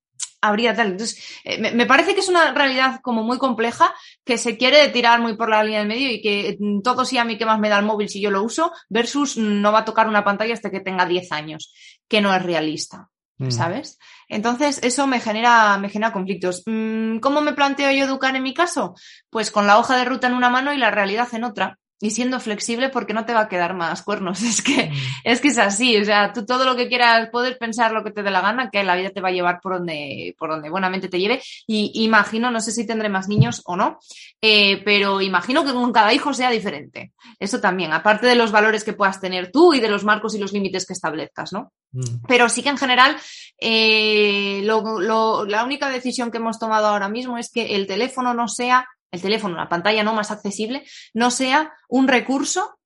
[0.45, 0.91] habría tal.
[0.91, 3.93] Entonces, eh, me, me, parece que es una realidad como muy compleja
[4.23, 7.17] que se quiere tirar muy por la línea del medio y que mm, todo sí
[7.17, 9.79] a mí que más me da el móvil si yo lo uso versus no va
[9.79, 11.73] a tocar una pantalla hasta que tenga 10 años,
[12.07, 13.09] que no es realista.
[13.37, 13.51] Mm.
[13.51, 13.99] ¿Sabes?
[14.29, 16.63] Entonces, eso me genera, me genera conflictos.
[16.65, 18.95] Mm, ¿Cómo me planteo yo educar en mi caso?
[19.29, 21.77] Pues con la hoja de ruta en una mano y la realidad en otra.
[22.01, 24.39] Y siendo flexible porque no te va a quedar más cuernos.
[24.43, 24.95] Es que, Mm.
[25.23, 25.97] es que es así.
[25.97, 28.69] O sea, tú todo lo que quieras, puedes pensar lo que te dé la gana,
[28.69, 31.41] que la vida te va a llevar por donde, por donde buenamente te lleve.
[31.67, 33.97] Y imagino, no sé si tendré más niños o no,
[34.41, 37.13] eh, pero imagino que con cada hijo sea diferente.
[37.39, 40.39] Eso también, aparte de los valores que puedas tener tú y de los marcos y
[40.39, 41.71] los límites que establezcas, ¿no?
[41.93, 42.25] Mm.
[42.27, 43.15] Pero sí que en general,
[43.59, 48.33] eh, lo- lo- la única decisión que hemos tomado ahora mismo es que el teléfono
[48.33, 52.77] no sea, el teléfono, la pantalla no más accesible, no sea un recurso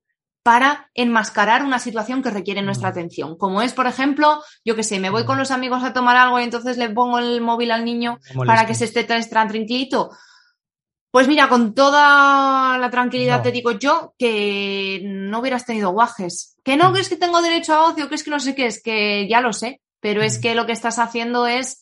[0.42, 2.92] para enmascarar una situación que requiere nuestra Mm.
[2.92, 3.38] atención.
[3.38, 6.40] Como es, por ejemplo, yo que sé, me voy con los amigos a tomar algo
[6.40, 10.10] y entonces le pongo el móvil al niño para que se esté tranquilito.
[11.12, 13.44] Pues mira, con toda la tranquilidad No.
[13.44, 16.56] te digo yo que no hubieras tenido guajes.
[16.64, 16.94] Que no, Mm.
[16.94, 19.28] que es que tengo derecho a ocio, que es que no sé qué, es que
[19.28, 20.42] ya lo sé, pero es Mm.
[20.42, 21.82] que lo que estás haciendo es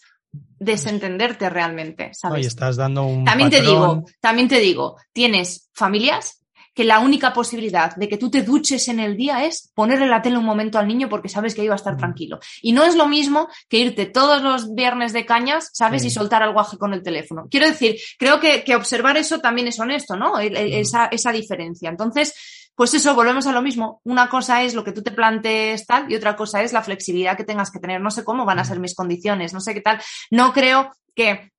[0.59, 2.43] desentenderte realmente, No, ¿sabes?
[2.43, 6.41] y estás dando un También te digo, también te digo, tienes familias
[6.73, 10.21] que la única posibilidad de que tú te duches en el día es ponerle la
[10.21, 11.97] tele un momento al niño porque sabes que ahí va a estar Mm.
[11.97, 12.39] tranquilo.
[12.61, 16.03] Y no es lo mismo que irte todos los viernes de cañas, ¿sabes?
[16.03, 16.09] Sí.
[16.09, 17.47] Y soltar al guaje con el teléfono.
[17.49, 20.37] Quiero decir, creo que, que observar eso también es honesto, ¿no?
[20.39, 21.89] El- el- esa, esa diferencia.
[21.89, 22.35] Entonces,
[22.77, 23.99] pues eso, volvemos a lo mismo.
[24.03, 27.35] Una cosa es lo que tú te plantees tal y otra cosa es la flexibilidad
[27.35, 27.99] que tengas que tener.
[27.99, 29.99] No sé cómo van a ser mis condiciones, no sé qué tal.
[30.29, 31.51] No creo que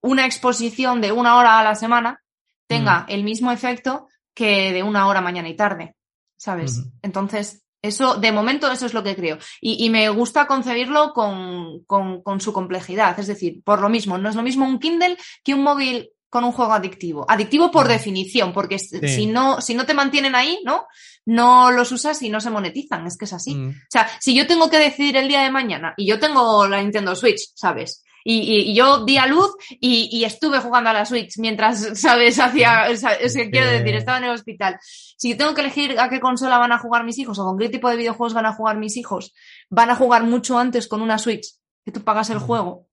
[0.00, 2.20] una exposición de una hora a la semana
[2.66, 5.94] tenga el mismo efecto que de una hora mañana y tarde,
[6.38, 6.78] ¿sabes?
[7.02, 9.36] Entonces, eso, de momento, eso es lo que creo.
[9.60, 13.18] Y, y me gusta concebirlo con, con- con su complejidad.
[13.20, 16.44] Es decir, por lo mismo, no es lo mismo un Kindle que un móvil con
[16.44, 17.26] un juego adictivo.
[17.28, 20.86] Adictivo por definición, porque si, no, si no te mantienen ahí, ¿no?
[21.26, 23.06] No los usas y no se monetizan.
[23.06, 23.54] Es que es así.
[23.54, 23.68] Mm.
[23.68, 26.80] O sea, si yo tengo que decidir el día de mañana y yo tengo la
[26.82, 28.02] Nintendo Switch, ¿sabes?
[28.24, 31.98] Y, y- y yo di a luz y, y estuve jugando a la Switch mientras,
[32.00, 32.38] ¿sabes?
[32.38, 34.78] Hacía, o sea, es que quiero decir, estaba en el hospital.
[34.82, 37.58] Si yo tengo que elegir a qué consola van a jugar mis hijos o con
[37.58, 39.34] qué tipo de videojuegos van a jugar mis hijos,
[39.68, 41.46] van a jugar mucho antes con una Switch,
[41.84, 42.86] que tú pagas el juego.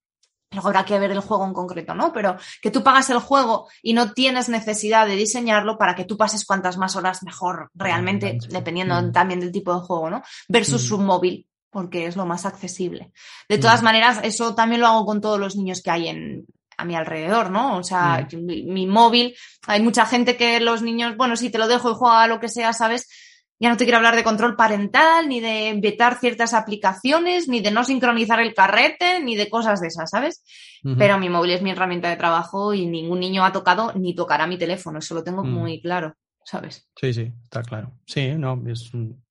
[0.51, 2.11] Luego habrá que ver el juego en concreto, ¿no?
[2.11, 6.17] Pero que tú pagas el juego y no tienes necesidad de diseñarlo para que tú
[6.17, 9.11] pases cuantas más horas mejor, realmente, dependiendo Mm.
[9.11, 10.23] también del tipo de juego, ¿no?
[10.47, 10.95] Versus Mm.
[10.95, 13.11] un móvil, porque es lo más accesible.
[13.47, 13.85] De todas Mm.
[13.85, 16.45] maneras, eso también lo hago con todos los niños que hay en,
[16.77, 17.77] a mi alrededor, ¿no?
[17.77, 18.45] O sea, Mm.
[18.45, 19.35] mi, mi móvil,
[19.67, 22.39] hay mucha gente que los niños, bueno, si te lo dejo y juega a lo
[22.39, 23.07] que sea, ¿sabes?
[23.61, 27.71] Ya no te quiero hablar de control parental, ni de vetar ciertas aplicaciones, ni de
[27.71, 30.43] no sincronizar el carrete, ni de cosas de esas, ¿sabes?
[30.97, 34.47] Pero mi móvil es mi herramienta de trabajo y ningún niño ha tocado ni tocará
[34.47, 35.49] mi teléfono, eso lo tengo Mm.
[35.51, 36.15] muy claro,
[36.45, 36.89] ¿sabes?
[36.95, 37.91] Sí, sí, está claro.
[38.05, 39.21] Sí, no, es un,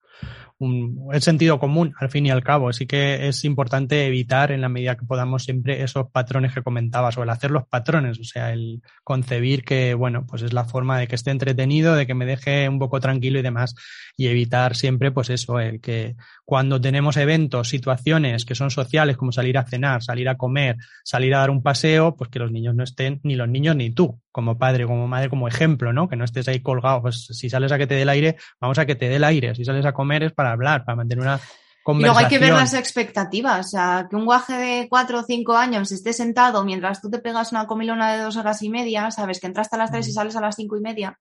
[0.58, 2.68] un- sentido común, al fin y al cabo.
[2.68, 7.16] Así que es importante evitar en la medida que podamos siempre esos patrones que comentabas
[7.18, 10.98] o el hacer los patrones, o sea, el concebir que, bueno, pues es la forma
[10.98, 13.74] de que esté entretenido, de que me deje un poco tranquilo y demás,
[14.16, 19.32] y evitar siempre, pues eso, el que cuando tenemos eventos, situaciones que son sociales, como
[19.32, 22.74] salir a cenar, salir a comer, salir a dar un paseo, pues que los niños
[22.74, 26.08] no estén, ni los niños ni tú, como padre, como madre, como ejemplo, ¿no?
[26.08, 27.02] Que no estés ahí colgado.
[27.02, 29.24] Pues si sales a que te dé el aire, vamos a que te dé el
[29.24, 29.54] aire.
[29.54, 32.14] Si sales a comer es para hablar, para mantener una Y conversación.
[32.14, 33.66] luego hay que ver las expectativas.
[33.66, 37.18] O sea, que un guaje de cuatro o cinco años esté sentado mientras tú te
[37.18, 40.10] pegas una comilona de dos horas y media, sabes que entraste a las tres y
[40.10, 40.14] Mm.
[40.14, 41.18] sales a las cinco y media,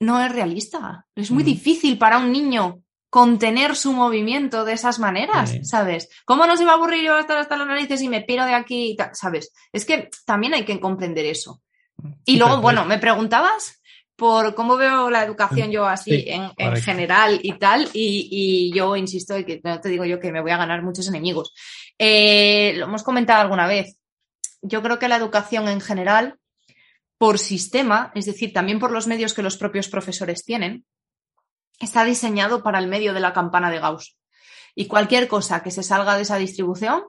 [0.00, 1.06] no es realista.
[1.14, 1.46] Es muy Mm.
[1.46, 2.80] difícil para un niño
[3.10, 5.64] contener su movimiento de esas maneras, Sí.
[5.64, 6.08] ¿sabes?
[6.24, 8.44] ¿Cómo no se va a aburrir yo a estar hasta las narices y me piro
[8.46, 8.96] de aquí, y?
[9.14, 9.52] ¿sabes?
[9.72, 11.60] Es que también hay que comprender eso.
[12.24, 13.79] Y Sí, luego, bueno, me preguntabas
[14.20, 18.94] por cómo veo la educación yo así Sí, en, general y tal, y, y yo
[18.94, 21.54] insisto que no te digo yo que me voy a ganar muchos enemigos.
[21.98, 23.96] Eh, lo hemos comentado alguna vez.
[24.60, 26.38] Yo creo que la educación en general,
[27.16, 30.84] por sistema, es decir, también por los medios que los propios profesores tienen,
[31.78, 34.18] está diseñado para el medio de la campana de Gauss.
[34.74, 37.04] Y cualquier cosa que se salga de esa distribución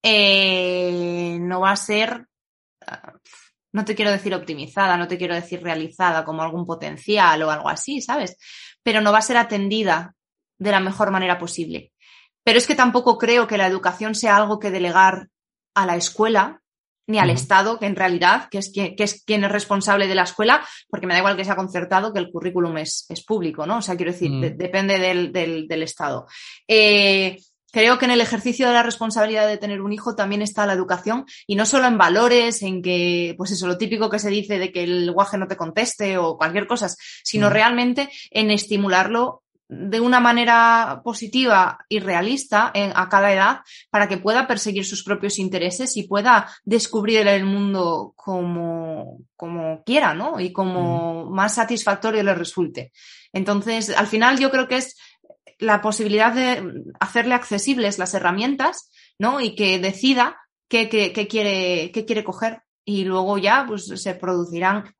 [0.00, 2.28] eh, no va a ser
[3.72, 7.68] no te quiero decir optimizada, no te quiero decir realizada como algún potencial o algo
[7.68, 8.36] así, ¿sabes?
[8.82, 10.14] Pero no va a ser atendida
[10.58, 11.92] de la mejor manera posible.
[12.44, 15.28] Pero es que tampoco creo que la educación sea algo que delegar
[15.74, 16.60] a la escuela
[17.08, 17.30] ni al.
[17.30, 20.64] Estado, que en realidad, que es, quien, que es quien es responsable de la escuela,
[20.88, 23.78] porque me da igual que sea concertado, que el currículum es, es público, ¿no?
[23.78, 24.40] O sea, quiero decir, Mm.
[24.40, 26.26] de- depende del, del- del Estado.
[26.68, 27.38] Eh,
[27.72, 30.74] creo que en el ejercicio de la responsabilidad de tener un hijo también está la
[30.74, 34.58] educación y no solo en valores, en que, pues eso, lo típico que se dice
[34.58, 36.88] de que el guaje no te conteste o cualquier cosa,
[37.24, 37.52] sino Mm.
[37.52, 44.46] realmente en estimularlo de una manera positiva y realista a cada edad para que pueda
[44.46, 50.38] perseguir sus propios intereses y pueda descubrir el mundo como, como quiera, ¿no?
[50.40, 52.92] Y como más satisfactorio le resulte.
[53.32, 54.94] Entonces, al final yo creo que es
[55.62, 59.40] la posibilidad de hacerle accesibles las herramientas, ¿no?
[59.40, 60.36] Y que decida
[60.68, 62.62] qué, quiere, qué quiere coger.
[62.84, 64.94] Y luego ya pues, se producirán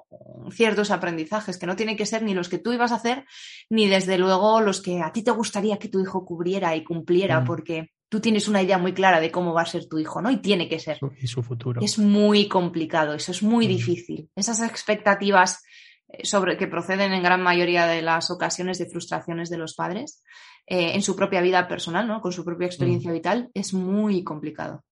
[0.51, 3.25] ciertos aprendizajes que no tienen que ser ni los que tú ibas a hacer,
[3.71, 7.41] ni desde luego los que a ti te gustaría que tu hijo cubriera y cumpliera,
[7.41, 7.45] mm.
[7.45, 10.31] porque tú tienes una idea muy clara de cómo va a ser tu hijo, ¿no?
[10.31, 10.99] Y tiene que ser.
[11.21, 11.81] Y su futuro.
[11.81, 13.69] Es muy complicado, eso es muy mm.
[13.69, 14.31] difícil.
[14.37, 15.63] Esas expectativas
[16.23, 20.23] sobre que proceden en gran mayoría de las ocasiones de frustraciones de los padres
[20.67, 22.21] eh, en su propia vida personal, ¿no?
[22.21, 23.15] Con su propia experiencia mm.
[23.15, 24.85] vital, es muy complicado.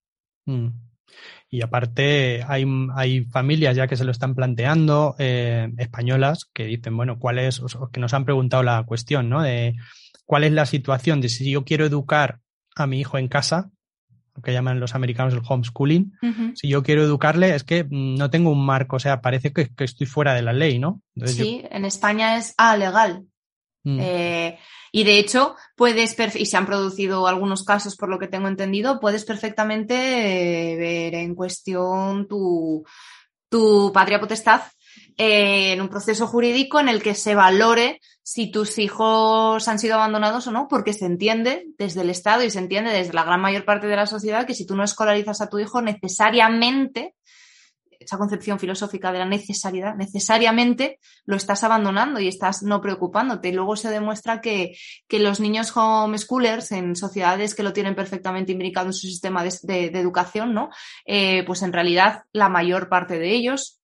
[1.48, 2.64] Y aparte hay,
[2.94, 7.62] hay, familias ya que se lo están planteando, eh, españolas, que dicen, bueno, ¿cuál es,
[7.92, 9.42] que nos han preguntado la cuestión, ¿no?
[9.42, 9.76] De
[10.24, 12.40] cuál es la situación de si yo quiero educar
[12.74, 13.70] a mi hijo en casa,
[14.40, 16.14] lo que llaman los americanos el homeschooling,
[16.54, 20.06] si yo quiero educarle es que no tengo un marco, o sea, parece que, estoy
[20.06, 21.02] fuera de la ley, ¿no?
[21.26, 23.24] sí, en España es A, legal.
[23.84, 23.98] Mm.
[24.00, 24.58] Eh,
[24.92, 28.98] y de hecho, puedes, y se han producido algunos casos por lo que tengo entendido,
[28.98, 29.94] puedes perfectamente
[30.72, 32.84] eh, ver en cuestión tu,
[33.48, 34.62] tu patria potestad
[35.22, 40.46] en un proceso jurídico en el que se valore si tus hijos han sido abandonados
[40.46, 43.66] o no, porque se entiende desde el Estado y se entiende desde la gran mayor
[43.66, 47.16] parte de la sociedad que si tú no escolarizas a tu hijo necesariamente
[47.98, 53.50] esa concepción filosófica de la necesariedad, necesariamente lo estás abandonando y estás no preocupándote.
[53.50, 54.74] Y luego se demuestra que,
[55.10, 60.54] los niños homeschoolers en sociedades que lo tienen perfectamente imbricado en su sistema de, educación,
[60.54, 60.70] ¿no?
[61.04, 63.79] Eh, pues en realidad la mayor parte de ellos,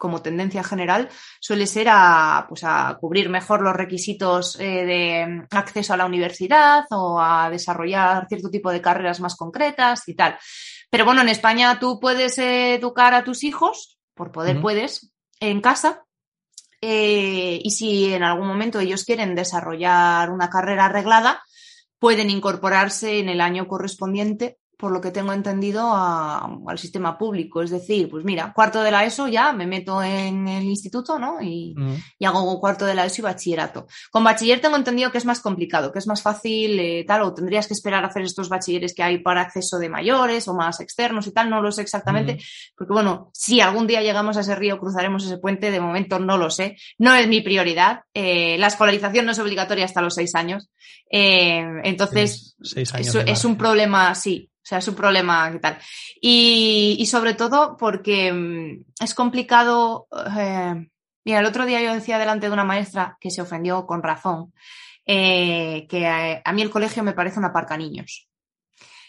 [0.00, 1.10] como tendencia general,
[1.40, 6.86] suele ser a, pues a cubrir mejor los requisitos eh, de acceso a la universidad
[6.90, 10.38] o a desarrollar cierto tipo de carreras más concretas y tal.
[10.88, 16.06] Pero bueno, en España tú puedes educar a tus hijos, por poder puedes, en casa.
[16.80, 21.42] Eh, y si en algún momento ellos quieren desarrollar una carrera arreglada,
[21.98, 27.62] pueden incorporarse en el año correspondiente por lo que tengo entendido, al sistema público.
[27.62, 31.40] Es decir, pues mira, cuarto de la ESO ya me meto en el instituto, ¿no?
[31.40, 32.24] Y, mm.
[32.24, 33.86] hago cuarto de la ESO y bachillerato.
[34.10, 37.34] Con bachiller tengo entendido que es más complicado, que es más fácil, eh, tal, o
[37.34, 40.80] tendrías que esperar a hacer estos bachilleres que hay para acceso de mayores o más
[40.80, 42.38] externos y tal, no lo sé exactamente, mm.
[42.76, 46.38] porque bueno, si algún día llegamos a ese río, cruzaremos ese puente, de momento no
[46.38, 48.00] lo sé, no es mi prioridad.
[48.14, 50.70] Eh, la escolarización no es obligatoria hasta los seis años.
[51.10, 55.78] Eh, entonces, es un problema, sí, sea, es un problema que tal.
[56.20, 60.06] Y, sobre todo porque mm, es complicado.
[60.38, 60.88] Eh,
[61.24, 64.52] mira, el otro día yo decía delante de una maestra que se ofendió con razón,
[65.04, 68.28] eh, que a, mí el colegio me parece una parca niños.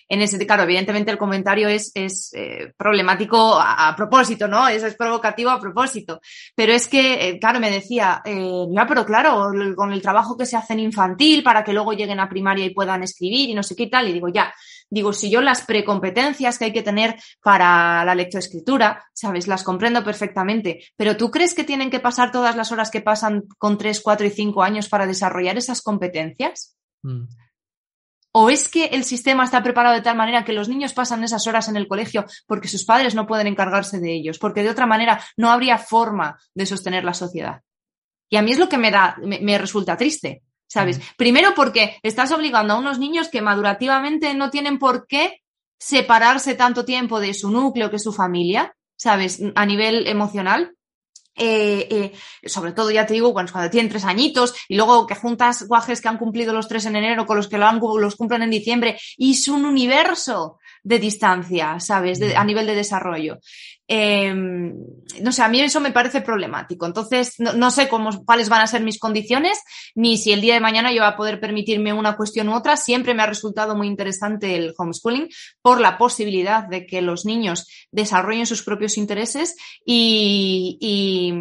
[0.10, 4.68] En ese, claro, evidentemente el comentario es, es eh, problemático a, propósito, ¿no?
[4.68, 6.20] Es, es, provocativo a propósito.
[6.54, 10.74] Pero es que, claro, me decía, ya, pero claro, con el trabajo que se hace
[10.74, 13.88] en infantil para que luego lleguen a primaria y puedan escribir y no sé qué
[13.88, 14.54] tal, y digo, ya,
[14.92, 19.48] Digo, si yo las precompetencias que hay que tener para la lectoescritura, ¿sabes?
[19.48, 20.84] Las comprendo perfectamente.
[20.98, 24.28] Pero ¿tú crees que tienen que pasar todas las horas que pasan con tres, cuatro
[24.28, 26.76] y cinco años para desarrollar esas competencias?
[27.04, 27.24] Mm.
[28.34, 31.48] ¿O es que el sistema está preparado de tal manera que los niños pasan esas
[31.48, 34.40] horas en el colegio porque sus padres no pueden encargarse de ellos?
[34.40, 37.62] Porque de otra manera no habría forma de sostener la sociedad.
[38.30, 40.44] Y a mí es lo que me da, me resulta triste.
[40.72, 41.02] ¿Sabes?
[41.18, 45.42] Primero porque estás obligando a unos niños que madurativamente no tienen por qué
[45.78, 49.42] separarse tanto tiempo de su núcleo, que es su familia, ¿sabes?
[49.56, 50.74] A nivel emocional.
[51.36, 55.16] Eh, eh, sobre todo, ya te digo, cuando, cuando, tienen tres añitos y luego que
[55.16, 58.16] juntas guajes que han cumplido los tres en enero con los que lo han, los
[58.16, 62.20] cumplen en diciembre y es un universo de distancia, ¿sabes?
[62.36, 63.40] a nivel de desarrollo.
[63.94, 64.74] Em,
[65.22, 66.86] no sé, a mí eso me parece problemático.
[66.86, 69.60] Entonces, no, sé cómo, cuáles van a ser mis condiciones,
[69.96, 72.78] ni si el día de mañana yo voy a poder permitirme una cuestión u otra.
[72.78, 75.28] Siempre me ha resultado muy interesante el homeschooling
[75.62, 81.34] por la posibilidad de que los niños desarrollen sus propios intereses y, y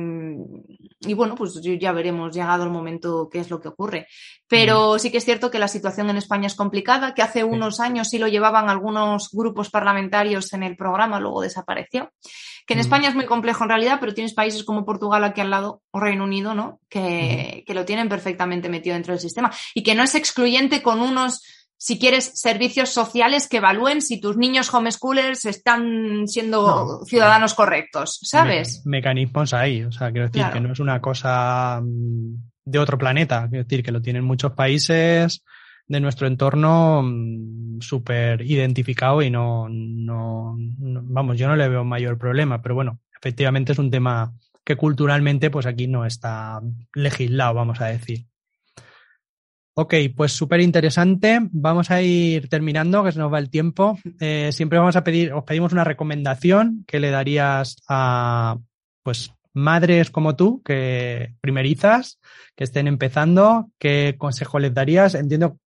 [1.15, 4.07] bueno, pues ya veremos llegado el momento qué es lo que ocurre.
[4.47, 7.81] Pero sí que es cierto que la situación en España es complicada, que hace unos
[7.81, 12.13] años sí lo llevaban algunos grupos parlamentarios en el programa, luego desapareció.
[12.67, 15.51] Que en España es muy complejo en realidad, pero tienes países como Portugal aquí al
[15.51, 16.81] lado o Reino Unido, ¿no?
[16.89, 21.01] Que, que lo tienen perfectamente metido dentro del sistema y que no es excluyente con
[21.01, 21.43] unos
[21.83, 28.83] si quieres, servicios sociales que evalúen si tus niños homeschoolers están siendo ciudadanos correctos, ¿sabes?
[28.85, 32.35] mecanismos ahí, o sea, quiero decir que no es una cosa mm,
[32.67, 35.43] de otro planeta, es decir, que lo tienen muchos países
[35.87, 42.19] de nuestro entorno mm, súper identificado y no, no, vamos, yo no le veo mayor
[42.19, 44.35] problema, pero bueno, efectivamente es un tema
[44.65, 46.61] que culturalmente pues aquí no está
[46.93, 48.27] legislado, vamos a decir.
[49.75, 51.39] Ok, pues súper interesante.
[51.53, 53.99] Vamos a ir terminando, que se nos va el tiempo.
[54.19, 58.59] Eh, siempre vamos a pedir, os pedimos una recomendación que le darías a
[59.03, 62.21] pues madres como tú, que primerizas,
[62.57, 65.15] que estén empezando, ¿qué consejo les darías?
[65.15, 65.59] Entiendo,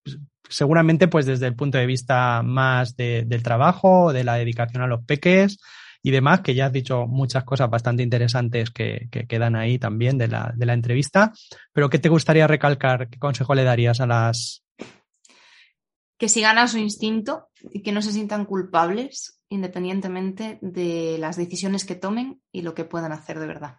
[0.48, 5.04] seguramente, pues desde el punto de vista más del trabajo, de la dedicación a los
[5.04, 5.58] peques
[6.06, 10.28] y demás, que ya has dicho muchas cosas bastante interesantes que, quedan ahí también de
[10.28, 11.32] la, de la entrevista.
[11.72, 13.08] Pero ¿qué te gustaría recalcar?
[13.08, 14.62] ¿Qué consejo le darías a las...
[16.18, 21.86] Que sigan a su instinto y que no se sientan culpables independientemente de las decisiones
[21.86, 23.78] que tomen y lo que puedan hacer de verdad.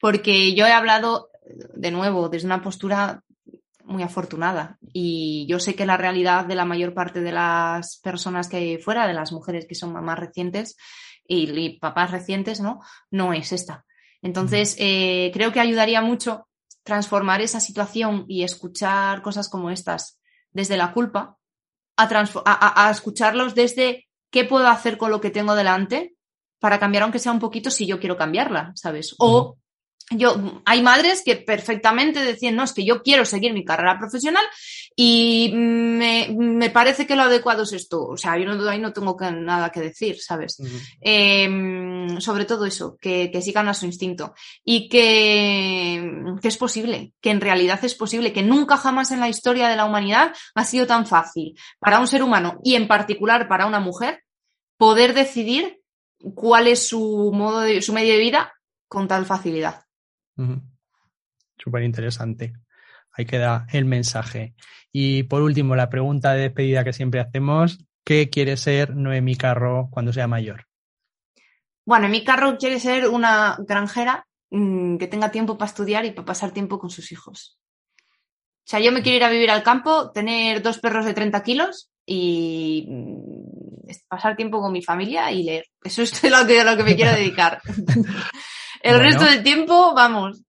[0.00, 1.28] Porque yo he hablado,
[1.74, 3.22] de nuevo, desde una postura
[3.84, 8.48] muy afortunada y yo sé que la realidad de la mayor parte de las personas
[8.48, 10.78] que hay fuera, de las mujeres que son mamás recientes
[11.26, 12.80] y, papás recientes, ¿no?
[13.10, 13.84] No es esta.
[14.22, 16.48] Entonces, eh, creo que ayudaría mucho
[16.82, 20.20] transformar esa situación y escuchar cosas como estas
[20.52, 21.36] desde la culpa
[21.96, 26.16] a, a escucharlos desde ¿qué puedo hacer con lo que tengo delante
[26.58, 29.14] para cambiar aunque sea un poquito si yo quiero cambiarla, ¿sabes?
[29.18, 29.56] O
[30.10, 34.44] yo, hay madres que perfectamente decían, no, es que yo quiero seguir mi carrera profesional
[34.94, 38.06] y me, parece que lo adecuado es esto.
[38.06, 40.58] O sea, yo no, ahí no tengo nada que decir, ¿sabes?
[41.00, 47.14] Em, sobre todo eso, que, que, sigan a su instinto y que, que es posible,
[47.20, 50.64] que en realidad es posible, que nunca jamás en la historia de la humanidad ha
[50.64, 54.22] sido tan fácil para un ser humano y en particular para una mujer
[54.76, 55.80] poder decidir
[56.34, 58.52] cuál es su modo de, su medio de vida
[58.86, 59.84] con tal facilidad.
[61.58, 62.54] Súper interesante.
[63.12, 64.54] Ahí queda el mensaje.
[64.92, 69.88] Y por último, la pregunta de despedida que siempre hacemos, ¿qué quiere ser Noemi Carro
[69.90, 70.66] cuando sea mayor?
[71.86, 76.26] Bueno, mi Carro quiere ser una granjera mm, que tenga tiempo para estudiar y para
[76.26, 77.58] pasar tiempo con sus hijos.
[78.66, 81.42] O sea, yo me quiero ir a vivir al campo, tener dos perros de 30
[81.42, 85.66] kilos y mm, pasar tiempo con mi familia y leer.
[85.82, 87.60] Eso es lo que, lo que me quiero dedicar.
[88.84, 90.42] El resto del tiempo, vamos.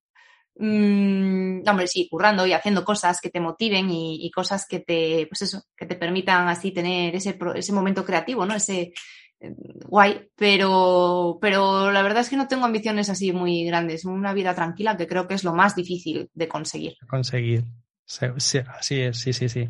[0.57, 5.43] Mmm, hombre, sí, currando y haciendo cosas que te motiven y, cosas que te, pues
[5.43, 8.53] eso, que te permitan así tener ese, ese momento creativo, ¿no?
[8.53, 8.91] Ese
[9.39, 9.55] eh,
[9.87, 14.03] guay, pero, pero la verdad es que no tengo ambiciones así muy grandes.
[14.03, 16.97] Una vida tranquila que creo que es lo más difícil de conseguir.
[17.07, 17.63] Conseguir.
[18.05, 19.69] Sí, así es, sí, sí, sí.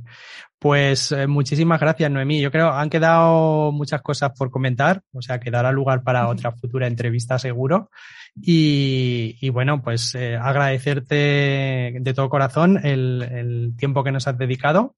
[0.60, 2.42] Pues eh, muchísimas gracias, Noemí.
[2.42, 6.52] Yo creo han quedado muchas cosas por comentar, o sea, que dará lugar para otra
[6.52, 7.90] futura entrevista seguro.
[8.36, 14.96] Y, bueno, pues eh, agradecerte de todo corazón el, tiempo que nos has dedicado.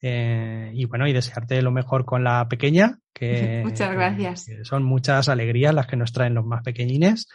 [0.00, 4.46] Eh, y bueno, y desearte lo mejor con la pequeña, que, Muchas gracias.
[4.62, 7.28] son muchas alegrías las que nos traen los más pequeñines.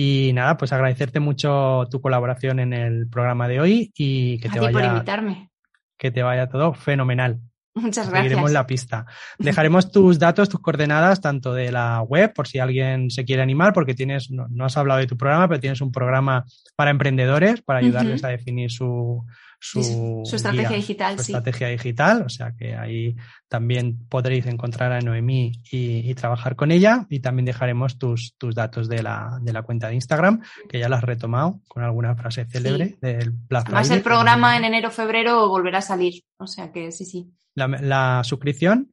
[0.00, 4.60] Y nada, pues agradecerte mucho tu colaboración en el programa de hoy y que te
[4.60, 4.70] vaya.
[4.70, 5.50] por invitarme.
[5.96, 7.40] Que te vaya todo fenomenal.
[7.74, 8.22] Muchas gracias.
[8.22, 9.06] Seguiremos la pista.
[9.40, 13.72] Dejaremos tus datos, tus coordenadas, tanto de la web, por si alguien se quiere animar,
[13.72, 16.44] porque tienes, no, has hablado de tu programa, pero tienes un programa
[16.76, 19.26] para emprendedores, para ayudarles a definir su,
[19.60, 21.16] su, estrategia digital.
[21.16, 23.16] Su estrategia digital, o sea que ahí
[23.48, 27.06] también podréis encontrar a Noemí y, trabajar con ella.
[27.10, 30.88] Y también dejaremos tus, tus datos de la, de la cuenta de Instagram, que ya
[30.88, 35.78] la has retomado con alguna frase célebre del Black Además, el programa en enero-febrero volverá
[35.78, 37.32] a salir, o sea que sí, sí.
[37.54, 38.92] ¿La, suscripción?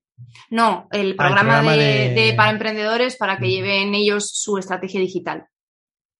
[0.49, 5.45] No, el ah, programa, de, para emprendedores para que lleven ellos su estrategia digital.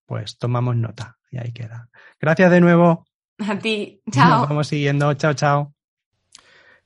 [0.06, 1.90] Pues tomamos nota y ahí queda.
[2.20, 3.06] Gracias de nuevo.
[3.48, 4.40] A ti, chao.
[4.40, 5.76] Nos vamos siguiendo, chao, chao.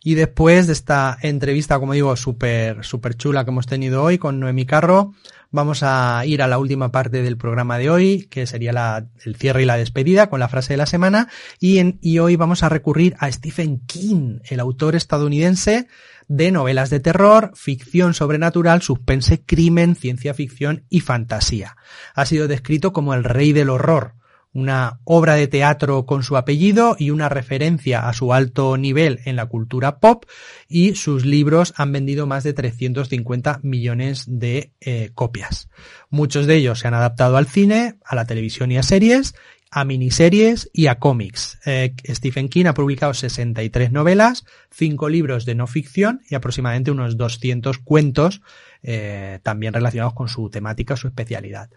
[0.02, 4.40] Y después de esta entrevista, como digo, súper, súper chula que hemos tenido hoy con
[4.40, 5.14] Noemi Carro,
[5.52, 9.36] vamos a ir a la última parte del programa de hoy, que sería la, el
[9.36, 11.28] cierre y la despedida con la frase de la semana.
[11.60, 15.88] Y, en, y hoy vamos a recurrir a Stephen King, el autor estadounidense
[16.30, 21.76] de novelas de terror, ficción sobrenatural, suspense, crimen, ciencia ficción y fantasía.
[22.16, 24.14] Ha sido descrito como el rey del horror
[24.54, 29.36] una obra de teatro con su apellido y una referencia a su alto nivel en
[29.36, 30.26] la cultura pop
[30.68, 35.70] y sus libros han vendido más de 350 millones de eh, copias.
[36.10, 39.36] Muchos de ellos se han adaptado al cine, a la televisión y a series,
[39.72, 41.60] a miniseries y a cómics.
[41.66, 47.18] Eh, Stephen King ha publicado 63 novelas, 5 libros de no ficción y aproximadamente unos
[47.18, 48.42] 200 cuentos
[48.82, 51.70] eh, también relacionados con su temática, su especialidad.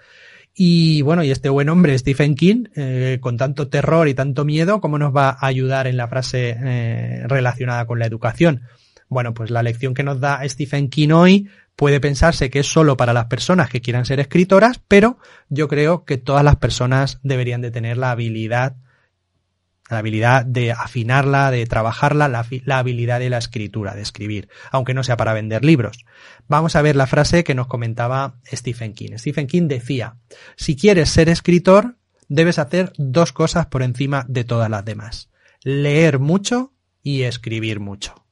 [0.54, 4.80] Y bueno, y este buen hombre, Stephen King, eh, con tanto terror y tanto miedo,
[4.80, 8.62] ¿cómo nos va a ayudar en la frase eh, relacionada con la educación?
[9.08, 12.96] Bueno, pues la lección que nos da Stephen King hoy puede pensarse que es solo
[12.96, 15.18] para las personas que quieran ser escritoras, pero
[15.48, 18.76] yo creo que todas las personas deberían de tener la habilidad
[19.92, 24.94] la habilidad de afinarla, de trabajarla, la, la, habilidad de la escritura, de escribir, aunque
[24.94, 26.04] no sea para vender libros.
[26.48, 29.16] Vamos a ver la frase que nos comentaba Stephen King.
[29.16, 30.16] Stephen King decía,
[30.56, 31.96] si quieres ser escritor,
[32.28, 35.30] debes hacer dos cosas por encima de todas las demás.
[35.62, 38.26] Leer mucho y escribir mucho.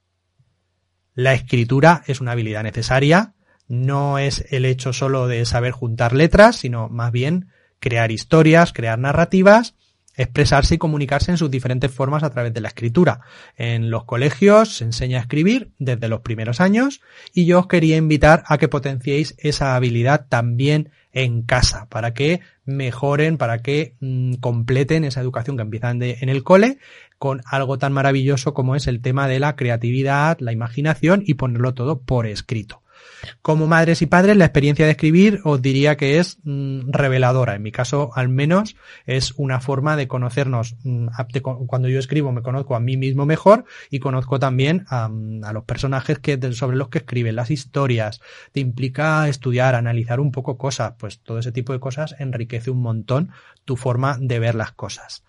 [1.15, 3.35] La escritura es una habilidad necesaria,
[3.69, 8.99] no es el hecho solo de saber juntar letras, sino más bien crear historias, crear
[8.99, 9.75] narrativas
[10.17, 13.21] expresarse y comunicarse en sus diferentes formas a través de la escritura.
[13.57, 17.01] En los colegios se enseña a escribir desde los primeros años
[17.33, 22.41] y yo os quería invitar a que potenciéis esa habilidad también en casa para que
[22.65, 26.79] mejoren, para que mm, completen esa educación que empiezan en el cole
[27.19, 31.75] con algo tan maravilloso como es el tema de la creatividad, la imaginación y ponerlo
[31.75, 32.83] todo por escrito.
[33.43, 37.55] Como madres y padres, la experiencia de escribir os diría que es mm, reveladora.
[37.55, 38.77] En mi caso, al menos,
[39.07, 40.77] es una forma de conocernos.
[40.85, 41.09] Mm,
[41.67, 45.65] cuando yo escribo, me conozco a mí mismo mejor y conozco también a, mm, los
[45.65, 46.19] personajes
[46.53, 48.21] sobre los que escriben, las historias.
[48.53, 50.95] Te implica estudiar, analizar un poco cosas.
[50.99, 53.31] Pues todo ese tipo de cosas enriquece un montón
[53.65, 55.25] tu forma de ver las cosas.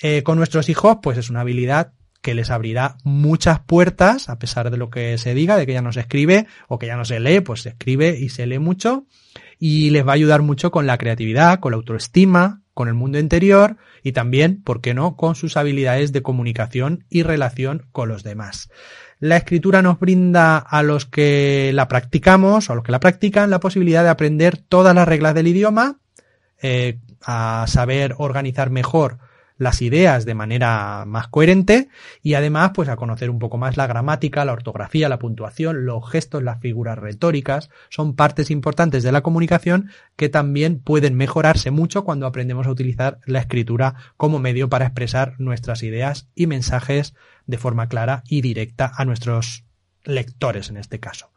[0.00, 4.70] Eh, con nuestros hijos, pues es una habilidad que les abrirá muchas puertas, a pesar
[4.70, 7.04] de lo que se diga, de que ya no se escribe o que ya no
[7.04, 9.06] se lee, pues se escribe y se lee mucho,
[9.58, 13.18] y les va a ayudar mucho con la creatividad, con la autoestima, con el mundo
[13.18, 18.22] interior y también, ¿por qué no?, con sus habilidades de comunicación y relación con los
[18.22, 18.70] demás.
[19.18, 23.50] La escritura nos brinda a los que la practicamos o a los que la practican
[23.50, 25.98] la posibilidad de aprender todas las reglas del idioma,
[26.62, 29.18] eh, a saber organizar mejor
[29.58, 31.88] las ideas de manera más coherente
[32.22, 36.08] y además pues a conocer un poco más la gramática, la ortografía, la puntuación, los
[36.08, 42.04] gestos, las figuras retóricas, son partes importantes de la comunicación que también pueden mejorarse mucho
[42.04, 47.14] cuando aprendemos a utilizar la escritura como medio para expresar nuestras ideas y mensajes
[47.46, 49.64] de forma clara y directa a nuestros
[50.04, 51.30] lectores en este caso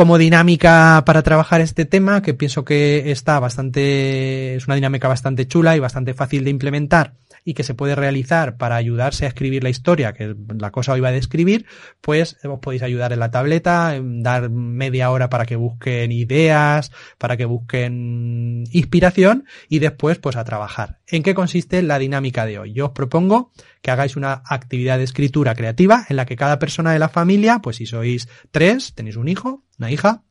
[0.00, 5.46] como dinámica para trabajar este tema, que pienso que está bastante, es una dinámica bastante
[5.46, 9.62] chula y bastante fácil de implementar y que se puede realizar para ayudarse a escribir
[9.62, 11.66] la historia, que la cosa hoy va a describir,
[12.00, 17.36] pues os podéis ayudar en la tableta, dar media hora para que busquen ideas, para
[17.36, 21.00] que busquen inspiración y después pues a trabajar.
[21.06, 22.72] ¿En qué consiste la dinámica de hoy?
[22.72, 23.52] Yo os propongo
[23.82, 27.60] que hagáis una actividad de escritura creativa en la que cada persona de la familia,
[27.60, 30.24] pues si sois tres, tenéis un hijo, una hija,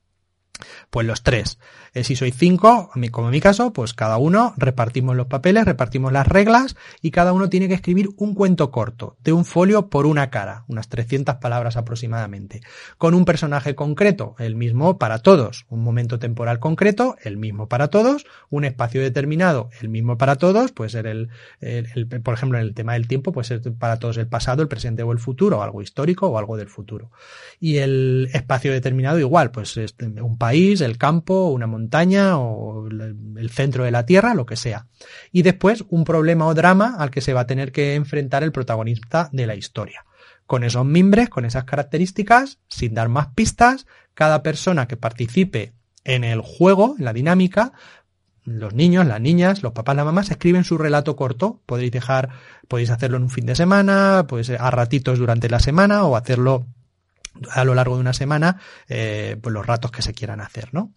[0.90, 1.60] pues los tres.
[1.93, 6.27] Si sois cinco, como en mi caso, pues cada uno repartimos los papeles, repartimos las
[6.27, 10.29] reglas y cada uno tiene que escribir un cuento corto, de un folio por una
[10.29, 12.61] cara, unas 300 palabras aproximadamente,
[12.97, 17.87] con un personaje concreto, el mismo para todos, un momento temporal concreto, el mismo para
[17.87, 21.29] todos, un espacio determinado, el mismo para todos, puede ser el,
[22.23, 25.03] por ejemplo, en el tema del tiempo, puede ser para todos el pasado, el presente
[25.03, 27.11] o el futuro, o algo histórico o algo del futuro.
[27.59, 29.79] Y el espacio determinado igual, pues
[30.21, 34.55] un país, el campo, una montaña, montaña o el centro de la Tierra, lo que
[34.55, 34.85] sea.
[35.31, 38.51] Y después un problema o drama al que se va a tener que enfrentar el
[38.51, 40.05] protagonista de la historia.
[40.45, 46.23] Con esos mimbres, con esas características, sin dar más pistas, cada persona que participe en
[46.23, 47.73] el juego, en la dinámica,
[48.45, 51.61] los niños, las niñas, los papás, las mamás escriben su relato corto.
[51.65, 52.29] Podéis dejar,
[52.67, 56.67] podéis hacerlo en un fin de semana, pues a ratitos durante la semana o hacerlo
[57.51, 60.93] a lo largo de una semana, eh, pues los ratos que se quieran hacer, ¿no?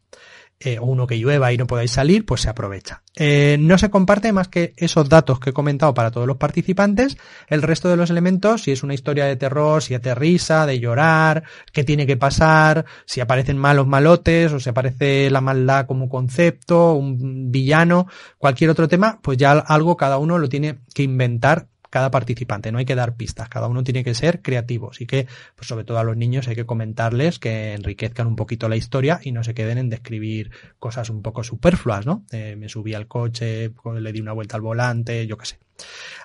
[0.64, 3.02] Eh, o uno que llueva y no podáis salir, pues se aprovecha.
[3.16, 7.16] Eh, no se comparte más que esos datos que he comentado para todos los participantes.
[7.48, 11.42] El resto de los elementos, si es una historia de terror, si risa, de llorar,
[11.72, 16.94] qué tiene que pasar, si aparecen malos malotes o si aparece la maldad como concepto,
[16.94, 18.06] un villano,
[18.38, 22.78] cualquier otro tema, pues ya algo cada uno lo tiene que inventar cada participante, no
[22.78, 24.92] hay que dar pistas, cada uno tiene que ser creativo.
[24.92, 28.66] Así que, pues sobre todo a los niños hay que comentarles que enriquezcan un poquito
[28.70, 32.24] la historia y no se queden en describir cosas un poco superfluas, ¿no?
[32.32, 35.58] Eh, me subí al coche, le di una vuelta al volante, yo qué sé.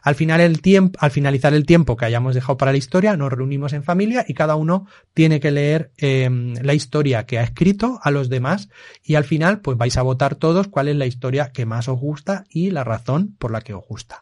[0.04, 3.34] Al final el tiempo, al finalizar el tiempo que hayamos dejado para la historia, nos
[3.34, 8.00] reunimos en familia y cada uno tiene que leer em, la historia que ha escrito
[8.04, 8.70] a los demás
[9.04, 12.00] y al final pues vais a votar todos cuál es la historia que más os
[12.00, 14.22] gusta y la razón por la que os gusta.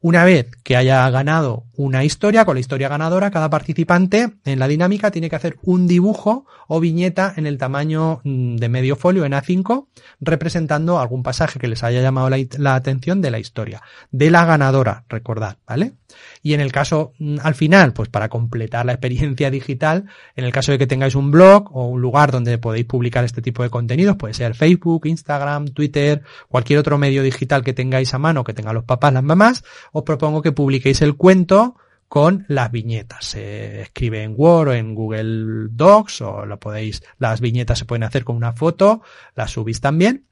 [0.00, 4.68] Una vez que haya ganado una historia, con la historia ganadora, cada participante en la
[4.68, 9.24] dinámica tiene que hacer un dibujo o viñeta en el tamaño mm, de medio folio
[9.24, 9.88] en A5,
[10.20, 13.82] representando algún pasaje que les haya llamado la, atención de la historia.
[14.12, 15.94] De la ganadora, recordad, ¿vale?
[16.42, 20.04] Y en el caso, mm, al final, pues para completar la experiencia digital,
[20.36, 23.42] en el caso de que tengáis un blog o un lugar donde podéis publicar este
[23.42, 28.18] tipo de contenidos, puede ser Facebook, Instagram, Twitter, cualquier otro medio digital que tengáis a
[28.18, 31.76] mano, que tengan los papás, las mamás, os propongo que publiquéis el cuento
[32.08, 33.24] con las viñetas.
[33.24, 38.02] Se escribe en Word o en Google Docs o lo podéis, las viñetas se pueden
[38.02, 39.02] hacer con una foto,
[39.34, 40.27] las subís también.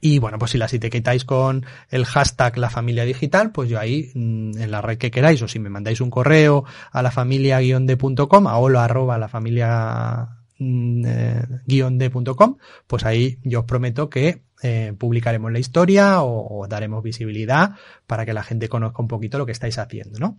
[0.00, 4.10] Y bueno, pues si las etiquetáis con el hashtag la familia digital, pues yo ahí
[4.14, 7.58] mm, en la red que queráis o si me mandáis un correo a la familia
[7.58, 10.28] de.com a hola arroba la familia
[10.58, 12.56] mm, eh, de.com,
[12.86, 17.72] pues ahí yo os prometo que eh, publicaremos la historia o, daremos visibilidad
[18.06, 20.38] para que la gente conozca un poquito lo que estáis haciendo, ¿no?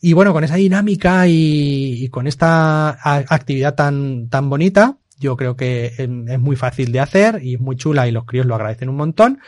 [0.00, 5.94] Y bueno, con esa dinámica y, con esta actividad tan, tan bonita, yo creo que
[5.98, 8.96] es muy fácil de hacer y es muy chula y los críos lo agradecen un
[8.96, 9.40] montón.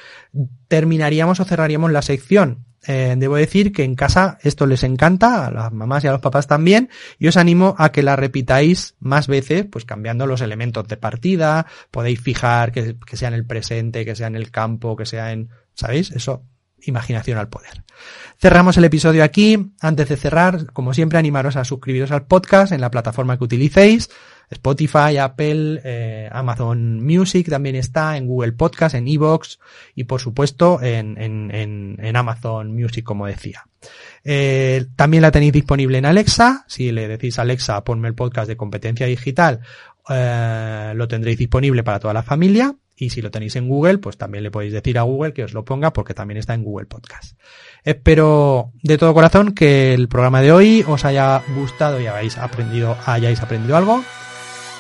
[0.69, 5.51] Terminaríamos o cerraríamos la sección eh, debo decir que en casa esto les encanta, a
[5.51, 6.89] las mamás y a los papás también,
[7.19, 11.66] y os animo a que la repitáis más veces, pues cambiando los elementos de partida,
[11.90, 15.32] podéis fijar que, que sea en el presente, que sea en el campo, que sea
[15.32, 16.12] en, ¿sabéis?
[16.12, 16.45] Eso,
[16.82, 17.85] imaginación al poder.
[18.39, 19.73] Cerramos el episodio aquí.
[19.81, 24.09] Antes de cerrar, como siempre, animaros a suscribiros al podcast en la plataforma que utilicéis.
[24.51, 29.59] Spotify, Apple, eh, Amazon Music también está, en Google Podcast, en Evox
[29.95, 33.66] y por supuesto en, Amazon Music, como decía.
[34.25, 36.65] Eh, también la tenéis disponible en Alexa.
[36.66, 39.61] Si le decís Alexa, ponme el podcast de competencia digital,
[40.09, 42.75] eh, lo tendréis disponible para toda la familia.
[43.01, 45.53] Y si lo tenéis en Google, pues también le podéis decir a Google que os
[45.53, 47.39] lo ponga porque también está en Google Podcast.
[47.85, 52.97] Espero de todo corazón que el programa de hoy os haya gustado y hayáis aprendido,
[53.07, 54.03] hayáis aprendido algo.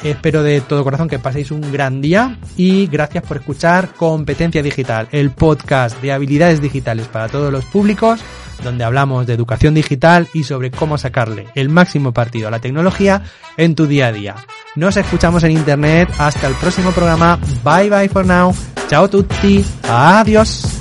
[0.02, 5.08] Espero de todo corazón que paséis un gran día y gracias por escuchar Competencia Digital,
[5.10, 8.20] el podcast de habilidades digitales para todos los públicos,
[8.62, 13.22] donde hablamos de educación digital y sobre cómo sacarle el máximo partido a la tecnología
[13.56, 14.36] en tu día a día.
[14.76, 16.08] Nos escuchamos en internet.
[16.18, 17.38] Hasta el próximo programa.
[17.64, 18.54] Bye bye for now.
[18.88, 19.64] Chao tutti.
[19.88, 20.77] Adiós.